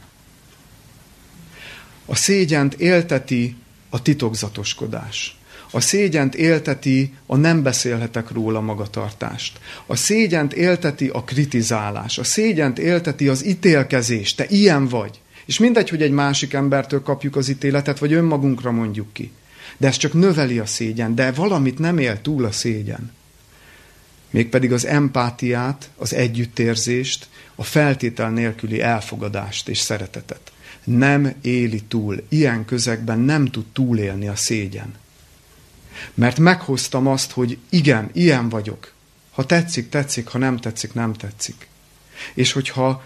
A 2.06 2.16
szégyent 2.16 2.74
élteti 2.74 3.56
a 3.90 4.02
titokzatoskodás. 4.02 5.38
A 5.70 5.80
szégyent 5.80 6.34
élteti 6.34 7.14
a 7.26 7.36
nem 7.36 7.62
beszélhetek 7.62 8.30
róla 8.30 8.60
magatartást. 8.60 9.58
A 9.86 9.96
szégyent 9.96 10.52
élteti 10.52 11.08
a 11.08 11.24
kritizálás. 11.24 12.18
A 12.18 12.24
szégyent 12.24 12.78
élteti 12.78 13.28
az 13.28 13.44
ítélkezés. 13.44 14.34
Te 14.34 14.46
ilyen 14.48 14.88
vagy. 14.88 15.20
És 15.46 15.58
mindegy, 15.58 15.88
hogy 15.88 16.02
egy 16.02 16.10
másik 16.10 16.52
embertől 16.52 17.02
kapjuk 17.02 17.36
az 17.36 17.48
ítéletet, 17.48 17.98
vagy 17.98 18.12
önmagunkra 18.12 18.70
mondjuk 18.70 19.12
ki. 19.12 19.32
De 19.76 19.86
ez 19.86 19.96
csak 19.96 20.12
növeli 20.12 20.58
a 20.58 20.66
szégyen, 20.66 21.14
de 21.14 21.32
valamit 21.32 21.78
nem 21.78 21.98
él 21.98 22.20
túl 22.20 22.44
a 22.44 22.52
szégyen. 22.52 23.12
Mégpedig 24.30 24.72
az 24.72 24.86
empátiát, 24.86 25.90
az 25.96 26.14
együttérzést, 26.14 27.28
a 27.54 27.64
feltétel 27.64 28.30
nélküli 28.30 28.80
elfogadást 28.80 29.68
és 29.68 29.78
szeretetet 29.78 30.52
nem 30.84 31.34
éli 31.42 31.82
túl. 31.82 32.22
Ilyen 32.28 32.64
közegben 32.64 33.18
nem 33.18 33.46
tud 33.46 33.64
túlélni 33.72 34.28
a 34.28 34.36
szégyen. 34.36 34.94
Mert 36.14 36.38
meghoztam 36.38 37.06
azt, 37.06 37.30
hogy 37.30 37.58
igen, 37.68 38.10
ilyen 38.12 38.48
vagyok. 38.48 38.92
Ha 39.30 39.46
tetszik, 39.46 39.88
tetszik, 39.88 40.28
ha 40.28 40.38
nem 40.38 40.56
tetszik, 40.56 40.92
nem 40.92 41.12
tetszik. 41.12 41.68
És 42.34 42.52
hogyha 42.52 43.04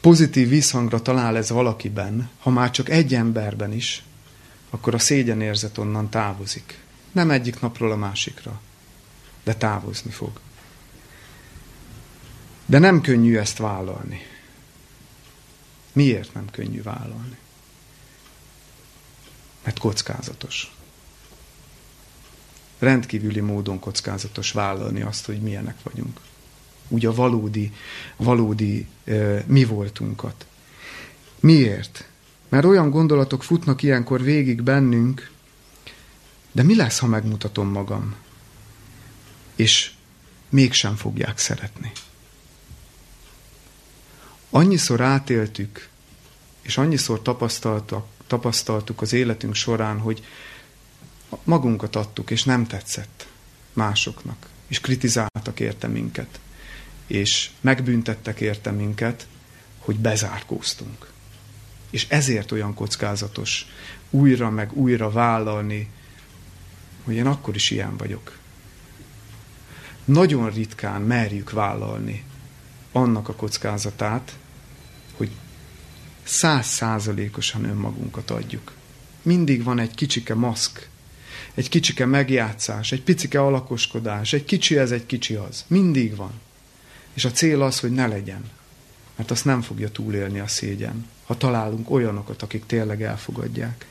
pozitív 0.00 0.48
visszhangra 0.48 1.02
talál 1.02 1.36
ez 1.36 1.50
valakiben, 1.50 2.30
ha 2.38 2.50
már 2.50 2.70
csak 2.70 2.88
egy 2.88 3.14
emberben 3.14 3.72
is, 3.72 4.02
akkor 4.70 4.94
a 4.94 4.98
szégyenérzet 4.98 5.78
onnan 5.78 6.10
távozik. 6.10 6.78
Nem 7.12 7.30
egyik 7.30 7.60
napról 7.60 7.92
a 7.92 7.96
másikra, 7.96 8.60
de 9.44 9.54
távozni 9.54 10.10
fog. 10.10 10.40
De 12.66 12.78
nem 12.78 13.00
könnyű 13.00 13.36
ezt 13.36 13.58
vállalni. 13.58 14.26
Miért 15.92 16.34
nem 16.34 16.50
könnyű 16.50 16.82
vállalni? 16.82 17.36
Mert 19.64 19.78
kockázatos. 19.78 20.72
Rendkívüli 22.78 23.40
módon 23.40 23.78
kockázatos 23.78 24.52
vállalni 24.52 25.02
azt, 25.02 25.26
hogy 25.26 25.40
milyenek 25.40 25.82
vagyunk. 25.82 26.20
Úgy 26.88 27.06
a 27.06 27.14
valódi, 27.14 27.72
valódi 28.16 28.86
mi 29.46 29.64
voltunkat. 29.64 30.46
Miért? 31.40 32.08
Mert 32.48 32.64
olyan 32.64 32.90
gondolatok 32.90 33.42
futnak 33.42 33.82
ilyenkor 33.82 34.22
végig 34.22 34.62
bennünk, 34.62 35.30
de 36.52 36.62
mi 36.62 36.76
lesz, 36.76 36.98
ha 36.98 37.06
megmutatom 37.06 37.68
magam? 37.68 38.14
És 39.54 39.92
mégsem 40.48 40.96
fogják 40.96 41.38
szeretni 41.38 41.92
annyiszor 44.50 45.00
átéltük, 45.00 45.88
és 46.62 46.78
annyiszor 46.78 47.22
tapasztaltuk, 47.22 48.06
tapasztaltuk 48.26 49.00
az 49.00 49.12
életünk 49.12 49.54
során, 49.54 49.98
hogy 49.98 50.24
magunkat 51.44 51.96
adtuk, 51.96 52.30
és 52.30 52.44
nem 52.44 52.66
tetszett 52.66 53.26
másoknak, 53.72 54.46
és 54.66 54.80
kritizáltak 54.80 55.60
érte 55.60 55.86
minket, 55.86 56.40
és 57.06 57.50
megbüntettek 57.60 58.40
érte 58.40 58.70
minket, 58.70 59.26
hogy 59.78 59.96
bezárkóztunk. 59.96 61.10
És 61.90 62.06
ezért 62.08 62.52
olyan 62.52 62.74
kockázatos 62.74 63.66
újra 64.10 64.50
meg 64.50 64.72
újra 64.72 65.10
vállalni, 65.10 65.88
hogy 67.04 67.14
én 67.14 67.26
akkor 67.26 67.54
is 67.54 67.70
ilyen 67.70 67.96
vagyok. 67.96 68.38
Nagyon 70.04 70.50
ritkán 70.50 71.02
merjük 71.02 71.50
vállalni 71.50 72.24
annak 72.92 73.28
a 73.28 73.34
kockázatát, 73.34 74.36
hogy 75.16 75.30
százszázalékosan 76.22 77.64
önmagunkat 77.64 78.30
adjuk. 78.30 78.72
Mindig 79.22 79.62
van 79.62 79.78
egy 79.78 79.94
kicsike 79.94 80.34
maszk, 80.34 80.88
egy 81.54 81.68
kicsike 81.68 82.06
megjátszás, 82.06 82.92
egy 82.92 83.02
picike 83.02 83.42
alakoskodás, 83.42 84.32
egy 84.32 84.44
kicsi 84.44 84.78
ez, 84.78 84.90
egy 84.90 85.06
kicsi 85.06 85.34
az. 85.34 85.64
Mindig 85.66 86.16
van. 86.16 86.32
És 87.12 87.24
a 87.24 87.30
cél 87.30 87.62
az, 87.62 87.80
hogy 87.80 87.92
ne 87.92 88.06
legyen. 88.06 88.50
Mert 89.16 89.30
azt 89.30 89.44
nem 89.44 89.62
fogja 89.62 89.90
túlélni 89.90 90.38
a 90.38 90.46
szégyen, 90.46 91.06
ha 91.28 91.36
találunk 91.36 91.90
olyanokat, 91.90 92.42
akik 92.42 92.66
tényleg 92.66 93.02
elfogadják. 93.02 93.86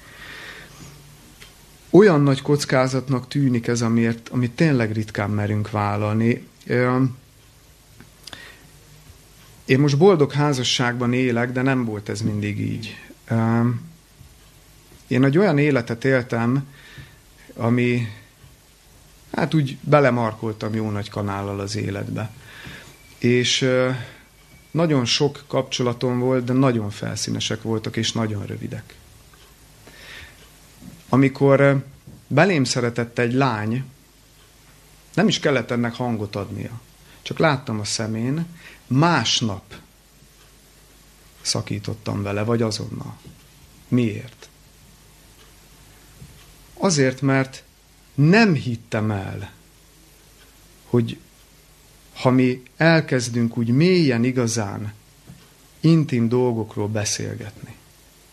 Olyan 1.90 2.22
nagy 2.22 2.42
kockázatnak 2.42 3.28
tűnik 3.28 3.68
ez, 3.68 3.82
amiért, 3.82 4.30
amit 4.30 4.52
tényleg 4.52 4.92
ritkán 4.92 5.30
merünk 5.30 5.72
vállalni. 5.72 6.48
Én 9.66 9.80
most 9.80 9.98
boldog 9.98 10.32
házasságban 10.32 11.14
élek, 11.14 11.52
de 11.52 11.62
nem 11.62 11.86
volt 11.86 12.10
ez 12.10 12.22
mindig 12.22 12.60
így. 12.60 12.98
Én 15.08 15.24
egy 15.24 15.38
olyan 15.38 15.58
életet 15.58 16.06
éltem, 16.06 16.68
ami 17.54 18.08
hát 19.36 19.54
úgy 19.54 19.78
belemarkoltam 19.82 20.74
jó 20.74 20.90
nagy 20.90 21.10
kanállal 21.10 21.60
az 21.60 21.76
életbe. 21.76 22.32
És 23.18 23.70
nagyon 24.78 25.06
sok 25.06 25.44
kapcsolatom 25.48 26.20
volt, 26.20 26.44
de 26.44 26.54
nagyon 26.54 26.90
felszínesek 26.90 27.62
voltak, 27.62 27.96
és 27.96 28.12
nagyon 28.12 28.46
rövidek. 28.46 28.96
Amikor 31.10 31.86
belém 32.28 32.64
szeretett 32.64 33.20
egy 33.20 33.34
lány, 33.34 33.84
nem 35.14 35.28
is 35.28 35.40
kellett 35.40 35.72
ennek 35.72 35.94
hangot 35.94 36.36
adnia. 36.36 36.82
Csak 37.22 37.40
láttam 37.40 37.80
a 37.80 37.84
szemén, 37.84 38.46
másnap 38.88 39.74
szakítottam 41.42 42.24
vele, 42.24 42.44
vagy 42.44 42.62
azonnal. 42.62 43.18
Miért? 43.88 44.50
Azért, 46.74 47.22
mert 47.22 47.64
nem 48.14 48.54
hittem 48.54 49.12
el, 49.12 49.52
hogy 50.86 51.20
ha 52.22 52.30
mi 52.30 52.64
elkezdünk 52.78 53.58
úgy 53.58 53.70
mélyen 53.70 54.24
igazán 54.24 54.94
intim 55.80 56.30
dolgokról 56.30 56.88
beszélgetni, 56.88 57.76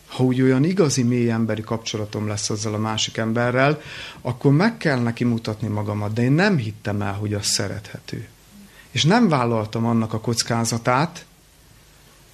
ha 0.07 0.25
úgy 0.25 0.43
olyan 0.43 0.65
igazi 0.65 1.03
mély 1.03 1.31
emberi 1.31 1.63
kapcsolatom 1.63 2.27
lesz 2.27 2.51
azzal 2.51 2.75
a 2.75 2.79
másik 2.79 3.17
emberrel, 3.17 3.81
akkor 4.21 4.53
meg 4.53 4.77
kell 4.77 4.99
neki 4.99 5.25
mutatni 5.25 5.69
magamat, 5.69 6.13
de 6.13 6.23
én 6.23 6.33
nem 6.33 6.57
hittem 6.57 7.03
el, 7.03 7.13
hogy 7.13 7.35
az 7.35 7.47
szerethető. 7.47 8.29
És 8.91 9.05
nem 9.05 9.29
vállaltam 9.29 9.87
annak 9.87 10.13
a 10.13 10.21
kockázatát, 10.21 11.27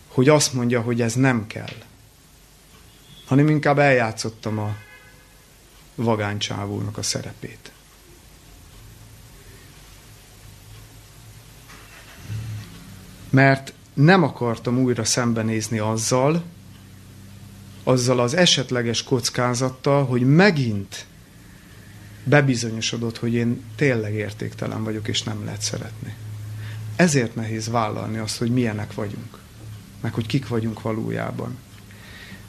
hogy 0.09 0.29
azt 0.29 0.53
mondja, 0.53 0.81
hogy 0.81 1.01
ez 1.01 1.15
nem 1.15 1.47
kell. 1.47 1.75
Hanem 3.27 3.49
inkább 3.49 3.79
eljátszottam 3.79 4.59
a 4.59 4.77
vagánycsávónak 5.95 6.99
a 6.99 7.03
szerepét. 7.03 7.73
Mert 13.31 13.73
nem 13.95 14.23
akartam 14.23 14.79
újra 14.79 15.05
szembenézni 15.05 15.79
azzal, 15.79 16.43
azzal 17.85 18.21
az 18.21 18.35
esetleges 18.35 19.03
kockázattal, 19.03 20.05
hogy 20.05 20.23
megint 20.23 21.07
bebizonyosodott, 22.25 23.19
hogy 23.19 23.35
én 23.35 23.65
tényleg 23.77 24.15
értéktelen 24.15 24.85
vagyok, 24.85 25.09
és 25.09 25.23
nem 25.23 25.45
lehet 25.45 25.61
szeretni. 25.61 26.15
Ezért 26.97 27.35
nehéz 27.35 27.69
vállalni 27.69 28.19
azt, 28.19 28.39
hogy 28.39 28.53
milyenek 28.53 28.95
vagyunk, 28.95 29.39
meg 30.01 30.15
hogy 30.15 30.27
kik 30.27 30.49
vagyunk 30.49 30.83
valójában. 30.83 31.59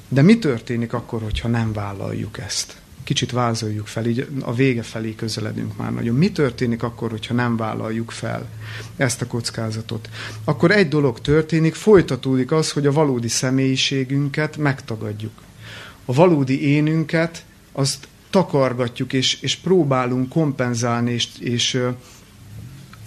De 0.07 0.21
mi 0.21 0.39
történik 0.39 0.93
akkor, 0.93 1.21
hogyha 1.21 1.47
nem 1.47 1.73
vállaljuk 1.73 2.37
ezt? 2.37 2.81
Kicsit 3.03 3.31
vázoljuk 3.31 3.87
fel, 3.87 4.05
így 4.05 4.27
a 4.41 4.53
vége 4.53 4.81
felé 4.81 5.15
közeledünk 5.15 5.77
már 5.77 5.93
nagyon. 5.93 6.15
Mi 6.15 6.31
történik 6.31 6.83
akkor, 6.83 7.09
hogyha 7.09 7.33
nem 7.33 7.57
vállaljuk 7.57 8.11
fel 8.11 8.49
ezt 8.95 9.21
a 9.21 9.27
kockázatot? 9.27 10.09
Akkor 10.43 10.71
egy 10.71 10.87
dolog 10.87 11.19
történik, 11.19 11.75
folytatódik 11.75 12.51
az, 12.51 12.71
hogy 12.71 12.85
a 12.85 12.91
valódi 12.91 13.27
személyiségünket 13.27 14.57
megtagadjuk. 14.57 15.33
A 16.05 16.13
valódi 16.13 16.67
énünket, 16.67 17.45
azt 17.71 18.07
takargatjuk, 18.29 19.13
és, 19.13 19.41
és 19.41 19.55
próbálunk 19.55 20.29
kompenzálni, 20.29 21.11
és, 21.11 21.27
és, 21.39 21.79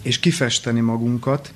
és 0.02 0.18
kifesteni 0.18 0.80
magunkat, 0.80 1.52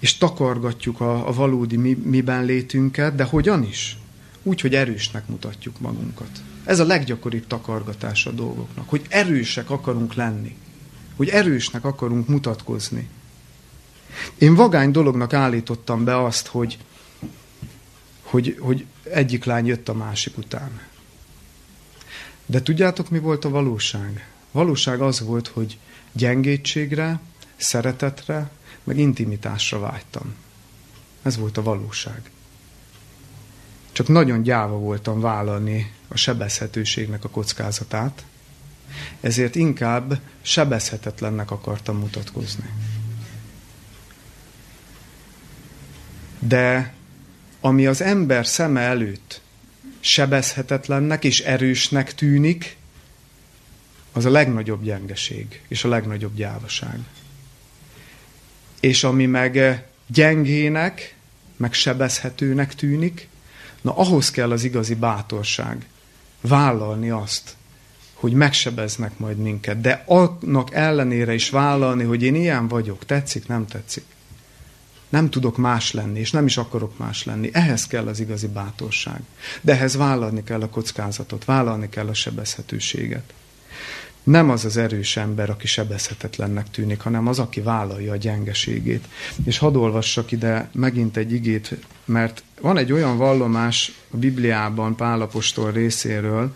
és 0.00 0.18
takargatjuk 0.18 1.00
a, 1.00 1.28
a 1.28 1.32
valódi 1.32 1.76
mi, 1.76 1.98
miben 2.04 2.44
létünket, 2.44 3.14
de 3.14 3.24
hogyan 3.24 3.62
is? 3.62 3.98
Úgy, 4.42 4.60
hogy 4.60 4.74
erősnek 4.74 5.26
mutatjuk 5.26 5.80
magunkat. 5.80 6.30
Ez 6.64 6.78
a 6.78 6.84
leggyakoribb 6.84 7.46
takargatás 7.46 8.26
a 8.26 8.30
dolgoknak, 8.30 8.88
hogy 8.88 9.06
erősek 9.08 9.70
akarunk 9.70 10.14
lenni, 10.14 10.56
hogy 11.16 11.28
erősnek 11.28 11.84
akarunk 11.84 12.28
mutatkozni. 12.28 13.08
Én 14.38 14.54
vagány 14.54 14.90
dolognak 14.90 15.32
állítottam 15.32 16.04
be 16.04 16.24
azt, 16.24 16.46
hogy, 16.46 16.78
hogy, 18.22 18.56
hogy 18.60 18.86
egyik 19.02 19.44
lány 19.44 19.66
jött 19.66 19.88
a 19.88 19.94
másik 19.94 20.38
után. 20.38 20.80
De 22.46 22.62
tudjátok, 22.62 23.10
mi 23.10 23.18
volt 23.18 23.44
a 23.44 23.48
valóság? 23.48 24.26
Valóság 24.50 25.00
az 25.00 25.20
volt, 25.20 25.48
hogy 25.48 25.78
gyengétségre, 26.12 27.20
szeretetre, 27.56 28.50
meg 28.84 28.98
intimitásra 28.98 29.78
vágytam. 29.78 30.34
Ez 31.22 31.36
volt 31.36 31.56
a 31.56 31.62
valóság. 31.62 32.30
Csak 33.92 34.08
nagyon 34.08 34.42
gyáva 34.42 34.76
voltam 34.76 35.20
vállalni 35.20 35.92
a 36.08 36.16
sebezhetőségnek 36.16 37.24
a 37.24 37.28
kockázatát, 37.28 38.24
ezért 39.20 39.54
inkább 39.54 40.20
sebezhetetlennek 40.42 41.50
akartam 41.50 41.98
mutatkozni. 41.98 42.70
De 46.38 46.94
ami 47.60 47.86
az 47.86 48.00
ember 48.00 48.46
szeme 48.46 48.80
előtt 48.80 49.40
sebezhetetlennek 50.00 51.24
és 51.24 51.40
erősnek 51.40 52.14
tűnik, 52.14 52.76
az 54.12 54.24
a 54.24 54.30
legnagyobb 54.30 54.82
gyengeség 54.82 55.60
és 55.68 55.84
a 55.84 55.88
legnagyobb 55.88 56.34
gyávaság. 56.34 56.98
És 58.80 59.04
ami 59.04 59.26
meg 59.26 59.84
gyengének, 60.06 61.16
meg 61.56 61.72
sebezhetőnek 61.72 62.74
tűnik, 62.74 63.28
na 63.82 63.96
ahhoz 63.96 64.30
kell 64.30 64.50
az 64.50 64.64
igazi 64.64 64.94
bátorság, 64.94 65.86
vállalni 66.40 67.10
azt, 67.10 67.56
hogy 68.14 68.32
megsebeznek 68.32 69.18
majd 69.18 69.36
minket, 69.36 69.80
de 69.80 70.04
annak 70.06 70.74
ellenére 70.74 71.34
is 71.34 71.50
vállalni, 71.50 72.04
hogy 72.04 72.22
én 72.22 72.34
ilyen 72.34 72.68
vagyok, 72.68 73.04
tetszik, 73.04 73.46
nem 73.48 73.66
tetszik. 73.66 74.04
Nem 75.08 75.30
tudok 75.30 75.56
más 75.56 75.92
lenni, 75.92 76.18
és 76.18 76.30
nem 76.30 76.46
is 76.46 76.56
akarok 76.56 76.98
más 76.98 77.24
lenni. 77.24 77.50
Ehhez 77.52 77.86
kell 77.86 78.06
az 78.06 78.20
igazi 78.20 78.46
bátorság. 78.46 79.20
De 79.60 79.72
ehhez 79.72 79.96
vállalni 79.96 80.44
kell 80.44 80.62
a 80.62 80.68
kockázatot, 80.68 81.44
vállalni 81.44 81.88
kell 81.88 82.08
a 82.08 82.14
sebezhetőséget. 82.14 83.32
Nem 84.22 84.50
az 84.50 84.64
az 84.64 84.76
erős 84.76 85.16
ember, 85.16 85.50
aki 85.50 85.66
sebezhetetlennek 85.66 86.70
tűnik, 86.70 87.00
hanem 87.00 87.26
az, 87.26 87.38
aki 87.38 87.60
vállalja 87.60 88.12
a 88.12 88.16
gyengeségét. 88.16 89.04
És 89.44 89.58
hadd 89.58 89.74
olvassak 89.74 90.32
ide 90.32 90.68
megint 90.72 91.16
egy 91.16 91.32
igét, 91.32 91.76
mert 92.04 92.42
van 92.60 92.76
egy 92.76 92.92
olyan 92.92 93.16
vallomás 93.16 93.92
a 94.10 94.16
Bibliában 94.16 94.96
Pálapostól 94.96 95.72
részéről, 95.72 96.54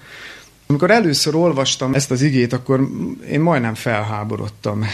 amikor 0.69 0.91
először 0.91 1.35
olvastam 1.35 1.95
ezt 1.95 2.11
az 2.11 2.23
igét, 2.23 2.53
akkor 2.53 2.89
én 3.29 3.41
majdnem 3.41 3.75
felháborodtam. 3.75 4.85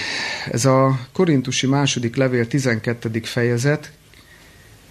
Ez 0.50 0.64
a 0.64 0.98
Korintusi 1.12 1.66
második 1.66 2.16
levél 2.16 2.46
12. 2.46 3.20
fejezet, 3.22 3.92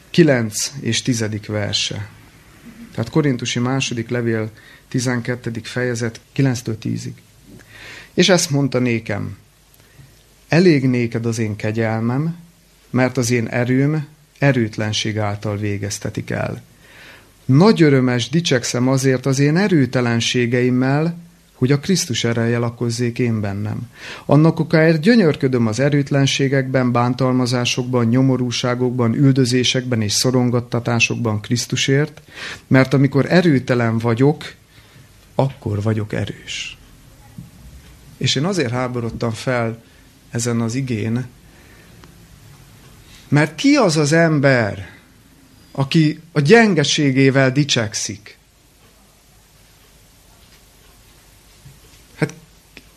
9 0.09 0.71
és 0.79 1.01
10. 1.01 1.25
verse. 1.47 2.09
Tehát 2.91 3.09
Korintusi 3.09 3.59
második 3.59 4.09
levél 4.09 4.51
12. 4.87 5.51
fejezet 5.63 6.19
9-től 6.35 6.75
10-ig. 6.83 7.13
És 8.13 8.29
ezt 8.29 8.49
mondta 8.49 8.79
nékem, 8.79 9.37
elég 10.47 10.89
néked 10.89 11.25
az 11.25 11.39
én 11.39 11.55
kegyelmem, 11.55 12.35
mert 12.89 13.17
az 13.17 13.31
én 13.31 13.47
erőm 13.47 14.07
erőtlenség 14.39 15.17
által 15.17 15.57
végeztetik 15.57 16.29
el. 16.29 16.61
Nagy 17.45 17.81
örömes 17.81 18.29
dicsekszem 18.29 18.87
azért 18.87 19.25
az 19.25 19.39
én 19.39 19.57
erőtelenségeimmel, 19.57 21.17
hogy 21.53 21.71
a 21.71 21.79
Krisztus 21.79 22.23
ereje 22.23 22.57
lakozzék 22.57 23.19
én 23.19 23.41
bennem. 23.41 23.89
Annak 24.25 24.59
okáért 24.59 25.01
gyönyörködöm 25.01 25.67
az 25.67 25.79
erőtlenségekben, 25.79 26.91
bántalmazásokban, 26.91 28.05
nyomorúságokban, 28.05 29.13
üldözésekben 29.13 30.01
és 30.01 30.13
szorongattatásokban 30.13 31.41
Krisztusért, 31.41 32.21
mert 32.67 32.93
amikor 32.93 33.25
erőtelen 33.29 33.97
vagyok, 33.97 34.53
akkor 35.35 35.81
vagyok 35.81 36.13
erős. 36.13 36.77
És 38.21 38.35
én 38.35 38.45
azért 38.45 38.71
háborodtam 38.71 39.31
fel 39.31 39.83
ezen 40.29 40.61
az 40.61 40.75
igén, 40.75 41.25
mert 43.27 43.55
ki 43.55 43.75
az 43.75 43.97
az 43.97 44.11
ember, 44.11 44.89
aki 45.71 46.19
a 46.31 46.39
gyengeségével 46.39 47.51
dicsekszik? 47.51 48.37
Hát 52.15 52.33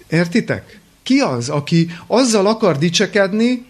értitek? 0.06 0.80
Ki 1.02 1.18
az, 1.18 1.48
aki 1.48 1.90
azzal 2.06 2.46
akar 2.46 2.78
dicsekedni, 2.78 3.66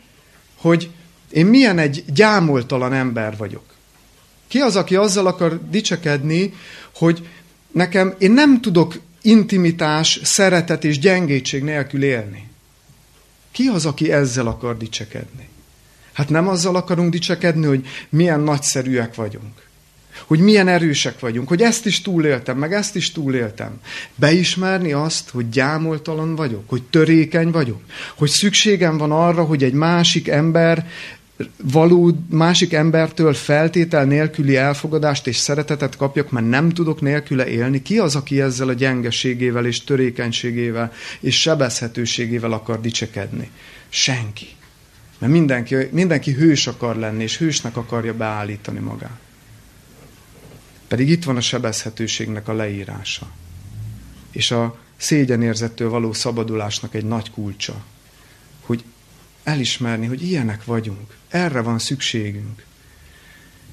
hogy 0.56 0.90
én 1.30 1.46
milyen 1.46 1.78
egy 1.78 2.04
gyámoltalan 2.06 2.92
ember 2.92 3.36
vagyok. 3.36 3.74
Ki 4.48 4.58
az, 4.58 4.76
aki 4.76 4.96
azzal 4.96 5.26
akar 5.26 5.68
dicsekedni, 5.70 6.54
hogy 6.94 7.28
nekem, 7.72 8.14
én 8.18 8.32
nem 8.32 8.60
tudok 8.60 9.00
intimitás, 9.24 10.20
szeretet 10.22 10.84
és 10.84 10.98
gyengétség 10.98 11.62
nélkül 11.62 12.02
élni. 12.02 12.48
Ki 13.50 13.66
az, 13.66 13.86
aki 13.86 14.12
ezzel 14.12 14.46
akar 14.46 14.76
dicsekedni? 14.76 15.48
Hát 16.12 16.28
nem 16.28 16.48
azzal 16.48 16.76
akarunk 16.76 17.10
dicsekedni, 17.10 17.66
hogy 17.66 17.86
milyen 18.08 18.40
nagyszerűek 18.40 19.14
vagyunk. 19.14 19.62
Hogy 20.26 20.38
milyen 20.38 20.68
erősek 20.68 21.20
vagyunk, 21.20 21.48
hogy 21.48 21.62
ezt 21.62 21.86
is 21.86 22.02
túléltem, 22.02 22.58
meg 22.58 22.72
ezt 22.72 22.96
is 22.96 23.12
túléltem. 23.12 23.80
Beismerni 24.14 24.92
azt, 24.92 25.30
hogy 25.30 25.48
gyámoltalan 25.48 26.34
vagyok, 26.34 26.68
hogy 26.68 26.82
törékeny 26.82 27.50
vagyok, 27.50 27.80
hogy 28.14 28.28
szükségem 28.28 28.98
van 28.98 29.12
arra, 29.12 29.44
hogy 29.44 29.64
egy 29.64 29.72
másik 29.72 30.28
ember 30.28 30.86
való 31.62 32.18
másik 32.30 32.72
embertől 32.72 33.34
feltétel 33.34 34.04
nélküli 34.04 34.56
elfogadást 34.56 35.26
és 35.26 35.36
szeretetet 35.36 35.96
kapjak, 35.96 36.30
mert 36.30 36.48
nem 36.48 36.68
tudok 36.68 37.00
nélküle 37.00 37.46
élni. 37.46 37.82
Ki 37.82 37.98
az, 37.98 38.16
aki 38.16 38.40
ezzel 38.40 38.68
a 38.68 38.72
gyengeségével 38.72 39.66
és 39.66 39.84
törékenységével 39.84 40.92
és 41.20 41.40
sebezhetőségével 41.40 42.52
akar 42.52 42.80
dicsekedni? 42.80 43.50
Senki. 43.88 44.46
Mert 45.18 45.32
mindenki, 45.32 45.76
mindenki 45.90 46.32
hős 46.32 46.66
akar 46.66 46.96
lenni, 46.96 47.22
és 47.22 47.38
hősnek 47.38 47.76
akarja 47.76 48.14
beállítani 48.14 48.78
magát. 48.78 49.18
Pedig 50.88 51.08
itt 51.08 51.24
van 51.24 51.36
a 51.36 51.40
sebezhetőségnek 51.40 52.48
a 52.48 52.52
leírása. 52.52 53.30
És 54.30 54.50
a 54.50 54.78
szégyenérzettől 54.96 55.88
való 55.88 56.12
szabadulásnak 56.12 56.94
egy 56.94 57.04
nagy 57.04 57.30
kulcsa. 57.30 57.84
Hogy 58.60 58.84
elismerni, 59.44 60.06
hogy 60.06 60.22
ilyenek 60.22 60.64
vagyunk. 60.64 61.16
Erre 61.34 61.60
van 61.60 61.78
szükségünk. 61.78 62.64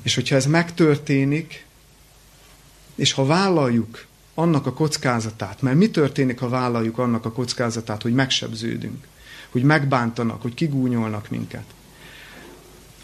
És 0.01 0.15
hogyha 0.15 0.35
ez 0.35 0.45
megtörténik, 0.45 1.65
és 2.95 3.11
ha 3.11 3.25
vállaljuk 3.25 4.05
annak 4.33 4.65
a 4.65 4.73
kockázatát, 4.73 5.61
mert 5.61 5.77
mi 5.77 5.89
történik, 5.89 6.39
ha 6.39 6.49
vállaljuk 6.49 6.97
annak 6.97 7.25
a 7.25 7.31
kockázatát, 7.31 8.01
hogy 8.01 8.13
megsebződünk, 8.13 9.07
hogy 9.49 9.63
megbántanak, 9.63 10.41
hogy 10.41 10.53
kigúnyolnak 10.53 11.29
minket, 11.29 11.63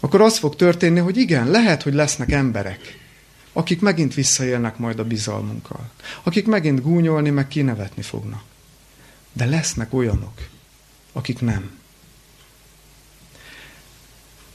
akkor 0.00 0.20
az 0.20 0.38
fog 0.38 0.56
történni, 0.56 0.98
hogy 0.98 1.16
igen, 1.16 1.50
lehet, 1.50 1.82
hogy 1.82 1.94
lesznek 1.94 2.32
emberek, 2.32 2.98
akik 3.52 3.80
megint 3.80 4.14
visszaélnek 4.14 4.78
majd 4.78 4.98
a 4.98 5.04
bizalmunkkal, 5.04 5.90
akik 6.22 6.46
megint 6.46 6.82
gúnyolni, 6.82 7.30
meg 7.30 7.48
kinevetni 7.48 8.02
fognak. 8.02 8.42
De 9.32 9.44
lesznek 9.44 9.94
olyanok, 9.94 10.48
akik 11.12 11.40
nem 11.40 11.77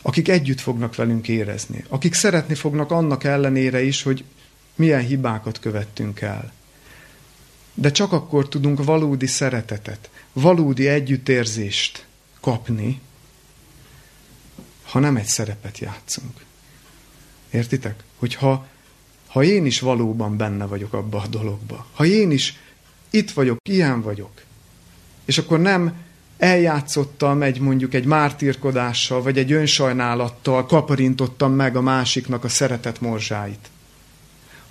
akik 0.05 0.27
együtt 0.27 0.59
fognak 0.59 0.95
velünk 0.95 1.27
érezni, 1.27 1.83
akik 1.87 2.13
szeretni 2.13 2.55
fognak 2.55 2.91
annak 2.91 3.23
ellenére 3.23 3.81
is, 3.81 4.03
hogy 4.03 4.23
milyen 4.75 5.01
hibákat 5.01 5.59
követtünk 5.59 6.21
el. 6.21 6.53
De 7.73 7.91
csak 7.91 8.11
akkor 8.11 8.47
tudunk 8.47 8.83
valódi 8.83 9.27
szeretetet, 9.27 10.09
valódi 10.33 10.87
együttérzést 10.87 12.05
kapni, 12.39 13.01
ha 14.83 14.99
nem 14.99 15.15
egy 15.15 15.25
szerepet 15.25 15.77
játszunk. 15.77 16.45
Értitek? 17.49 18.03
Hogyha 18.15 18.67
ha 19.27 19.43
én 19.43 19.65
is 19.65 19.79
valóban 19.79 20.37
benne 20.37 20.65
vagyok 20.65 20.93
abba 20.93 21.21
a 21.21 21.27
dologba, 21.27 21.85
ha 21.93 22.05
én 22.05 22.31
is 22.31 22.57
itt 23.09 23.31
vagyok, 23.31 23.57
ilyen 23.69 24.01
vagyok, 24.01 24.41
és 25.25 25.37
akkor 25.37 25.59
nem 25.59 25.93
eljátszottam 26.43 27.41
egy 27.41 27.59
mondjuk 27.59 27.93
egy 27.93 28.05
mártírkodással, 28.05 29.21
vagy 29.21 29.37
egy 29.37 29.51
önsajnálattal 29.51 30.65
kaparintottam 30.65 31.53
meg 31.53 31.75
a 31.75 31.81
másiknak 31.81 32.43
a 32.43 32.49
szeretet 32.49 33.01
morzsáit. 33.01 33.69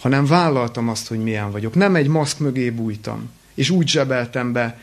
Hanem 0.01 0.27
vállaltam 0.27 0.89
azt, 0.89 1.09
hogy 1.09 1.23
milyen 1.23 1.51
vagyok. 1.51 1.75
Nem 1.75 1.95
egy 1.95 2.09
maszk 2.09 2.39
mögé 2.39 2.71
bújtam, 2.71 3.31
és 3.55 3.71
úgy 3.71 3.89
zsebeltem 3.89 4.53
be 4.53 4.81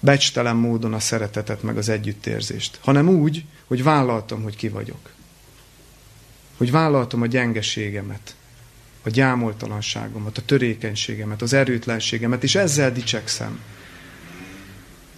becstelen 0.00 0.56
módon 0.56 0.94
a 0.94 0.98
szeretetet, 0.98 1.62
meg 1.62 1.76
az 1.76 1.88
együttérzést. 1.88 2.78
Hanem 2.82 3.08
úgy, 3.08 3.44
hogy 3.66 3.82
vállaltam, 3.82 4.42
hogy 4.42 4.56
ki 4.56 4.68
vagyok. 4.68 5.10
Hogy 6.56 6.70
vállaltam 6.70 7.22
a 7.22 7.26
gyengeségemet, 7.26 8.34
a 9.02 9.08
gyámoltalanságomat, 9.08 10.38
a 10.38 10.42
törékenységemet, 10.42 11.42
az 11.42 11.52
erőtlenségemet, 11.52 12.42
és 12.42 12.54
ezzel 12.54 12.92
dicsekszem. 12.92 13.60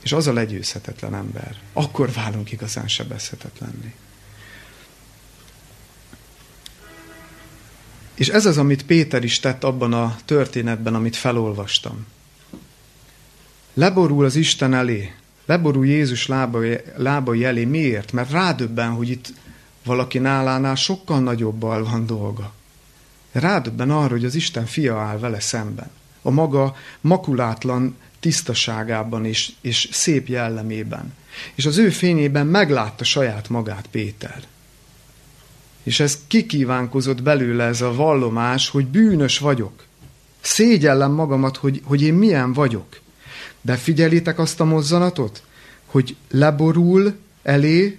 És 0.03 0.12
az 0.12 0.26
a 0.26 0.32
legyőzhetetlen 0.32 1.14
ember. 1.14 1.57
Akkor 1.72 2.12
válunk 2.12 2.53
igazán 2.53 2.88
sebezhetetlenni. 2.88 3.94
És 8.14 8.28
ez 8.28 8.46
az, 8.46 8.59
amit 8.59 8.86
Péter 8.86 9.24
is 9.24 9.40
tett 9.40 9.64
abban 9.64 9.92
a 9.92 10.16
történetben, 10.24 10.94
amit 10.94 11.16
felolvastam. 11.16 12.07
Leborul 13.74 14.24
az 14.24 14.36
Isten 14.36 14.74
elé, 14.74 15.14
leborul 15.46 15.86
Jézus 15.86 16.26
lábai, 16.26 16.80
lábai 16.96 17.44
elé. 17.44 17.64
Miért? 17.64 18.12
Mert 18.12 18.30
rádöbben, 18.30 18.90
hogy 18.90 19.09
itt 19.09 19.32
valaki 19.84 20.18
nálánál 20.18 20.74
sokkal 20.74 21.20
nagyobbal 21.20 21.84
van 21.84 22.07
dolga. 22.07 22.53
Rádöbben 23.32 23.90
arra, 23.90 24.11
hogy 24.11 24.24
az 24.24 24.34
Isten 24.34 24.66
fia 24.66 24.98
áll 24.98 25.18
vele 25.18 25.40
szemben. 25.40 25.90
A 26.22 26.30
maga 26.30 26.76
makulátlan 27.00 27.96
tisztaságában 28.23 29.25
és, 29.25 29.53
és 29.61 29.89
szép 29.93 30.29
jellemében. 30.29 31.14
És 31.55 31.66
az 31.66 31.79
ő 31.79 31.91
fényében 31.91 32.47
meglátta 32.47 33.05
saját 33.05 33.49
magát 33.49 33.87
Péter. 33.91 34.43
És 35.83 36.01
ez 36.01 36.18
kikívánkozott 36.27 37.23
belőle 37.23 37.64
ez 37.64 37.81
a 37.81 37.95
vallomás, 37.95 38.68
hogy 38.68 38.87
bűnös 38.87 39.39
vagyok. 39.39 39.85
Szégyellem 40.41 41.12
magamat, 41.12 41.57
hogy, 41.57 41.81
hogy 41.85 42.03
én 42.03 42.14
milyen 42.14 42.53
vagyok. 42.53 43.01
De 43.61 43.77
figyelitek 43.77 44.39
azt 44.39 44.61
a 44.61 44.64
mozzanatot, 44.64 45.43
hogy 45.87 46.16
leborul 46.31 47.16
elé, 47.43 47.99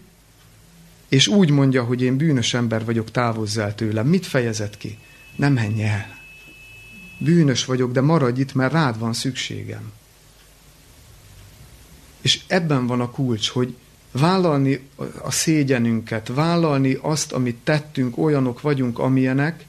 és 1.09 1.27
úgy 1.27 1.49
mondja, 1.49 1.83
hogy 1.83 2.01
én 2.01 2.17
bűnös 2.17 2.53
ember 2.53 2.85
vagyok, 2.85 3.11
távozz 3.11 3.57
el 3.57 3.75
tőlem. 3.75 4.07
Mit 4.07 4.25
fejezett 4.25 4.77
ki? 4.77 4.97
Nem 5.35 5.53
menj 5.53 5.83
el. 5.83 6.17
Bűnös 7.17 7.65
vagyok, 7.65 7.91
de 7.91 8.01
maradj 8.01 8.39
itt, 8.39 8.53
mert 8.53 8.73
rád 8.73 8.99
van 8.99 9.13
szükségem. 9.13 9.91
És 12.23 12.39
ebben 12.47 12.87
van 12.87 13.01
a 13.01 13.09
kulcs, 13.09 13.49
hogy 13.49 13.75
vállalni 14.11 14.79
a 15.21 15.31
szégyenünket, 15.31 16.31
vállalni 16.33 16.97
azt, 17.01 17.31
amit 17.31 17.57
tettünk, 17.63 18.17
olyanok 18.17 18.61
vagyunk, 18.61 18.99
amilyenek, 18.99 19.65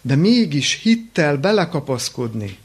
de 0.00 0.16
mégis 0.16 0.80
hittel 0.82 1.36
belekapaszkodni, 1.36 2.58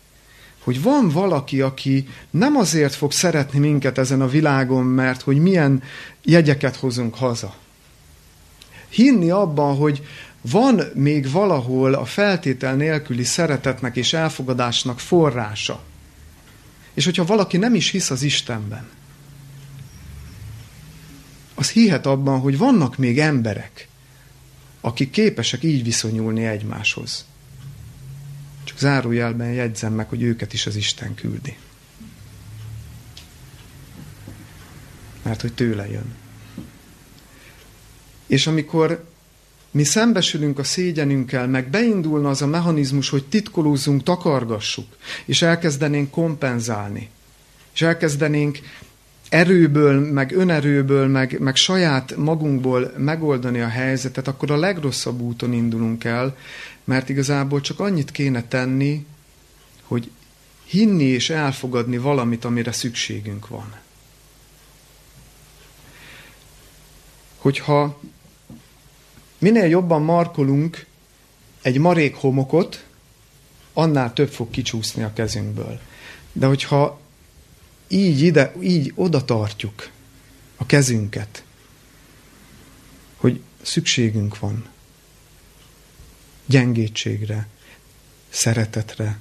hogy 0.63 0.81
van 0.81 1.09
valaki, 1.09 1.61
aki 1.61 2.07
nem 2.29 2.55
azért 2.55 2.93
fog 2.93 3.11
szeretni 3.11 3.59
minket 3.59 3.97
ezen 3.97 4.21
a 4.21 4.27
világon, 4.27 4.85
mert 4.85 5.21
hogy 5.21 5.37
milyen 5.37 5.83
jegyeket 6.23 6.75
hozunk 6.75 7.15
haza. 7.15 7.55
Hinni 8.89 9.29
abban, 9.29 9.75
hogy 9.75 10.07
van 10.41 10.81
még 10.93 11.31
valahol 11.31 11.93
a 11.93 12.05
feltétel 12.05 12.75
nélküli 12.75 13.23
szeretetnek 13.23 13.95
és 13.95 14.13
elfogadásnak 14.13 14.99
forrása. 14.99 15.83
És 16.93 17.05
hogyha 17.05 17.25
valaki 17.25 17.57
nem 17.57 17.75
is 17.75 17.89
hisz 17.89 18.09
az 18.09 18.23
Istenben, 18.23 18.89
az 21.63 21.71
hihet 21.71 22.05
abban, 22.05 22.39
hogy 22.39 22.57
vannak 22.57 22.97
még 22.97 23.19
emberek, 23.19 23.87
akik 24.81 25.09
képesek 25.09 25.63
így 25.63 25.83
viszonyulni 25.83 26.45
egymáshoz. 26.45 27.25
Csak 28.63 28.77
zárójelben 28.77 29.51
jegyzem 29.51 29.93
meg, 29.93 30.09
hogy 30.09 30.21
őket 30.21 30.53
is 30.53 30.65
az 30.65 30.75
Isten 30.75 31.15
küldi. 31.15 31.57
Mert 35.21 35.41
hogy 35.41 35.53
tőle 35.53 35.89
jön. 35.89 36.15
És 38.27 38.47
amikor 38.47 39.05
mi 39.71 39.83
szembesülünk 39.83 40.59
a 40.59 40.63
szégyenünkkel, 40.63 41.47
meg 41.47 41.69
beindulna 41.69 42.29
az 42.29 42.41
a 42.41 42.47
mechanizmus, 42.47 43.09
hogy 43.09 43.25
titkolózzunk, 43.25 44.03
takargassuk, 44.03 44.97
és 45.25 45.41
elkezdenénk 45.41 46.09
kompenzálni, 46.09 47.09
és 47.73 47.81
elkezdenénk 47.81 48.59
erőből, 49.33 50.11
meg 50.11 50.31
önerőből, 50.31 51.07
meg, 51.07 51.39
meg 51.39 51.55
saját 51.55 52.15
magunkból 52.15 52.93
megoldani 52.97 53.59
a 53.59 53.67
helyzetet, 53.67 54.27
akkor 54.27 54.51
a 54.51 54.57
legrosszabb 54.57 55.19
úton 55.19 55.53
indulunk 55.53 56.03
el, 56.03 56.37
mert 56.83 57.09
igazából 57.09 57.61
csak 57.61 57.79
annyit 57.79 58.11
kéne 58.11 58.43
tenni, 58.47 59.05
hogy 59.83 60.11
hinni 60.65 61.03
és 61.03 61.29
elfogadni 61.29 61.97
valamit, 61.97 62.45
amire 62.45 62.71
szükségünk 62.71 63.47
van. 63.47 63.73
Hogyha 67.37 67.99
minél 69.37 69.67
jobban 69.67 70.01
markolunk 70.01 70.85
egy 71.61 71.77
marék 71.77 72.15
homokot, 72.15 72.85
annál 73.73 74.13
több 74.13 74.29
fog 74.29 74.49
kicsúszni 74.49 75.03
a 75.03 75.13
kezünkből. 75.13 75.79
De 76.31 76.45
hogyha 76.45 77.01
így, 77.87 78.21
ide, 78.21 78.53
így 78.61 78.91
oda 78.95 79.25
tartjuk 79.25 79.89
a 80.55 80.65
kezünket, 80.65 81.43
szükségünk 83.63 84.39
van 84.39 84.65
gyengétségre, 86.45 87.47
szeretetre, 88.29 89.19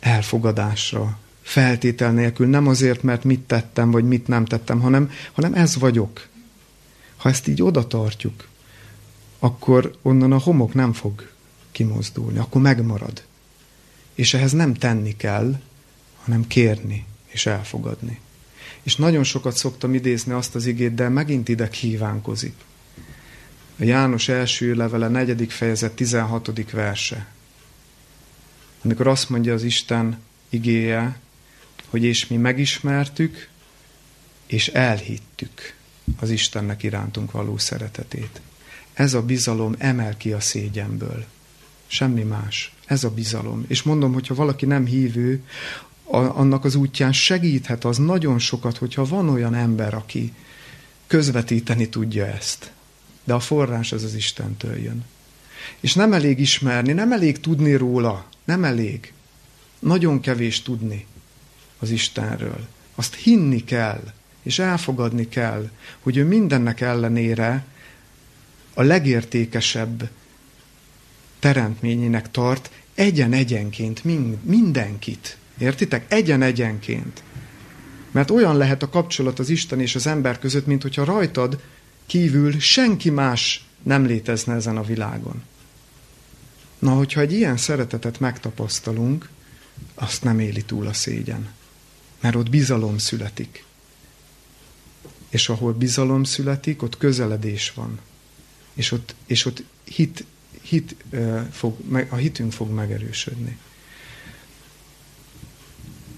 elfogadásra, 0.00 1.18
feltétel 1.42 2.12
nélkül, 2.12 2.46
nem 2.46 2.66
azért, 2.66 3.02
mert 3.02 3.24
mit 3.24 3.40
tettem, 3.40 3.90
vagy 3.90 4.04
mit 4.04 4.28
nem 4.28 4.44
tettem, 4.44 4.80
hanem, 4.80 5.10
hanem 5.32 5.54
ez 5.54 5.76
vagyok. 5.76 6.28
Ha 7.16 7.28
ezt 7.28 7.46
így 7.48 7.62
oda 7.62 7.86
tartjuk, 7.86 8.48
akkor 9.38 9.98
onnan 10.02 10.32
a 10.32 10.38
homok 10.38 10.74
nem 10.74 10.92
fog 10.92 11.30
kimozdulni, 11.72 12.38
akkor 12.38 12.60
megmarad. 12.60 13.24
És 14.14 14.34
ehhez 14.34 14.52
nem 14.52 14.74
tenni 14.74 15.16
kell, 15.16 15.60
hanem 16.22 16.46
kérni 16.46 17.06
és 17.34 17.46
elfogadni. 17.46 18.20
És 18.82 18.96
nagyon 18.96 19.24
sokat 19.24 19.56
szoktam 19.56 19.94
idézni 19.94 20.32
azt 20.32 20.54
az 20.54 20.66
igét, 20.66 20.94
de 20.94 21.08
megint 21.08 21.48
ide 21.48 21.68
kívánkozik. 21.68 22.54
A 23.78 23.84
János 23.84 24.28
első 24.28 24.74
levele, 24.74 25.08
negyedik 25.08 25.50
fejezet, 25.50 25.92
16. 25.92 26.70
verse. 26.70 27.26
Amikor 28.82 29.06
azt 29.06 29.30
mondja 29.30 29.54
az 29.54 29.62
Isten 29.62 30.18
igéje, 30.48 31.18
hogy 31.88 32.04
és 32.04 32.26
mi 32.26 32.36
megismertük, 32.36 33.48
és 34.46 34.68
elhittük 34.68 35.74
az 36.20 36.30
Istennek 36.30 36.82
irántunk 36.82 37.30
való 37.30 37.58
szeretetét. 37.58 38.40
Ez 38.92 39.14
a 39.14 39.22
bizalom 39.22 39.74
emel 39.78 40.16
ki 40.16 40.32
a 40.32 40.40
szégyenből. 40.40 41.24
Semmi 41.86 42.22
más. 42.22 42.74
Ez 42.86 43.04
a 43.04 43.10
bizalom. 43.10 43.64
És 43.68 43.82
mondom, 43.82 44.12
hogyha 44.12 44.34
valaki 44.34 44.66
nem 44.66 44.86
hívő, 44.86 45.44
annak 46.06 46.64
az 46.64 46.74
útján 46.74 47.12
segíthet 47.12 47.84
az 47.84 47.98
nagyon 47.98 48.38
sokat, 48.38 48.76
hogyha 48.76 49.04
van 49.04 49.28
olyan 49.28 49.54
ember, 49.54 49.94
aki 49.94 50.32
közvetíteni 51.06 51.88
tudja 51.88 52.26
ezt. 52.26 52.72
De 53.24 53.32
a 53.32 53.40
forrás 53.40 53.92
az 53.92 54.02
az 54.02 54.14
Istentől 54.14 54.76
jön. 54.76 55.04
És 55.80 55.94
nem 55.94 56.12
elég 56.12 56.40
ismerni, 56.40 56.92
nem 56.92 57.12
elég 57.12 57.40
tudni 57.40 57.74
róla, 57.74 58.26
nem 58.44 58.64
elég. 58.64 59.12
Nagyon 59.78 60.20
kevés 60.20 60.62
tudni 60.62 61.06
az 61.78 61.90
Istenről. 61.90 62.66
Azt 62.94 63.14
hinni 63.14 63.64
kell, 63.64 64.12
és 64.42 64.58
elfogadni 64.58 65.28
kell, 65.28 65.70
hogy 66.00 66.16
ő 66.16 66.24
mindennek 66.24 66.80
ellenére 66.80 67.64
a 68.74 68.82
legértékesebb 68.82 70.10
teremtményének 71.38 72.30
tart 72.30 72.70
egyen-egyenként 72.94 74.04
mindenkit. 74.42 75.36
Értitek? 75.58 76.12
Egyen-egyenként. 76.12 77.22
Mert 78.10 78.30
olyan 78.30 78.56
lehet 78.56 78.82
a 78.82 78.88
kapcsolat 78.88 79.38
az 79.38 79.48
Isten 79.48 79.80
és 79.80 79.94
az 79.94 80.06
ember 80.06 80.38
között, 80.38 80.66
mint 80.66 80.82
hogyha 80.82 81.04
rajtad 81.04 81.60
kívül 82.06 82.60
senki 82.60 83.10
más 83.10 83.64
nem 83.82 84.06
létezne 84.06 84.54
ezen 84.54 84.76
a 84.76 84.82
világon. 84.82 85.42
Na, 86.78 86.94
hogyha 86.94 87.20
egy 87.20 87.32
ilyen 87.32 87.56
szeretetet 87.56 88.20
megtapasztalunk, 88.20 89.28
azt 89.94 90.22
nem 90.22 90.38
éli 90.38 90.62
túl 90.62 90.86
a 90.86 90.92
szégyen. 90.92 91.48
Mert 92.20 92.34
ott 92.34 92.50
bizalom 92.50 92.98
születik. 92.98 93.64
És 95.28 95.48
ahol 95.48 95.72
bizalom 95.72 96.24
születik, 96.24 96.82
ott 96.82 96.98
közeledés 96.98 97.72
van. 97.74 97.98
És 98.74 98.92
ott, 98.92 99.14
és 99.26 99.44
ott 99.44 99.62
hit, 99.84 100.24
hit, 100.62 100.96
fog, 101.50 101.76
a 102.08 102.16
hitünk 102.16 102.52
fog 102.52 102.70
megerősödni. 102.70 103.58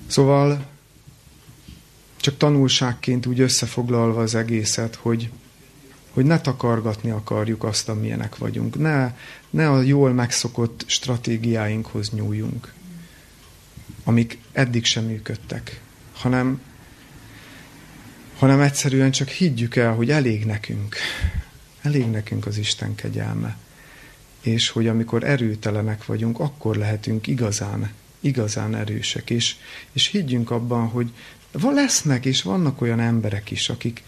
Szóval 0.06 0.66
csak 2.26 2.36
tanulságként 2.36 3.26
úgy 3.26 3.40
összefoglalva 3.40 4.20
az 4.20 4.34
egészet, 4.34 4.94
hogy, 4.94 5.30
hogy 6.10 6.24
ne 6.24 6.40
takargatni 6.40 7.10
akarjuk 7.10 7.64
azt, 7.64 7.88
amilyenek 7.88 8.36
vagyunk. 8.36 8.78
Ne, 8.78 9.16
ne 9.50 9.70
a 9.70 9.80
jól 9.80 10.12
megszokott 10.12 10.84
stratégiáinkhoz 10.86 12.10
nyúljunk, 12.10 12.72
amik 14.04 14.38
eddig 14.52 14.84
sem 14.84 15.04
működtek, 15.04 15.80
hanem, 16.12 16.60
hanem 18.38 18.60
egyszerűen 18.60 19.10
csak 19.10 19.28
higgyük 19.28 19.76
el, 19.76 19.94
hogy 19.94 20.10
elég 20.10 20.44
nekünk. 20.44 20.96
Elég 21.82 22.06
nekünk 22.10 22.46
az 22.46 22.56
Isten 22.56 22.94
kegyelme. 22.94 23.56
És 24.40 24.68
hogy 24.68 24.88
amikor 24.88 25.24
erőtelenek 25.24 26.06
vagyunk, 26.06 26.40
akkor 26.40 26.76
lehetünk 26.76 27.26
igazán 27.26 27.92
igazán 28.20 28.74
erősek, 28.74 29.30
és, 29.30 29.56
és 29.92 30.06
higgyünk 30.06 30.50
abban, 30.50 30.88
hogy 30.88 31.12
lesznek 31.52 32.24
és 32.24 32.42
vannak 32.42 32.80
olyan 32.80 33.00
emberek 33.00 33.50
is, 33.50 33.68
akik, 33.68 34.02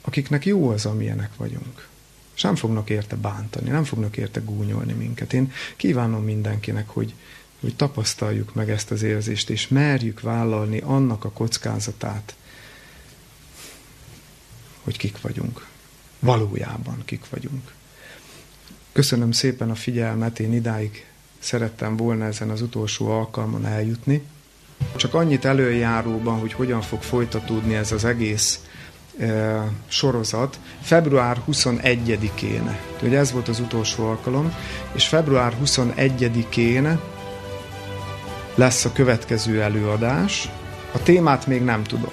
akiknek 0.00 0.46
jó 0.46 0.68
az, 0.68 0.86
amilyenek 0.86 1.30
vagyunk. 1.36 1.88
És 2.34 2.42
nem 2.42 2.56
fognak 2.56 2.90
érte 2.90 3.16
bántani, 3.16 3.70
nem 3.70 3.84
fognak 3.84 4.16
érte 4.16 4.40
gúnyolni 4.40 4.92
minket. 4.92 5.32
Én 5.32 5.52
kívánom 5.76 6.24
mindenkinek, 6.24 6.88
hogy, 6.88 7.14
hogy 7.60 7.76
tapasztaljuk 7.76 8.54
meg 8.54 8.70
ezt 8.70 8.90
az 8.90 9.02
érzést, 9.02 9.50
és 9.50 9.68
merjük 9.68 10.20
vállalni 10.20 10.78
annak 10.78 11.24
a 11.24 11.30
kockázatát, 11.30 12.34
hogy 14.82 14.96
kik 14.96 15.20
vagyunk. 15.20 15.66
Valójában 16.18 17.02
kik 17.04 17.28
vagyunk. 17.30 17.72
Köszönöm 18.92 19.32
szépen 19.32 19.70
a 19.70 19.74
figyelmet, 19.74 20.38
én 20.38 20.52
idáig 20.52 21.06
szerettem 21.38 21.96
volna 21.96 22.24
ezen 22.24 22.50
az 22.50 22.62
utolsó 22.62 23.10
alkalmon 23.10 23.66
eljutni. 23.66 24.22
Csak 24.96 25.14
annyit 25.14 25.44
előjáróban, 25.44 26.38
hogy 26.38 26.52
hogyan 26.52 26.80
fog 26.80 27.02
folytatódni 27.02 27.74
ez 27.74 27.92
az 27.92 28.04
egész 28.04 28.60
e, 29.18 29.62
sorozat, 29.88 30.58
február 30.82 31.40
21-én, 31.50 32.76
ugye 33.02 33.18
ez 33.18 33.32
volt 33.32 33.48
az 33.48 33.60
utolsó 33.60 34.06
alkalom, 34.06 34.54
és 34.92 35.06
február 35.06 35.56
21-én 35.64 37.00
lesz 38.54 38.84
a 38.84 38.92
következő 38.92 39.62
előadás. 39.62 40.50
A 40.92 41.02
témát 41.02 41.46
még 41.46 41.62
nem 41.62 41.82
tudom. 41.82 42.12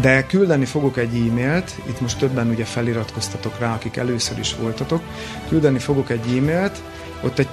De 0.00 0.26
küldeni 0.26 0.64
fogok 0.64 0.96
egy 0.96 1.14
e-mailt, 1.14 1.74
itt 1.88 2.00
most 2.00 2.18
többen 2.18 2.48
ugye 2.48 2.64
feliratkoztatok 2.64 3.58
rá, 3.58 3.74
akik 3.74 3.96
először 3.96 4.38
is 4.38 4.54
voltatok, 4.54 5.02
küldeni 5.48 5.78
fogok 5.78 6.10
egy 6.10 6.36
e-mailt, 6.36 6.82
ott 7.22 7.38
egy 7.38 7.48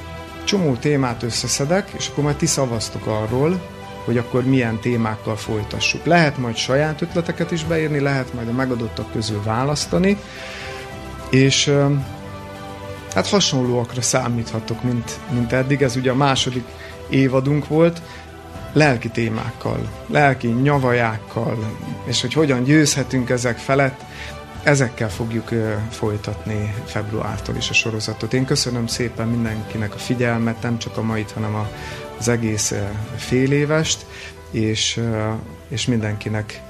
csomó 0.47 0.75
témát 0.75 1.23
összeszedek, 1.23 1.89
és 1.97 2.07
akkor 2.07 2.23
majd 2.23 2.35
ti 2.35 2.45
szavaztok 2.45 3.05
arról, 3.05 3.61
hogy 4.05 4.17
akkor 4.17 4.43
milyen 4.43 4.79
témákkal 4.79 5.35
folytassuk. 5.35 6.05
Lehet 6.05 6.37
majd 6.37 6.55
saját 6.55 7.01
ötleteket 7.01 7.51
is 7.51 7.63
beírni, 7.63 7.99
lehet 7.99 8.33
majd 8.33 8.47
a 8.47 8.51
megadottak 8.51 9.11
közül 9.11 9.41
választani, 9.43 10.17
és 11.29 11.73
hát 13.13 13.27
hasonlóakra 13.27 14.01
számíthatok, 14.01 14.83
mint, 14.83 15.19
mint 15.31 15.53
eddig. 15.53 15.81
Ez 15.81 15.95
ugye 15.95 16.11
a 16.11 16.15
második 16.15 16.63
évadunk 17.09 17.67
volt, 17.67 18.01
lelki 18.73 19.09
témákkal, 19.09 19.89
lelki 20.07 20.47
nyavajákkal, 20.47 21.57
és 22.05 22.21
hogy 22.21 22.33
hogyan 22.33 22.63
győzhetünk 22.63 23.29
ezek 23.29 23.57
felett, 23.57 24.03
ezekkel 24.68 25.09
fogjuk 25.09 25.49
folytatni 25.89 26.74
februártól 26.86 27.55
is 27.55 27.70
a 27.70 27.74
sorozatot. 27.74 28.34
Én 28.34 28.45
köszönöm 28.45 28.88
szépen 28.88 29.28
mindenkinek 29.28 29.93
a 29.93 29.97
figyelmet, 29.97 30.61
nem 30.61 30.78
csak 30.78 30.97
a 30.97 31.01
mait, 31.01 31.32
hanem 31.32 31.68
az 32.18 32.28
egész 32.28 32.74
fél 33.15 33.51
évest, 33.51 34.05
és, 34.51 35.01
és 35.68 35.86
mindenkinek 35.86 36.61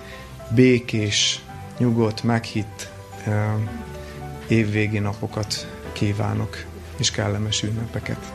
békés, 0.50 1.42
nyugodt, 1.78 2.24
meghitt 2.24 2.90
évvégi 4.48 5.00
napokat 5.00 5.68
kívánok, 5.92 6.66
és 6.98 7.12
kellemes 7.12 7.64
ünnepeket. 7.64 8.34